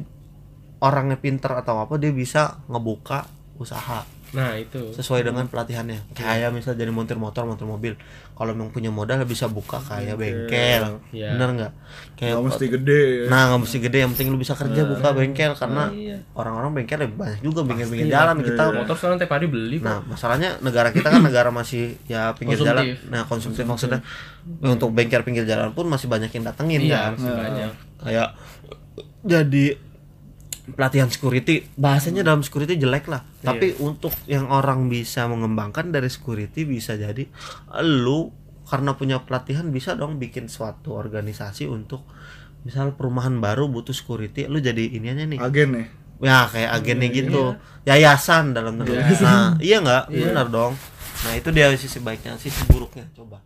orangnya 0.79 1.17
pinter 1.17 1.51
atau 1.53 1.81
apa 1.81 1.97
dia 1.97 2.09
bisa 2.09 2.63
ngebuka 2.65 3.27
usaha 3.57 4.05
Nah, 4.29 4.53
itu. 4.53 4.93
sesuai 4.93 5.21
dengan 5.23 5.45
pelatihannya 5.45 6.13
kayak 6.13 6.49
misal 6.49 6.73
jadi 6.73 6.87
montir 6.87 7.15
motor 7.15 7.43
montir 7.43 7.63
mobil 7.63 7.97
kalau 8.31 8.53
memang 8.53 8.69
punya 8.69 8.87
modal 8.87 9.17
bisa 9.23 9.45
buka 9.45 9.77
kayak 9.79 10.15
bengkel 10.15 11.01
Iya. 11.09 11.33
bener 11.33 11.49
nggak 11.51 11.71
kayak 12.13 12.33
Nggak 12.33 12.45
mesti 12.45 12.65
gede 12.69 13.01
ya. 13.01 13.25
nah 13.25 13.41
nggak 13.47 13.61
mesti 13.61 13.77
gede 13.79 13.97
yang 13.99 14.11
penting 14.11 14.29
lu 14.29 14.37
bisa 14.37 14.53
kerja 14.53 14.81
buka 14.85 15.07
bengkel 15.11 15.51
karena 15.53 15.83
Iya. 15.89 16.17
orang-orang 16.31 16.69
bengkel 16.73 16.97
lebih 17.01 17.17
banyak 17.17 17.39
juga 17.41 17.59
pinggir-pinggir 17.63 18.07
jalan 18.07 18.37
kita 18.39 18.63
Motor 18.69 18.95
sekarang 18.95 19.17
tiap 19.17 19.31
hari 19.31 19.45
beli 19.45 19.77
kok. 19.77 19.85
Nah, 19.85 19.99
masalahnya 20.05 20.49
negara 20.59 20.89
kita 20.89 21.09
kan 21.09 21.21
negara 21.21 21.49
masih 21.49 21.97
ya 22.05 22.31
pinggir 22.31 22.55
jalan. 22.55 22.95
Nah, 23.07 23.25
konsumtif 23.25 23.65
maksudnya 23.65 24.05
ya 24.55 24.69
untuk 24.69 24.93
bengkel 24.93 25.21
pinggir 25.21 25.43
jalan 25.43 25.73
pun 25.73 25.85
masih 25.85 26.05
banyak 26.05 26.29
yang 26.29 26.45
datengin 26.45 26.81
Iya, 26.81 26.95
kan. 26.95 27.11
masih 27.17 27.33
banyak. 27.33 27.71
Kayak 27.99 28.29
jadi 29.21 29.65
pelatihan 30.73 31.09
security 31.09 31.65
bahasanya 31.77 32.25
dalam 32.25 32.41
security 32.41 32.75
jelek 32.75 33.09
lah. 33.09 33.25
Tapi 33.41 33.79
untuk 33.79 34.11
yang 34.25 34.49
orang 34.51 34.89
bisa 34.89 35.25
mengembangkan 35.25 35.89
dari 35.93 36.09
security 36.11 36.67
bisa 36.67 36.97
jadi 36.99 37.25
lu 37.81 38.29
karena 38.69 38.93
punya 38.93 39.17
pelatihan 39.25 39.65
bisa 39.73 39.97
dong 39.97 40.21
bikin 40.21 40.45
suatu 40.45 40.93
organisasi 40.93 41.65
untuk 41.65 42.05
misal 42.61 42.93
perumahan 42.93 43.41
baru 43.41 43.65
butuh 43.65 43.95
security 43.95 44.45
lu 44.45 44.61
jadi 44.61 44.93
iniannya 44.93 45.25
nih. 45.37 45.39
Agen 45.41 45.69
nih. 45.73 45.87
ya 46.19 46.51
kayak 46.51 46.71
agennya 46.75 47.09
gitu. 47.15 47.55
yayasan 47.87 48.51
dalam 48.51 48.75
tanda 48.75 48.91
kutip. 48.91 49.23
nah 49.23 49.55
iya 49.63 49.79
nggak? 49.79 50.03
Benar 50.11 50.47
dong. 50.51 50.73
Nah 51.25 51.31
itu 51.33 51.49
dia 51.55 51.71
sisi 51.79 52.03
baiknya 52.03 52.35
sisi 52.35 52.59
buruknya. 52.67 53.07
Coba. 53.15 53.39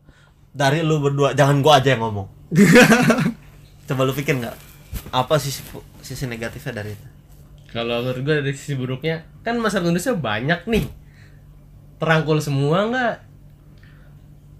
Dari 0.49 0.81
lu 0.81 0.97
berdua 0.97 1.37
jangan 1.37 1.61
gua 1.61 1.77
aja 1.77 1.93
yang 1.93 2.01
ngomong. 2.01 2.27
Coba 3.87 4.01
lu 4.09 4.13
pikir 4.17 4.41
nggak? 4.41 4.57
Apa 5.13 5.37
sisi 5.37 5.61
sisi 6.01 6.25
negatifnya 6.25 6.81
dari 6.81 6.97
itu 6.97 7.12
Kalau 7.73 7.95
menurut 7.99 8.21
gue 8.21 8.35
dari 8.39 8.53
sisi 8.53 8.73
buruknya, 8.73 9.15
kan 9.41 9.57
masyarakat 9.57 9.83
Indonesia 9.83 10.13
banyak 10.13 10.61
nih. 10.65 10.85
Terangkul 11.97 12.37
semua 12.37 12.85
nggak? 12.85 13.13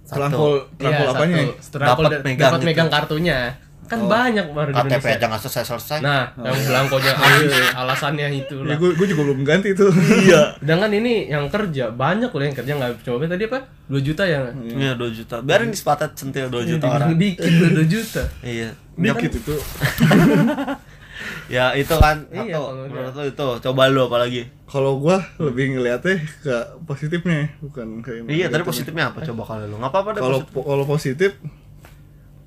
Terangkul 0.05 0.53
terangkul 0.75 1.05
Iya, 1.05 1.13
apanya? 1.13 1.37
satu. 1.37 1.71
Terangkul 1.71 2.03
Dapat 2.03 2.11
da- 2.11 2.23
megang 2.23 2.43
dapat 2.43 2.59
gitu. 2.59 2.67
megang 2.67 2.89
kartunya. 2.89 3.37
Kan 3.83 3.99
banyak 4.01 4.45
warga 4.49 4.79
KTP 4.79 4.89
Indonesia. 4.95 5.11
aja 5.13 5.25
nggak 5.27 5.41
selesai 5.43 5.63
selesai 5.67 5.97
Nah, 5.99 6.23
yang 6.39 6.55
belangkonya 6.57 7.11
habis, 7.19 7.51
alasannya 7.69 8.27
itu 8.33 8.55
Ya, 8.63 8.75
gue, 8.75 8.89
gue 8.89 9.05
juga 9.05 9.21
belum 9.23 9.43
ganti 9.43 9.67
itu. 9.69 9.85
iya 10.23 10.41
Sedangkan 10.63 10.91
ini 10.93 11.27
yang 11.27 11.45
kerja 11.45 11.91
banyak 11.91 12.31
loh 12.31 12.41
yang 12.41 12.55
kerja 12.55 12.73
nggak 12.73 13.03
coba 13.03 13.27
tadi 13.27 13.43
apa? 13.43 13.59
2 13.85 13.99
juta 14.01 14.23
ya? 14.23 14.39
iya 14.55 14.95
dua 14.95 15.11
juta 15.11 15.35
biarin 15.39 15.67
di 15.67 15.75
sepatat 15.75 16.15
centil 16.15 16.47
dua 16.47 16.63
juta 16.63 16.79
Dibilang 16.79 16.95
orang 17.05 17.19
dikit 17.19 17.43
2 17.43 17.83
juta. 17.85 18.23
iya 18.41 18.69
Dikit 18.95 19.31
itu. 19.35 19.55
ya 21.47 21.71
itu 21.73 21.93
kan 21.93 22.25
Iya, 22.29 22.57
satu. 22.57 22.61
kalau 22.65 22.85
menurut 22.85 23.15
itu. 23.25 23.47
Coba 23.61 23.81
lu 23.87 24.01
apalagi. 24.03 24.41
Kalau 24.65 24.97
gua 24.97 25.21
lebih 25.37 25.75
ngeliatnya 25.75 26.17
ke 26.41 26.55
positifnya, 26.83 27.53
bukan 27.59 28.01
kayak 28.01 28.25
iya 28.27 28.47
tadi 28.47 28.63
positifnya 28.63 29.09
apa? 29.09 29.21
Coba 29.21 29.43
kalau 29.45 29.65
lu. 29.65 29.75
Nggak 29.77 29.91
apa-apa 29.91 30.09
deh 30.11 30.21
Kalau 30.21 30.39
kalau 30.47 30.85
positif, 30.85 31.31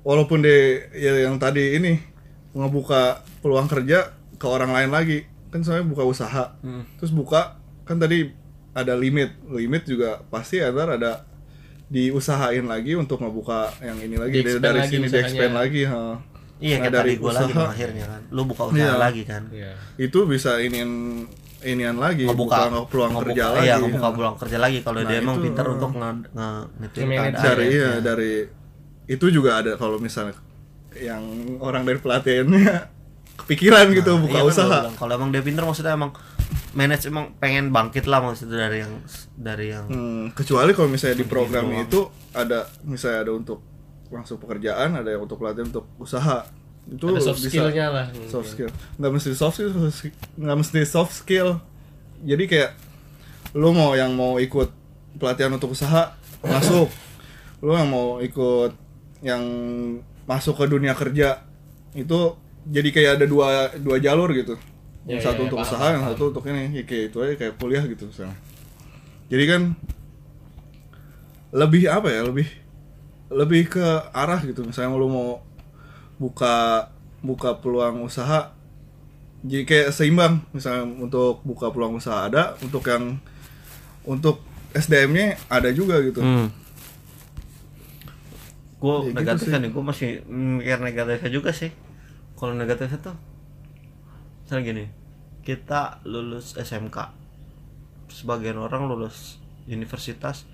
walaupun 0.01 0.41
deh 0.41 0.91
ya 0.91 1.23
yang 1.23 1.37
tadi 1.37 1.75
ini 1.75 1.99
ngebuka 2.51 3.21
peluang 3.39 3.67
kerja 3.67 4.11
ke 4.35 4.45
orang 4.45 4.71
lain 4.71 4.89
lagi, 4.89 5.23
kan 5.47 5.61
soalnya 5.61 5.85
buka 5.85 6.03
usaha, 6.03 6.57
Hmm. 6.59 6.83
terus 6.97 7.09
buka 7.09 7.57
kan 7.83 7.97
tadi 7.97 8.29
ada 8.71 8.93
limit, 8.93 9.33
limit 9.47 9.85
juga 9.85 10.21
pasti 10.27 10.59
ada 10.59 10.85
ada 10.91 11.11
diusahain 11.87 12.61
lagi 12.63 12.93
untuk 12.93 13.17
ngebuka 13.17 13.71
yang 13.79 13.97
ini 13.97 14.15
lagi. 14.15 14.35
Dari, 14.35 14.43
Di-expand 14.43 14.63
dari 14.63 14.79
lagi 14.79 14.91
sini 14.91 15.07
di 15.07 15.17
expand 15.17 15.53
lagi, 15.55 15.81
ha. 15.87 16.19
Iya 16.59 16.75
kayak 16.79 16.93
dari 16.93 17.11
tadi 17.11 17.21
gua 17.21 17.31
lagi 17.33 17.51
dong 17.51 17.69
akhirnya 17.69 18.05
kan. 18.07 18.21
Lu 18.29 18.41
buka 18.43 18.63
usaha 18.65 18.81
Iya. 18.81 18.95
lagi 18.95 19.21
kan? 19.23 19.43
Iya. 19.49 19.71
itu 19.97 20.19
bisa 20.25 20.51
inian 20.57 20.91
inian 21.59 21.97
lagi 21.97 22.23
ngebuka. 22.23 22.69
buka 22.69 22.85
peluang 22.85 23.11
ngebuka- 23.11 23.23
kerja 23.27 23.43
iya, 23.57 23.75
lagi. 23.75 23.81
ngebuka 23.83 24.03
ha. 24.03 24.13
peluang 24.13 24.35
kerja 24.37 24.57
lagi. 24.57 24.77
Kalau 24.79 24.99
Nah, 24.99 25.07
dia 25.07 25.17
emang 25.19 25.37
pintar 25.37 25.65
untuk 25.67 25.91
nge, 25.91 26.09
nge 26.31 26.49
dari 27.35 27.65
iya 27.71 27.91
dari 27.99 28.31
itu 29.05 29.25
juga 29.27 29.57
ada 29.57 29.73
kalau 29.73 29.97
misalnya 29.97 30.35
yang 30.93 31.23
orang 31.59 31.81
dari 31.81 31.97
pelatihannya 31.97 32.93
kepikiran 33.37 33.89
gitu 33.91 34.11
Nah, 34.11 34.21
buka 34.21 34.33
iya 34.33 34.43
kan 34.43 34.51
usaha 34.51 34.79
kalau 34.93 35.13
emang 35.13 35.29
dia 35.29 35.41
pintar 35.41 35.63
maksudnya 35.63 35.93
emang 35.93 36.11
manage 36.73 37.05
emang 37.05 37.33
pengen 37.37 37.69
bangkit 37.69 38.05
lah 38.05 38.19
maksudnya 38.19 38.57
dari 38.59 38.77
yang 38.79 38.93
dari 39.33 39.65
yang 39.71 39.85
Hmm, 39.87 40.29
kecuali 40.31 40.71
kalau 40.71 40.87
misalnya 40.87 41.17
di 41.17 41.25
program 41.25 41.69
itu 41.71 42.05
ada 42.31 42.65
misalnya 42.83 43.23
ada 43.23 43.33
untuk 43.33 43.61
langsung 44.09 44.37
pekerjaan 44.37 44.95
ada 44.95 45.09
yang 45.09 45.23
untuk 45.23 45.37
pelatihan 45.37 45.67
untuk 45.67 45.85
usaha. 45.97 46.47
Itu 46.87 47.11
Ada 47.11 47.19
soft 47.21 47.43
skill-nya 47.43 47.87
lah. 47.91 48.05
soft 48.27 48.47
skill. 48.47 48.71
Nggak 48.95 49.11
mesti 49.11 49.31
soft 49.35 49.55
skill 49.59 49.71
nggak 50.35 50.57
mesti 50.57 50.79
soft 50.83 51.13
skill. 51.13 51.49
Jadi 52.23 52.43
kayak 52.45 52.71
lu 53.53 53.71
mau 53.71 53.91
yang 53.93 54.11
mau 54.11 54.39
ikut 54.39 54.71
pelatihan 55.15 55.51
untuk 55.51 55.75
usaha 55.75 56.15
masuk. 56.39 56.87
Lu 57.59 57.73
yang 57.73 57.89
mau 57.89 58.19
ikut 58.19 58.71
yang 59.19 59.43
masuk 60.23 60.55
ke 60.55 60.65
dunia 60.67 60.93
kerja 60.93 61.41
itu 61.91 62.19
jadi 62.67 62.89
kayak 62.91 63.11
ada 63.19 63.25
dua 63.25 63.47
dua 63.75 63.97
jalur 63.97 64.31
gitu. 64.31 64.55
Yang 65.07 65.19
Ya, 65.19 65.25
satu 65.25 65.39
ya, 65.39 65.45
untuk 65.47 65.57
paham, 65.59 65.67
usaha 65.71 65.85
yang 65.87 66.01
paham. 66.03 66.11
satu 66.13 66.23
untuk 66.29 66.43
ini. 66.47 66.63
Ya, 66.71 66.83
kayak 66.83 67.03
itu 67.09 67.17
aja 67.19 67.33
kayak 67.35 67.53
kuliah 67.57 67.83
gitu 67.83 68.03
misalnya. 68.07 68.37
Jadi 69.27 69.43
kan 69.43 69.61
lebih 71.51 71.87
apa 71.87 72.07
ya 72.11 72.21
lebih 72.23 72.47
lebih 73.31 73.71
ke 73.71 73.85
arah 74.11 74.39
gitu. 74.43 74.63
Misalnya 74.63 74.95
lu 74.95 75.09
mau 75.11 75.29
buka 76.17 76.87
buka 77.21 77.59
peluang 77.59 78.05
usaha 78.05 78.53
jadi 79.43 79.63
kayak 79.63 79.89
seimbang. 79.93 80.43
Misalnya 80.55 80.87
untuk 80.87 81.43
buka 81.43 81.71
peluang 81.71 81.99
usaha 81.99 82.27
ada 82.27 82.55
untuk 82.63 82.83
yang 82.87 83.19
untuk 84.07 84.41
SDM-nya 84.75 85.37
ada 85.51 85.69
juga 85.71 85.99
gitu. 86.03 86.21
Hmm. 86.23 86.49
gue 88.77 88.93
Ya 88.93 89.09
gitu 89.09 89.17
negatifnya 89.17 89.57
sih. 89.57 89.63
nih 89.65 89.71
gue 89.73 89.83
masih 89.83 90.09
mikir 90.29 90.79
negatifnya 90.85 91.31
juga 91.33 91.49
sih. 91.49 91.73
Kalau 92.37 92.53
negatifnya 92.53 93.01
tuh 93.01 93.17
misalnya 94.45 94.63
gini 94.63 94.85
kita 95.41 96.05
lulus 96.05 96.55
SMK 96.55 96.97
sebagian 98.13 98.61
orang 98.61 98.87
lulus 98.87 99.41
universitas 99.67 100.47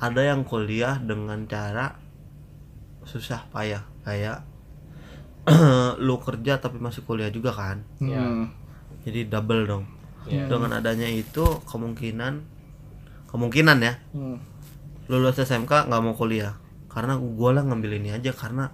ada 0.00 0.24
yang 0.24 0.46
kuliah 0.46 0.96
dengan 1.02 1.44
cara 1.50 2.05
susah 3.06 3.46
payah 3.48 3.80
kayak 4.02 4.42
lu 6.02 6.18
kerja 6.18 6.58
tapi 6.58 6.76
masih 6.76 7.02
kuliah 7.02 7.30
juga 7.30 7.50
kan 7.50 7.86
Iya. 7.98 8.18
Hmm. 8.18 8.46
jadi 9.02 9.26
double 9.26 9.62
dong 9.64 9.84
Iya. 10.26 10.50
dengan 10.50 10.74
adanya 10.74 11.06
itu 11.06 11.46
kemungkinan 11.64 12.42
kemungkinan 13.26 13.78
ya 13.78 13.94
Hmm. 14.10 14.42
lulus 15.06 15.38
SMK 15.38 15.86
nggak 15.86 16.02
mau 16.02 16.12
kuliah 16.12 16.58
karena 16.86 17.14
gue 17.14 17.50
lah 17.52 17.62
ngambil 17.62 17.92
ini 17.96 18.10
aja 18.10 18.32
karena 18.32 18.66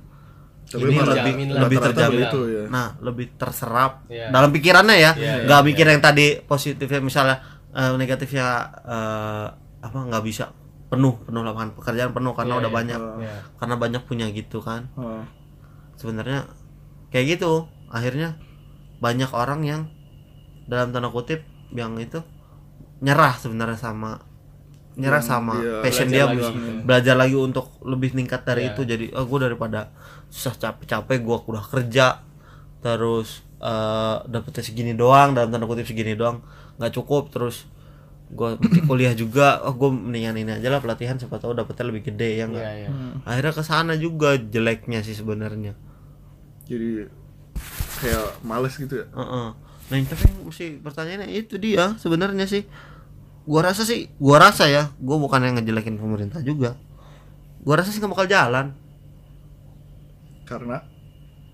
Tapi 0.63 0.89
ini 0.89 0.97
lebih 0.97 1.05
lah. 1.53 1.61
lebih 1.61 1.79
terjamin 1.83 2.17
begitu 2.17 2.39
ya. 2.49 2.65
nah 2.71 2.97
lebih 2.99 3.27
terserap 3.37 4.09
Iya. 4.09 4.33
dalam 4.33 4.49
pikirannya 4.49 4.97
ya 4.97 5.13
nggak 5.45 5.61
iya, 5.61 5.67
mikir 5.67 5.85
yang 5.85 6.01
tadi 6.01 6.41
positifnya 6.41 7.05
misalnya 7.05 7.37
eh, 7.71 7.93
negatifnya 7.93 8.49
eh, 8.81 9.47
apa 9.83 9.99
nggak 9.99 10.25
bisa 10.25 10.49
penuh 10.93 11.15
penuh 11.25 11.41
lapangan 11.41 11.73
pekerjaan 11.73 12.13
penuh 12.13 12.33
karena 12.33 12.53
Iya, 12.53 12.61
udah 12.61 12.71
iya. 12.71 12.77
banyak 12.77 13.01
Iya. 13.19 13.35
karena 13.57 13.75
banyak 13.81 14.03
punya 14.05 14.27
gitu 14.29 14.59
kan 14.61 14.93
Oh. 14.93 15.25
sebenarnya 15.97 16.45
kayak 17.09 17.39
gitu 17.39 17.65
akhirnya 17.89 18.37
banyak 18.99 19.33
orang 19.33 19.61
yang 19.63 19.83
dalam 20.65 20.93
tanda 20.93 21.09
kutip 21.09 21.43
yang 21.73 21.97
itu 21.97 22.21
nyerah 23.01 23.35
sebenarnya 23.35 23.75
sama 23.75 24.21
nyerah 24.93 25.19
Yang 25.19 25.31
sama 25.33 25.55
dia 25.57 25.81
passion 25.81 26.07
belajar 26.07 26.13
dia 26.13 26.25
lagi 26.29 26.83
belajar, 26.85 27.15
lagi 27.17 27.37
untuk 27.37 27.67
lebih 27.83 28.13
meningkat 28.13 28.45
dari 28.45 28.69
Iya. 28.69 28.71
itu 28.77 28.81
jadi 28.85 29.05
oh 29.17 29.25
gue 29.25 29.39
daripada 29.41 29.81
susah 30.29 30.53
capek-capek 30.55 31.19
gue 31.19 31.37
udah 31.49 31.65
kerja 31.65 32.21
terus 32.79 33.41
eh 33.57 34.17
dapetnya 34.27 34.61
segini 34.61 34.93
doang 34.93 35.33
dalam 35.33 35.49
tanda 35.49 35.65
kutip 35.65 35.87
segini 35.87 36.13
doang 36.13 36.43
nggak 36.77 36.93
cukup 36.93 37.31
terus 37.31 37.65
gue 38.33 38.49
kuliah 38.85 39.13
juga 39.13 39.61
oh 39.63 39.73
gue 39.73 39.89
mendingan 39.89 40.35
ini 40.35 40.53
aja 40.57 40.69
lah 40.69 40.81
pelatihan 40.81 41.15
siapa 41.15 41.37
tahu 41.37 41.53
dapetnya 41.53 41.85
lebih 41.87 42.09
gede 42.09 42.41
ya 42.41 42.49
nggak 42.49 42.65
Iya, 42.65 42.73
iya. 42.79 42.89
Hmm. 42.89 43.15
akhirnya 43.23 43.53
ke 43.53 43.63
sana 43.63 43.93
juga 43.95 44.35
jeleknya 44.37 45.01
sih 45.01 45.13
sebenarnya 45.13 45.77
jadi 46.65 47.13
kayak 48.01 48.41
males 48.43 48.75
gitu 48.75 48.99
ya 48.99 49.07
Heeh. 49.13 49.49
Nah, 49.83 49.95
yang 49.95 50.09
tapi 50.09 50.25
mesti 50.41 50.81
pertanyaannya 50.81 51.29
itu 51.31 51.61
dia 51.61 51.93
sebenarnya 52.01 52.49
sih. 52.49 52.65
Gua 53.45 53.61
rasa 53.61 53.85
sih, 53.85 54.09
gua 54.17 54.41
rasa 54.41 54.65
ya, 54.65 54.89
gua 54.97 55.21
bukan 55.21 55.45
yang 55.45 55.61
ngejelekin 55.61 56.01
pemerintah 56.01 56.41
juga. 56.41 56.81
Gua 57.61 57.77
rasa 57.77 57.93
sih 57.93 58.01
nggak 58.01 58.09
bakal 58.09 58.25
jalan. 58.25 58.73
karena 60.43 60.85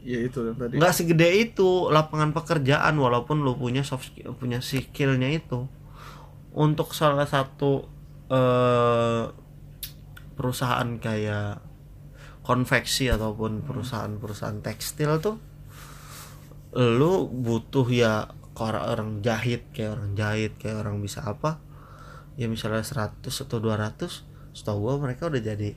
ya 0.01 0.19
itu 0.19 0.39
yang 0.43 0.57
tadi 0.57 0.75
nggak 0.75 0.95
segede 0.95 1.29
itu 1.39 1.87
lapangan 1.87 2.31
pekerjaan 2.31 2.95
walaupun 2.95 3.43
lu 3.43 3.55
punya 3.55 3.83
soft 3.83 4.11
skill 4.11 4.35
punya 4.35 4.59
skillnya 4.59 5.29
itu 5.31 5.67
untuk 6.55 6.97
salah 6.97 7.27
satu 7.29 7.85
eh, 8.31 9.25
perusahaan 10.39 10.89
kayak 11.03 11.61
konveksi 12.47 13.13
ataupun 13.13 13.61
perusahaan-perusahaan 13.67 14.65
tekstil 14.65 15.21
tuh 15.21 15.37
lu 16.73 17.29
butuh 17.29 17.85
ya 17.89 18.29
orang 18.59 18.85
orang 18.85 19.11
jahit 19.25 19.69
kayak 19.73 19.97
orang 19.97 20.11
jahit 20.19 20.53
kayak 20.61 20.83
orang 20.83 20.99
bisa 21.01 21.25
apa. 21.25 21.63
Ya 22.39 22.47
misalnya 22.47 22.87
100 22.87 23.25
atau 23.25 23.59
200 23.59 24.55
setahu 24.55 24.79
gua 24.87 24.95
mereka 24.99 25.27
udah 25.27 25.43
jadi 25.43 25.75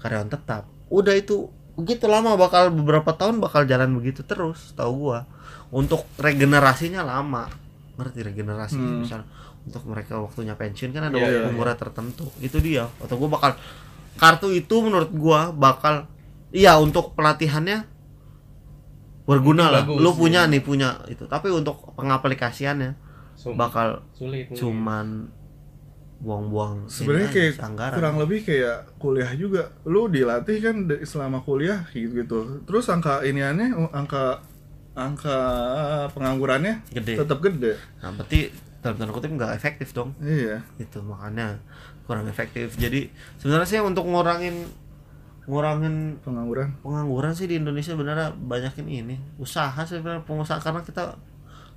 karyawan 0.00 0.30
tetap. 0.32 0.68
Udah 0.88 1.16
itu 1.16 1.48
begitu 1.72 2.04
lama 2.04 2.36
bakal 2.36 2.68
beberapa 2.68 3.16
tahun 3.16 3.40
bakal 3.40 3.64
jalan 3.64 3.96
begitu 3.96 4.24
terus 4.24 4.72
tahu 4.76 5.10
gua. 5.10 5.28
Untuk 5.72 6.04
regenerasinya 6.20 7.04
lama. 7.04 7.48
Ngerti 7.96 8.20
regenerasinya? 8.24 8.88
Hmm. 8.88 9.00
misalnya 9.04 9.28
untuk 9.62 9.82
mereka 9.86 10.18
waktunya 10.18 10.58
pensiun 10.58 10.90
kan 10.90 11.08
ada 11.10 11.16
Iya, 11.18 11.28
iya, 11.30 11.40
umurnya 11.50 11.78
tertentu. 11.78 12.26
Itu 12.42 12.58
dia. 12.58 12.90
Atau 12.98 13.18
gua 13.18 13.38
bakal 13.38 13.54
kartu 14.18 14.50
itu 14.50 14.74
menurut 14.82 15.10
gua 15.14 15.54
bakal 15.54 16.10
iya 16.50 16.76
untuk 16.78 17.14
pelatihannya 17.14 17.86
berguna 19.22 19.70
lah. 19.70 19.82
Bagus, 19.86 20.02
lu 20.02 20.10
punya 20.18 20.44
iya. 20.46 20.52
nih 20.52 20.62
punya 20.62 20.88
itu. 21.06 21.24
Tapi 21.30 21.48
untuk 21.54 21.94
pengaplikasiannya 21.94 22.98
Sum- 23.38 23.56
bakal 23.56 24.02
sulit 24.14 24.50
cuman 24.54 25.30
buang-buang 26.22 26.86
sebenarnya 26.86 27.26
ini 27.26 27.34
kayak 27.34 27.54
anggaran. 27.66 27.96
kurang 27.98 28.16
lebih 28.22 28.40
kayak 28.46 28.78
kuliah 28.98 29.30
juga. 29.34 29.74
Lu 29.86 30.06
dilatih 30.06 30.58
kan 30.62 30.76
selama 31.06 31.42
kuliah 31.42 31.86
gitu. 31.94 32.22
Gitu 32.22 32.38
terus 32.66 32.86
angka 32.90 33.22
iniannya 33.26 33.94
angka 33.94 34.42
angka 34.92 35.38
penganggurannya 36.12 36.82
gede. 36.94 37.14
tetap 37.18 37.38
gede. 37.42 37.78
Nah 38.02 38.10
berarti 38.14 38.52
dalam 38.82 38.94
tanda 38.96 39.10
kutip 39.10 39.30
nggak 39.30 39.54
efektif 39.54 39.90
dong 39.90 40.10
iya 40.18 40.58
itu 40.76 40.98
makanya 41.00 41.56
kurang 42.02 42.26
efektif 42.26 42.74
jadi 42.76 43.06
sebenarnya 43.36 43.68
sih 43.68 43.80
untuk 43.80 44.04
ngurangin 44.04 44.66
ngurangin 45.42 45.94
pengangguran 46.20 46.70
pengangguran 46.80 47.32
sih 47.32 47.46
di 47.46 47.56
Indonesia 47.56 47.94
benar 47.94 48.16
banyakin 48.32 48.86
ini 48.86 49.16
usaha 49.36 49.74
sebenarnya 49.80 50.22
pengusaha 50.22 50.58
karena 50.58 50.80
kita 50.80 51.18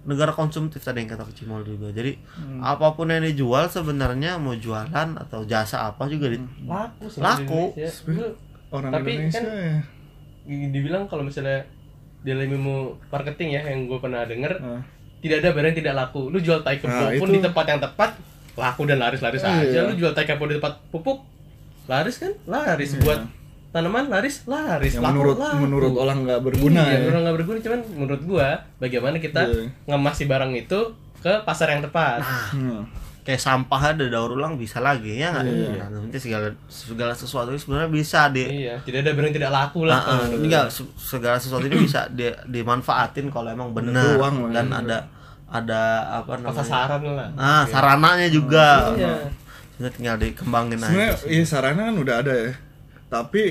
negara 0.04 0.30
konsumtif 0.32 0.78
tadi 0.80 1.02
yang 1.02 1.10
kata 1.10 1.26
Cimol 1.32 1.62
juga 1.64 1.90
jadi 1.90 2.14
Hmm. 2.38 2.62
apa 2.62 2.94
pun 2.94 3.10
yang 3.10 3.22
dijual 3.24 3.66
sebenarnya 3.68 4.38
mau 4.38 4.54
jualan 4.54 4.90
atau 5.16 5.42
jasa 5.44 5.88
apa 5.88 6.06
juga 6.06 6.30
di, 6.30 6.38
laku 6.64 7.06
sih 7.08 7.18
Laku. 7.20 7.74
Indonesia. 7.74 8.06
Lu- 8.08 8.38
orang 8.72 8.92
Tapi 8.92 9.10
Indonesia 9.12 9.40
kan- 9.40 9.50
ya 9.50 9.78
di- 10.46 10.70
dibilang 10.70 11.04
kalau 11.06 11.22
misalnya 11.22 11.66
dalam 12.22 12.46
ilmu 12.48 12.78
marketing 13.08 13.50
ya 13.52 13.62
yang 13.66 13.86
gue 13.88 13.98
pernah 13.98 14.22
denger 14.24 14.54
Ah. 14.60 14.82
Tidak 15.26 15.38
ada 15.40 15.50
barang 15.52 15.70
yang 15.70 15.80
tidak 15.80 15.96
laku 15.98 16.22
lu 16.28 16.38
jual 16.38 16.60
tai 16.60 16.76
Nah, 16.76 16.80
kerbau 16.80 17.10
pun 17.18 17.28
itu. 17.28 17.34
di 17.34 17.42
tempat 17.42 17.66
yang 17.66 17.80
tepat 17.80 18.10
laku 18.56 18.82
dan 18.86 18.98
laris-laris 18.98 19.42
Iya. 19.42 19.52
aja 19.60 19.80
lu 19.84 19.94
jual 19.96 20.12
tai 20.12 20.24
kerbau 20.24 20.46
di 20.46 20.56
tempat 20.56 20.74
pupuk 20.88 21.26
laris 21.86 22.16
kan 22.18 22.32
laris 22.46 22.92
Iya. 22.92 23.02
buat 23.02 23.20
tanaman 23.72 24.08
laris 24.08 24.46
laris 24.46 24.94
yang 24.94 25.04
laku 25.04 25.12
menurut 25.12 25.38
laku. 25.38 25.56
menurut 25.60 25.94
orang 25.98 26.18
nggak 26.24 26.42
berguna 26.42 26.82
iya, 26.86 26.96
ya 26.96 27.08
orang 27.10 27.22
nggak 27.24 27.36
berguna 27.38 27.58
cuman 27.60 27.80
menurut 27.94 28.22
gua 28.24 28.48
bagaimana 28.78 29.18
kita 29.18 29.42
Iya. 29.44 29.64
ngemas 29.86 30.16
si 30.16 30.26
barang 30.26 30.54
itu 30.54 30.80
ke 31.20 31.34
pasar 31.42 31.68
yang 31.70 31.82
tepat 31.82 32.22
Hmm. 32.52 32.86
kayak 33.22 33.42
sampah 33.42 33.92
ada 33.92 34.06
daur 34.06 34.32
ulang 34.32 34.54
bisa 34.54 34.80
lagi 34.80 35.18
ya 35.18 35.34
nggak 35.34 35.44
Iya. 35.44 35.70
nah, 35.84 36.00
nanti 36.00 36.16
segala 36.16 36.48
segala 36.66 37.12
sesuatu 37.12 37.50
itu 37.50 37.60
sebenarnya 37.60 37.90
bisa 37.90 38.30
di 38.30 38.46
iya 38.62 38.78
tidak 38.80 39.02
ada 39.02 39.12
barang 39.12 39.28
yang 39.28 39.38
tidak 39.40 39.52
laku 39.52 39.80
lah 39.84 39.98
Ah, 40.00 40.22
ah, 40.22 40.30
enggak 40.32 40.70
se- 40.70 40.94
segala 40.96 41.36
sesuatu 41.36 41.66
ini 41.66 41.82
bisa 41.82 42.06
di, 42.08 42.30
dimanfaatin 42.48 43.28
kalau 43.28 43.50
emang 43.50 43.74
benar 43.74 44.22
dan 44.48 44.70
ya. 44.70 44.78
ada 44.80 44.98
ada 45.56 45.84
apa 46.14 46.32
namanya? 46.36 46.58
sasaran 46.58 47.02
lah. 47.08 47.30
Ah 47.36 47.64
sarananya 47.66 48.28
juga. 48.28 48.68
Iya. 48.94 49.14
Sebenarnya 49.72 49.92
tinggal 49.94 50.16
dikembangin 50.18 50.78
sebenarnya 50.78 51.08
aja 51.10 51.20
sih. 51.20 51.28
iya 51.30 51.44
sarana 51.44 51.82
kan 51.86 51.96
udah 51.96 52.16
ada 52.20 52.34
ya. 52.34 52.52
Tapi 53.06 53.44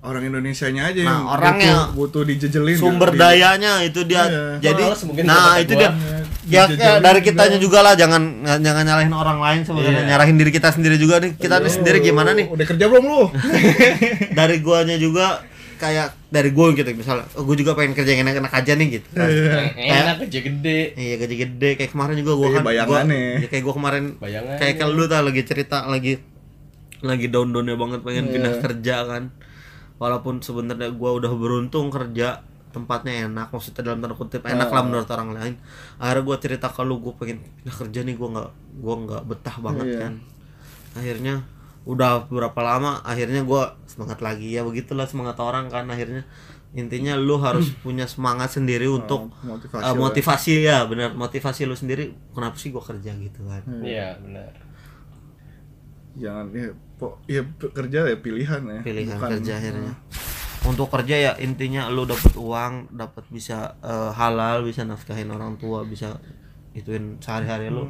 orang 0.00 0.22
Indonesianya 0.22 0.82
aja 0.86 1.00
yang 1.00 1.24
Nah, 1.24 1.32
orangnya. 1.32 1.74
butuh, 1.90 1.96
butuh 1.96 2.22
dijejelin. 2.26 2.76
Sumber. 2.76 3.08
Di- 3.10 3.18
dayanya 3.18 3.72
itu 3.80 4.00
dia. 4.04 4.22
Iya. 4.24 4.42
jadi 4.62 4.82
mungkin 5.02 5.24
nah 5.24 5.56
itu 5.56 5.72
gua. 5.72 5.80
dia 5.80 5.90
ya 6.44 6.68
kayak 6.68 7.00
dari 7.00 7.18
juga. 7.18 7.28
kitanya 7.32 7.58
juga 7.58 7.78
lah. 7.80 7.94
Jangan 7.96 8.22
jangan 8.60 8.82
nyalahin 8.84 9.12
orang 9.12 9.38
lain 9.40 9.60
sebenarnya. 9.64 9.96
Iya. 9.96 10.08
nyalahin 10.12 10.36
diri 10.36 10.50
kita 10.50 10.68
sendiri 10.70 10.96
juga 10.96 11.18
nih. 11.18 11.32
Kita 11.34 11.56
nih 11.56 11.72
sendiri 11.72 11.98
gimana 11.98 12.30
nih? 12.32 12.46
Udah 12.52 12.66
kerja 12.68 12.84
belum 12.84 13.04
lu? 13.04 13.22
Dari 14.38 14.56
guanya 14.60 14.96
juga 14.96 15.40
kayak 15.84 16.06
dari 16.28 16.50
gue 16.50 16.66
gitu 16.74 16.88
misalnya 16.90 17.28
oh, 17.30 17.42
gue 17.42 17.56
juga 17.56 17.72
pengen 17.72 17.92
kerja 17.92 18.10
yang 18.10 18.24
enak-enak 18.24 18.52
aja 18.52 18.72
nih 18.72 18.88
gitu 18.90 19.08
Yang 19.12 19.68
enak 19.76 20.16
aja 20.18 20.38
gede 20.40 20.80
Iya 20.94 21.14
gaji 21.16 21.36
gede 21.38 21.70
kayak 21.76 21.90
kemarin 21.90 22.14
juga 22.16 22.32
gua 22.34 22.42
Iya, 22.42 22.50
kan 22.50 22.60
gua, 22.60 22.68
bayangannya. 22.70 23.22
ya 23.36 23.48
kayak 23.48 23.62
gua 23.62 23.74
kemarin 23.74 24.04
Bayangannya. 24.16 24.58
kayak 24.58 24.74
kalau 24.76 24.92
lu 24.92 25.04
tau 25.04 25.22
lagi 25.22 25.42
cerita 25.42 25.78
lagi 25.84 26.12
lagi 27.00 27.26
down-downnya 27.28 27.74
banget 27.74 28.00
pengen 28.00 28.24
Iya. 28.24 28.32
pindah 28.32 28.54
kerja 28.60 28.96
kan 29.04 29.22
walaupun 29.94 30.40
sebenarnya 30.40 30.90
gua 30.90 31.10
udah 31.14 31.32
beruntung 31.32 31.86
kerja 31.88 32.40
tempatnya 32.70 33.28
enak 33.28 33.48
maksudnya 33.48 33.84
dalam 33.84 34.00
tanda 34.00 34.12
kutip 34.12 34.42
enak 34.42 34.66
lah 34.66 34.82
menurut 34.82 35.06
orang 35.06 35.30
lain 35.30 35.54
akhirnya 35.96 36.22
gua 36.22 36.36
cerita 36.36 36.66
ke 36.66 36.82
lu 36.82 36.98
gua 36.98 37.14
pengen 37.14 37.38
pindah 37.54 37.76
kerja 37.76 38.00
nih 38.02 38.14
gua 38.14 38.28
nggak 38.32 38.48
gua 38.80 38.94
nggak 39.00 39.22
betah 39.24 39.56
banget 39.58 39.86
Iya. 39.86 39.98
kan 40.00 40.12
akhirnya 40.94 41.34
udah 41.84 42.26
beberapa 42.28 42.60
lama 42.60 43.04
akhirnya 43.04 43.44
gua 43.44 43.76
semangat 43.84 44.20
lagi. 44.20 44.50
Ya 44.50 44.64
begitulah 44.64 45.04
semangat 45.04 45.36
orang 45.38 45.68
kan 45.68 45.84
akhirnya. 45.86 46.24
Intinya 46.74 47.14
lu 47.14 47.38
harus 47.38 47.70
punya 47.84 48.08
semangat 48.08 48.56
sendiri 48.56 48.88
untuk 48.88 49.30
motivasi 49.44 49.84
Uh, 49.84 49.94
motivasi 49.94 50.52
ya 50.64 50.82
benar. 50.88 51.12
Motivasi 51.14 51.64
lu 51.64 51.76
sendiri 51.76 52.10
kenapa 52.32 52.56
sih 52.56 52.72
gua 52.72 52.82
kerja 52.82 53.12
gitu 53.14 53.44
kan? 53.46 53.62
Iya 53.80 54.16
benar. 54.18 54.50
Jangan 56.14 56.46
ya 56.54 56.70
po, 56.94 57.18
ya 57.26 57.42
kerja 57.58 58.06
ya 58.06 58.16
pilihan 58.18 58.62
ya. 58.64 58.80
Pilihan 58.80 59.18
Bukan- 59.18 59.30
kerja 59.38 59.52
akhirnya. 59.58 59.94
untuk 60.64 60.88
kerja 60.88 61.12
ya 61.20 61.32
intinya 61.36 61.92
lu 61.92 62.08
dapat 62.08 62.32
uang 62.40 62.88
dapat 62.96 63.28
bisa 63.28 63.76
uh, 63.84 64.08
halal 64.16 64.64
bisa 64.64 64.80
nafkahin 64.80 65.28
orang 65.28 65.60
tua 65.60 65.84
bisa 65.84 66.16
ituin 66.72 67.20
sehari-hari 67.20 67.68
lu. 67.68 67.84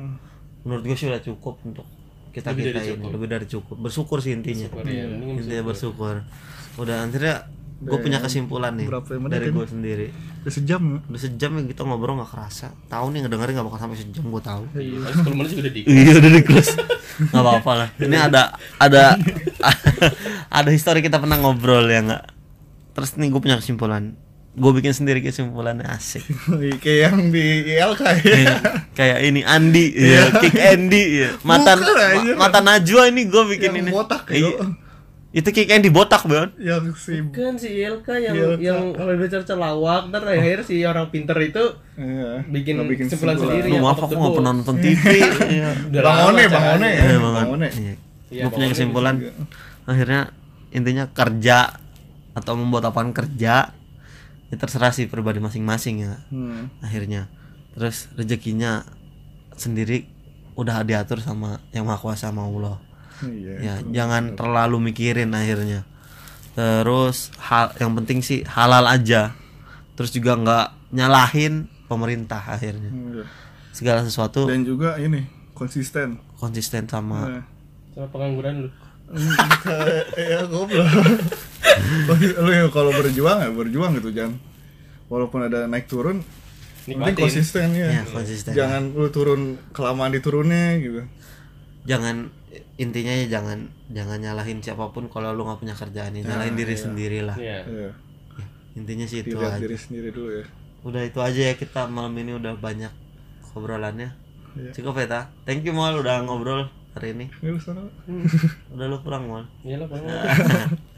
Menurut 0.66 0.82
gue 0.82 0.96
sih 0.98 1.06
udah 1.06 1.22
cukup 1.22 1.62
untuk 1.62 1.86
kita 2.34 2.50
Lebih 2.50 2.62
kita 2.66 2.74
dari 2.74 2.82
ini. 2.82 2.94
cukup. 2.98 3.10
lebih 3.14 3.28
dari 3.30 3.46
cukup. 3.46 3.76
Bersyukur 3.78 4.18
sih 4.18 4.32
intinya. 4.34 4.66
Syukur, 4.66 4.82
iya, 4.90 5.06
mendingan 5.06 5.38
intinya 5.38 5.64
bersyukur. 5.70 6.14
Udah 6.74 6.96
akhirnya 7.06 7.36
gue 7.84 7.98
punya 8.00 8.18
kesimpulan 8.18 8.72
nih 8.74 8.88
dari 9.30 9.48
gue 9.54 9.66
sendiri. 9.70 10.06
Udah 10.42 10.52
sejam 10.52 10.82
ya? 10.82 10.98
udah 11.06 11.20
sejam 11.20 11.50
ya 11.54 11.62
kita 11.70 11.80
ngobrol 11.86 12.18
nggak 12.18 12.30
kerasa. 12.34 12.74
Tahu 12.90 13.06
nih 13.14 13.20
ngedengerin 13.24 13.54
nggak 13.54 13.66
bakal 13.70 13.78
sampai 13.86 13.98
sejam 14.02 14.24
gue 14.26 14.42
tahu. 14.42 14.62
Iya. 14.74 14.98
Paling 14.98 15.16
sepuluh 15.22 15.36
menit 15.38 15.50
juga 15.54 15.62
udah 15.62 15.72
di 15.72 15.82
Iya 15.86 16.12
udah 16.18 16.30
di 16.34 16.42
close. 16.42 16.72
Gak 17.30 17.42
apa-apa 17.46 17.72
lah. 17.78 17.88
Ini 18.02 18.16
ada 18.18 18.42
ada 18.82 19.02
ada 20.58 20.68
histori 20.74 20.98
kita 20.98 21.22
pernah 21.22 21.38
ngobrol 21.38 21.86
ya 21.86 22.00
nggak. 22.02 22.22
Terus 22.98 23.10
nih 23.20 23.28
gue 23.30 23.40
punya 23.42 23.56
kesimpulan. 23.62 24.18
Gue 24.54 24.70
bikin 24.72 24.90
sendiri 24.90 25.18
kesimpulannya 25.18 25.82
asik. 25.88 26.22
kayak 26.78 26.98
yang 27.04 27.18
di 27.28 27.44
ILK 27.72 28.00
ya 28.00 28.14
Kayak- 28.14 28.62
Kayak 28.94 29.18
ini 29.24 29.40
Andi, 29.42 29.86
ya, 29.90 30.30
Kick 30.32 30.54
Andy, 30.54 31.02
ya. 31.20 31.30
Mata 31.42 31.74
anjir. 31.74 32.34
mata 32.34 32.58
Najwa 32.60 33.02
ini 33.06 33.26
gue 33.26 33.42
bikin 33.50 33.70
yang 33.72 33.82
ini. 33.82 33.90
botak 33.90 34.30
Iya. 34.30 34.54
ya 34.54 34.66
Itu 35.34 35.50
Kick 35.50 35.66
Andy 35.66 35.90
botak, 35.90 36.22
Bon. 36.22 36.46
yang 36.56 36.94
si 36.94 37.18
kan 37.28 37.58
si 37.58 37.82
Ilka 37.82 38.14
yang 38.14 38.30
Ilka. 38.32 38.62
yang 38.62 38.94
kalau 38.94 39.10
dia 39.12 39.26
cerita 39.28 39.54
lawak 39.54 40.06
ntar 40.06 40.22
akhir 40.24 40.62
si 40.62 40.78
orang 40.80 41.10
pinter 41.10 41.34
itu 41.42 41.58
iya, 41.92 42.46
bikin 42.46 42.78
nggak 42.78 43.10
kesimpulan 43.10 43.34
sendiri. 43.34 43.66
Lu 43.66 43.74
Iya, 43.74 43.80
maaf 43.82 43.98
aku 43.98 44.14
nggak 44.14 44.34
pernah 44.36 44.52
nonton 44.54 44.76
TV. 44.78 45.02
Iya. 45.50 45.68
Udah 45.90 46.00
Bang 46.00 46.14
lama 46.16 46.30
One, 46.30 46.44
Bang. 46.46 46.64
One. 46.70 46.86
Iya, 46.86 47.02
Bang 47.18 47.32
banget. 47.34 47.50
One. 47.50 47.66
Iya. 47.66 47.74
Iya, 47.74 47.94
Gue 48.30 48.42
Bang 48.44 48.52
punya 48.54 48.66
kesimpulan. 48.70 49.14
Akhirnya 49.82 50.20
intinya 50.70 51.04
kerja 51.08 51.58
atau 52.32 52.52
membuat 52.54 52.86
apaan 52.86 53.10
kerja 53.10 53.74
ya 54.48 54.56
terserah 54.56 54.90
sih 54.90 55.06
pribadi 55.06 55.38
masing-masing 55.38 55.96
ya 56.00 56.20
Hmm. 56.28 56.68
akhirnya 56.78 57.28
terus 57.72 58.06
rezekinya 58.12 58.84
sendiri 59.52 60.06
udah 60.54 60.82
diatur 60.82 61.18
sama 61.18 61.58
yang 61.70 61.84
maha 61.84 61.98
kuasa 61.98 62.30
sama 62.30 62.42
Allah 62.42 62.78
Iya. 63.20 63.54
ya 63.58 63.74
jangan 63.84 64.34
terlalu 64.34 64.78
mikirin 64.84 65.30
akhirnya 65.30 65.86
terus 66.52 67.34
hal 67.40 67.74
yang 67.76 67.94
penting 67.94 68.20
sih 68.20 68.42
halal 68.44 68.84
aja 68.84 69.34
terus 69.94 70.10
juga 70.10 70.34
nggak 70.34 70.66
nyalahin 70.92 71.66
pemerintah 71.84 72.38
akhirnya 72.44 72.90
Iya. 72.90 73.24
segala 73.70 74.02
sesuatu 74.02 74.46
Dan 74.46 74.62
juga 74.62 74.94
ini 74.96 75.26
konsisten. 75.52 76.18
konsisten 76.36 76.86
sama 76.86 77.18
Nah. 77.32 77.44
Sama 77.92 78.10
pengangguran 78.10 78.54
lu. 78.58 78.70
Ya 80.14 80.40
goblok. 80.46 80.86
lu 82.38 82.50
ya 82.50 82.66
kalau 82.68 82.90
berjuang 82.90 83.38
ya 83.40 83.50
berjuang 83.50 83.92
gitu 83.98 84.10
jangan 84.10 84.36
walaupun 85.06 85.46
ada 85.46 85.66
naik 85.66 85.86
turun 85.86 86.20
penting 86.84 87.00
Nikmatin. 87.00 87.22
konsisten 87.24 87.68
ya. 87.72 87.88
ya 87.90 88.02
konsisten 88.04 88.52
Jangan 88.52 88.92
lu 88.92 89.08
turun 89.08 89.56
kelamaan 89.72 90.12
di 90.12 90.20
turunnya 90.20 90.76
gitu. 90.78 91.00
jangan 91.84 92.28
intinya 92.76 93.12
ya 93.12 93.26
jangan 93.30 93.66
jangan 93.88 94.18
nyalahin 94.20 94.60
siapa 94.60 94.90
pun 94.90 95.08
kalau 95.08 95.32
lu 95.32 95.42
nggak 95.42 95.58
punya 95.58 95.74
kerjaan 95.74 96.12
ya 96.12 96.22
nyalahin 96.22 96.54
diri 96.54 96.74
sendiri 96.74 97.18
lah 97.22 97.34
Iya. 97.34 97.60
Iya. 97.64 97.90
intinya 98.74 99.06
sih 99.06 99.22
itu 99.22 99.32
dilihat 99.32 99.56
aja 99.56 99.62
diri 99.62 99.78
sendiri 99.78 100.08
dulu 100.10 100.30
ya 100.34 100.46
udah 100.84 101.02
itu 101.02 101.18
aja 101.18 101.40
ya 101.48 101.54
kita 101.54 101.88
malam 101.88 102.12
ini 102.14 102.34
udah 102.34 102.54
banyak 102.54 102.92
obrolannya 103.52 104.12
Iya. 104.54 104.70
cukup 104.70 104.94
ya 104.96 105.06
Ta? 105.08 105.20
thank 105.42 105.62
you 105.62 105.72
mal 105.72 105.90
udah 105.92 106.22
ngobrol 106.22 106.68
hari 106.94 107.10
ini 107.10 107.26
lu 107.42 107.58
sana. 107.58 107.82
udah 108.70 108.86
lu 108.86 108.96
pulang 109.00 109.26
mal 109.26 109.44
Iya 109.60 109.82
lah, 109.82 109.88
Bang. 109.90 110.06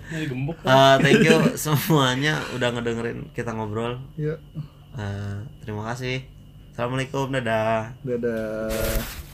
Ini 0.06 0.30
gembok. 0.30 0.56
Eh, 0.62 0.96
thank 1.02 1.24
you 1.24 1.36
semuanya 1.58 2.38
udah 2.54 2.68
ngedengerin 2.70 3.26
kita 3.34 3.50
ngobrol 3.50 3.98
Iya. 4.14 4.38
Eh, 4.94 5.36
terima 5.60 5.82
kasih 5.88 6.22
assalamualaikum 6.70 7.32
dadah 7.32 7.96
Dadah. 8.04 9.25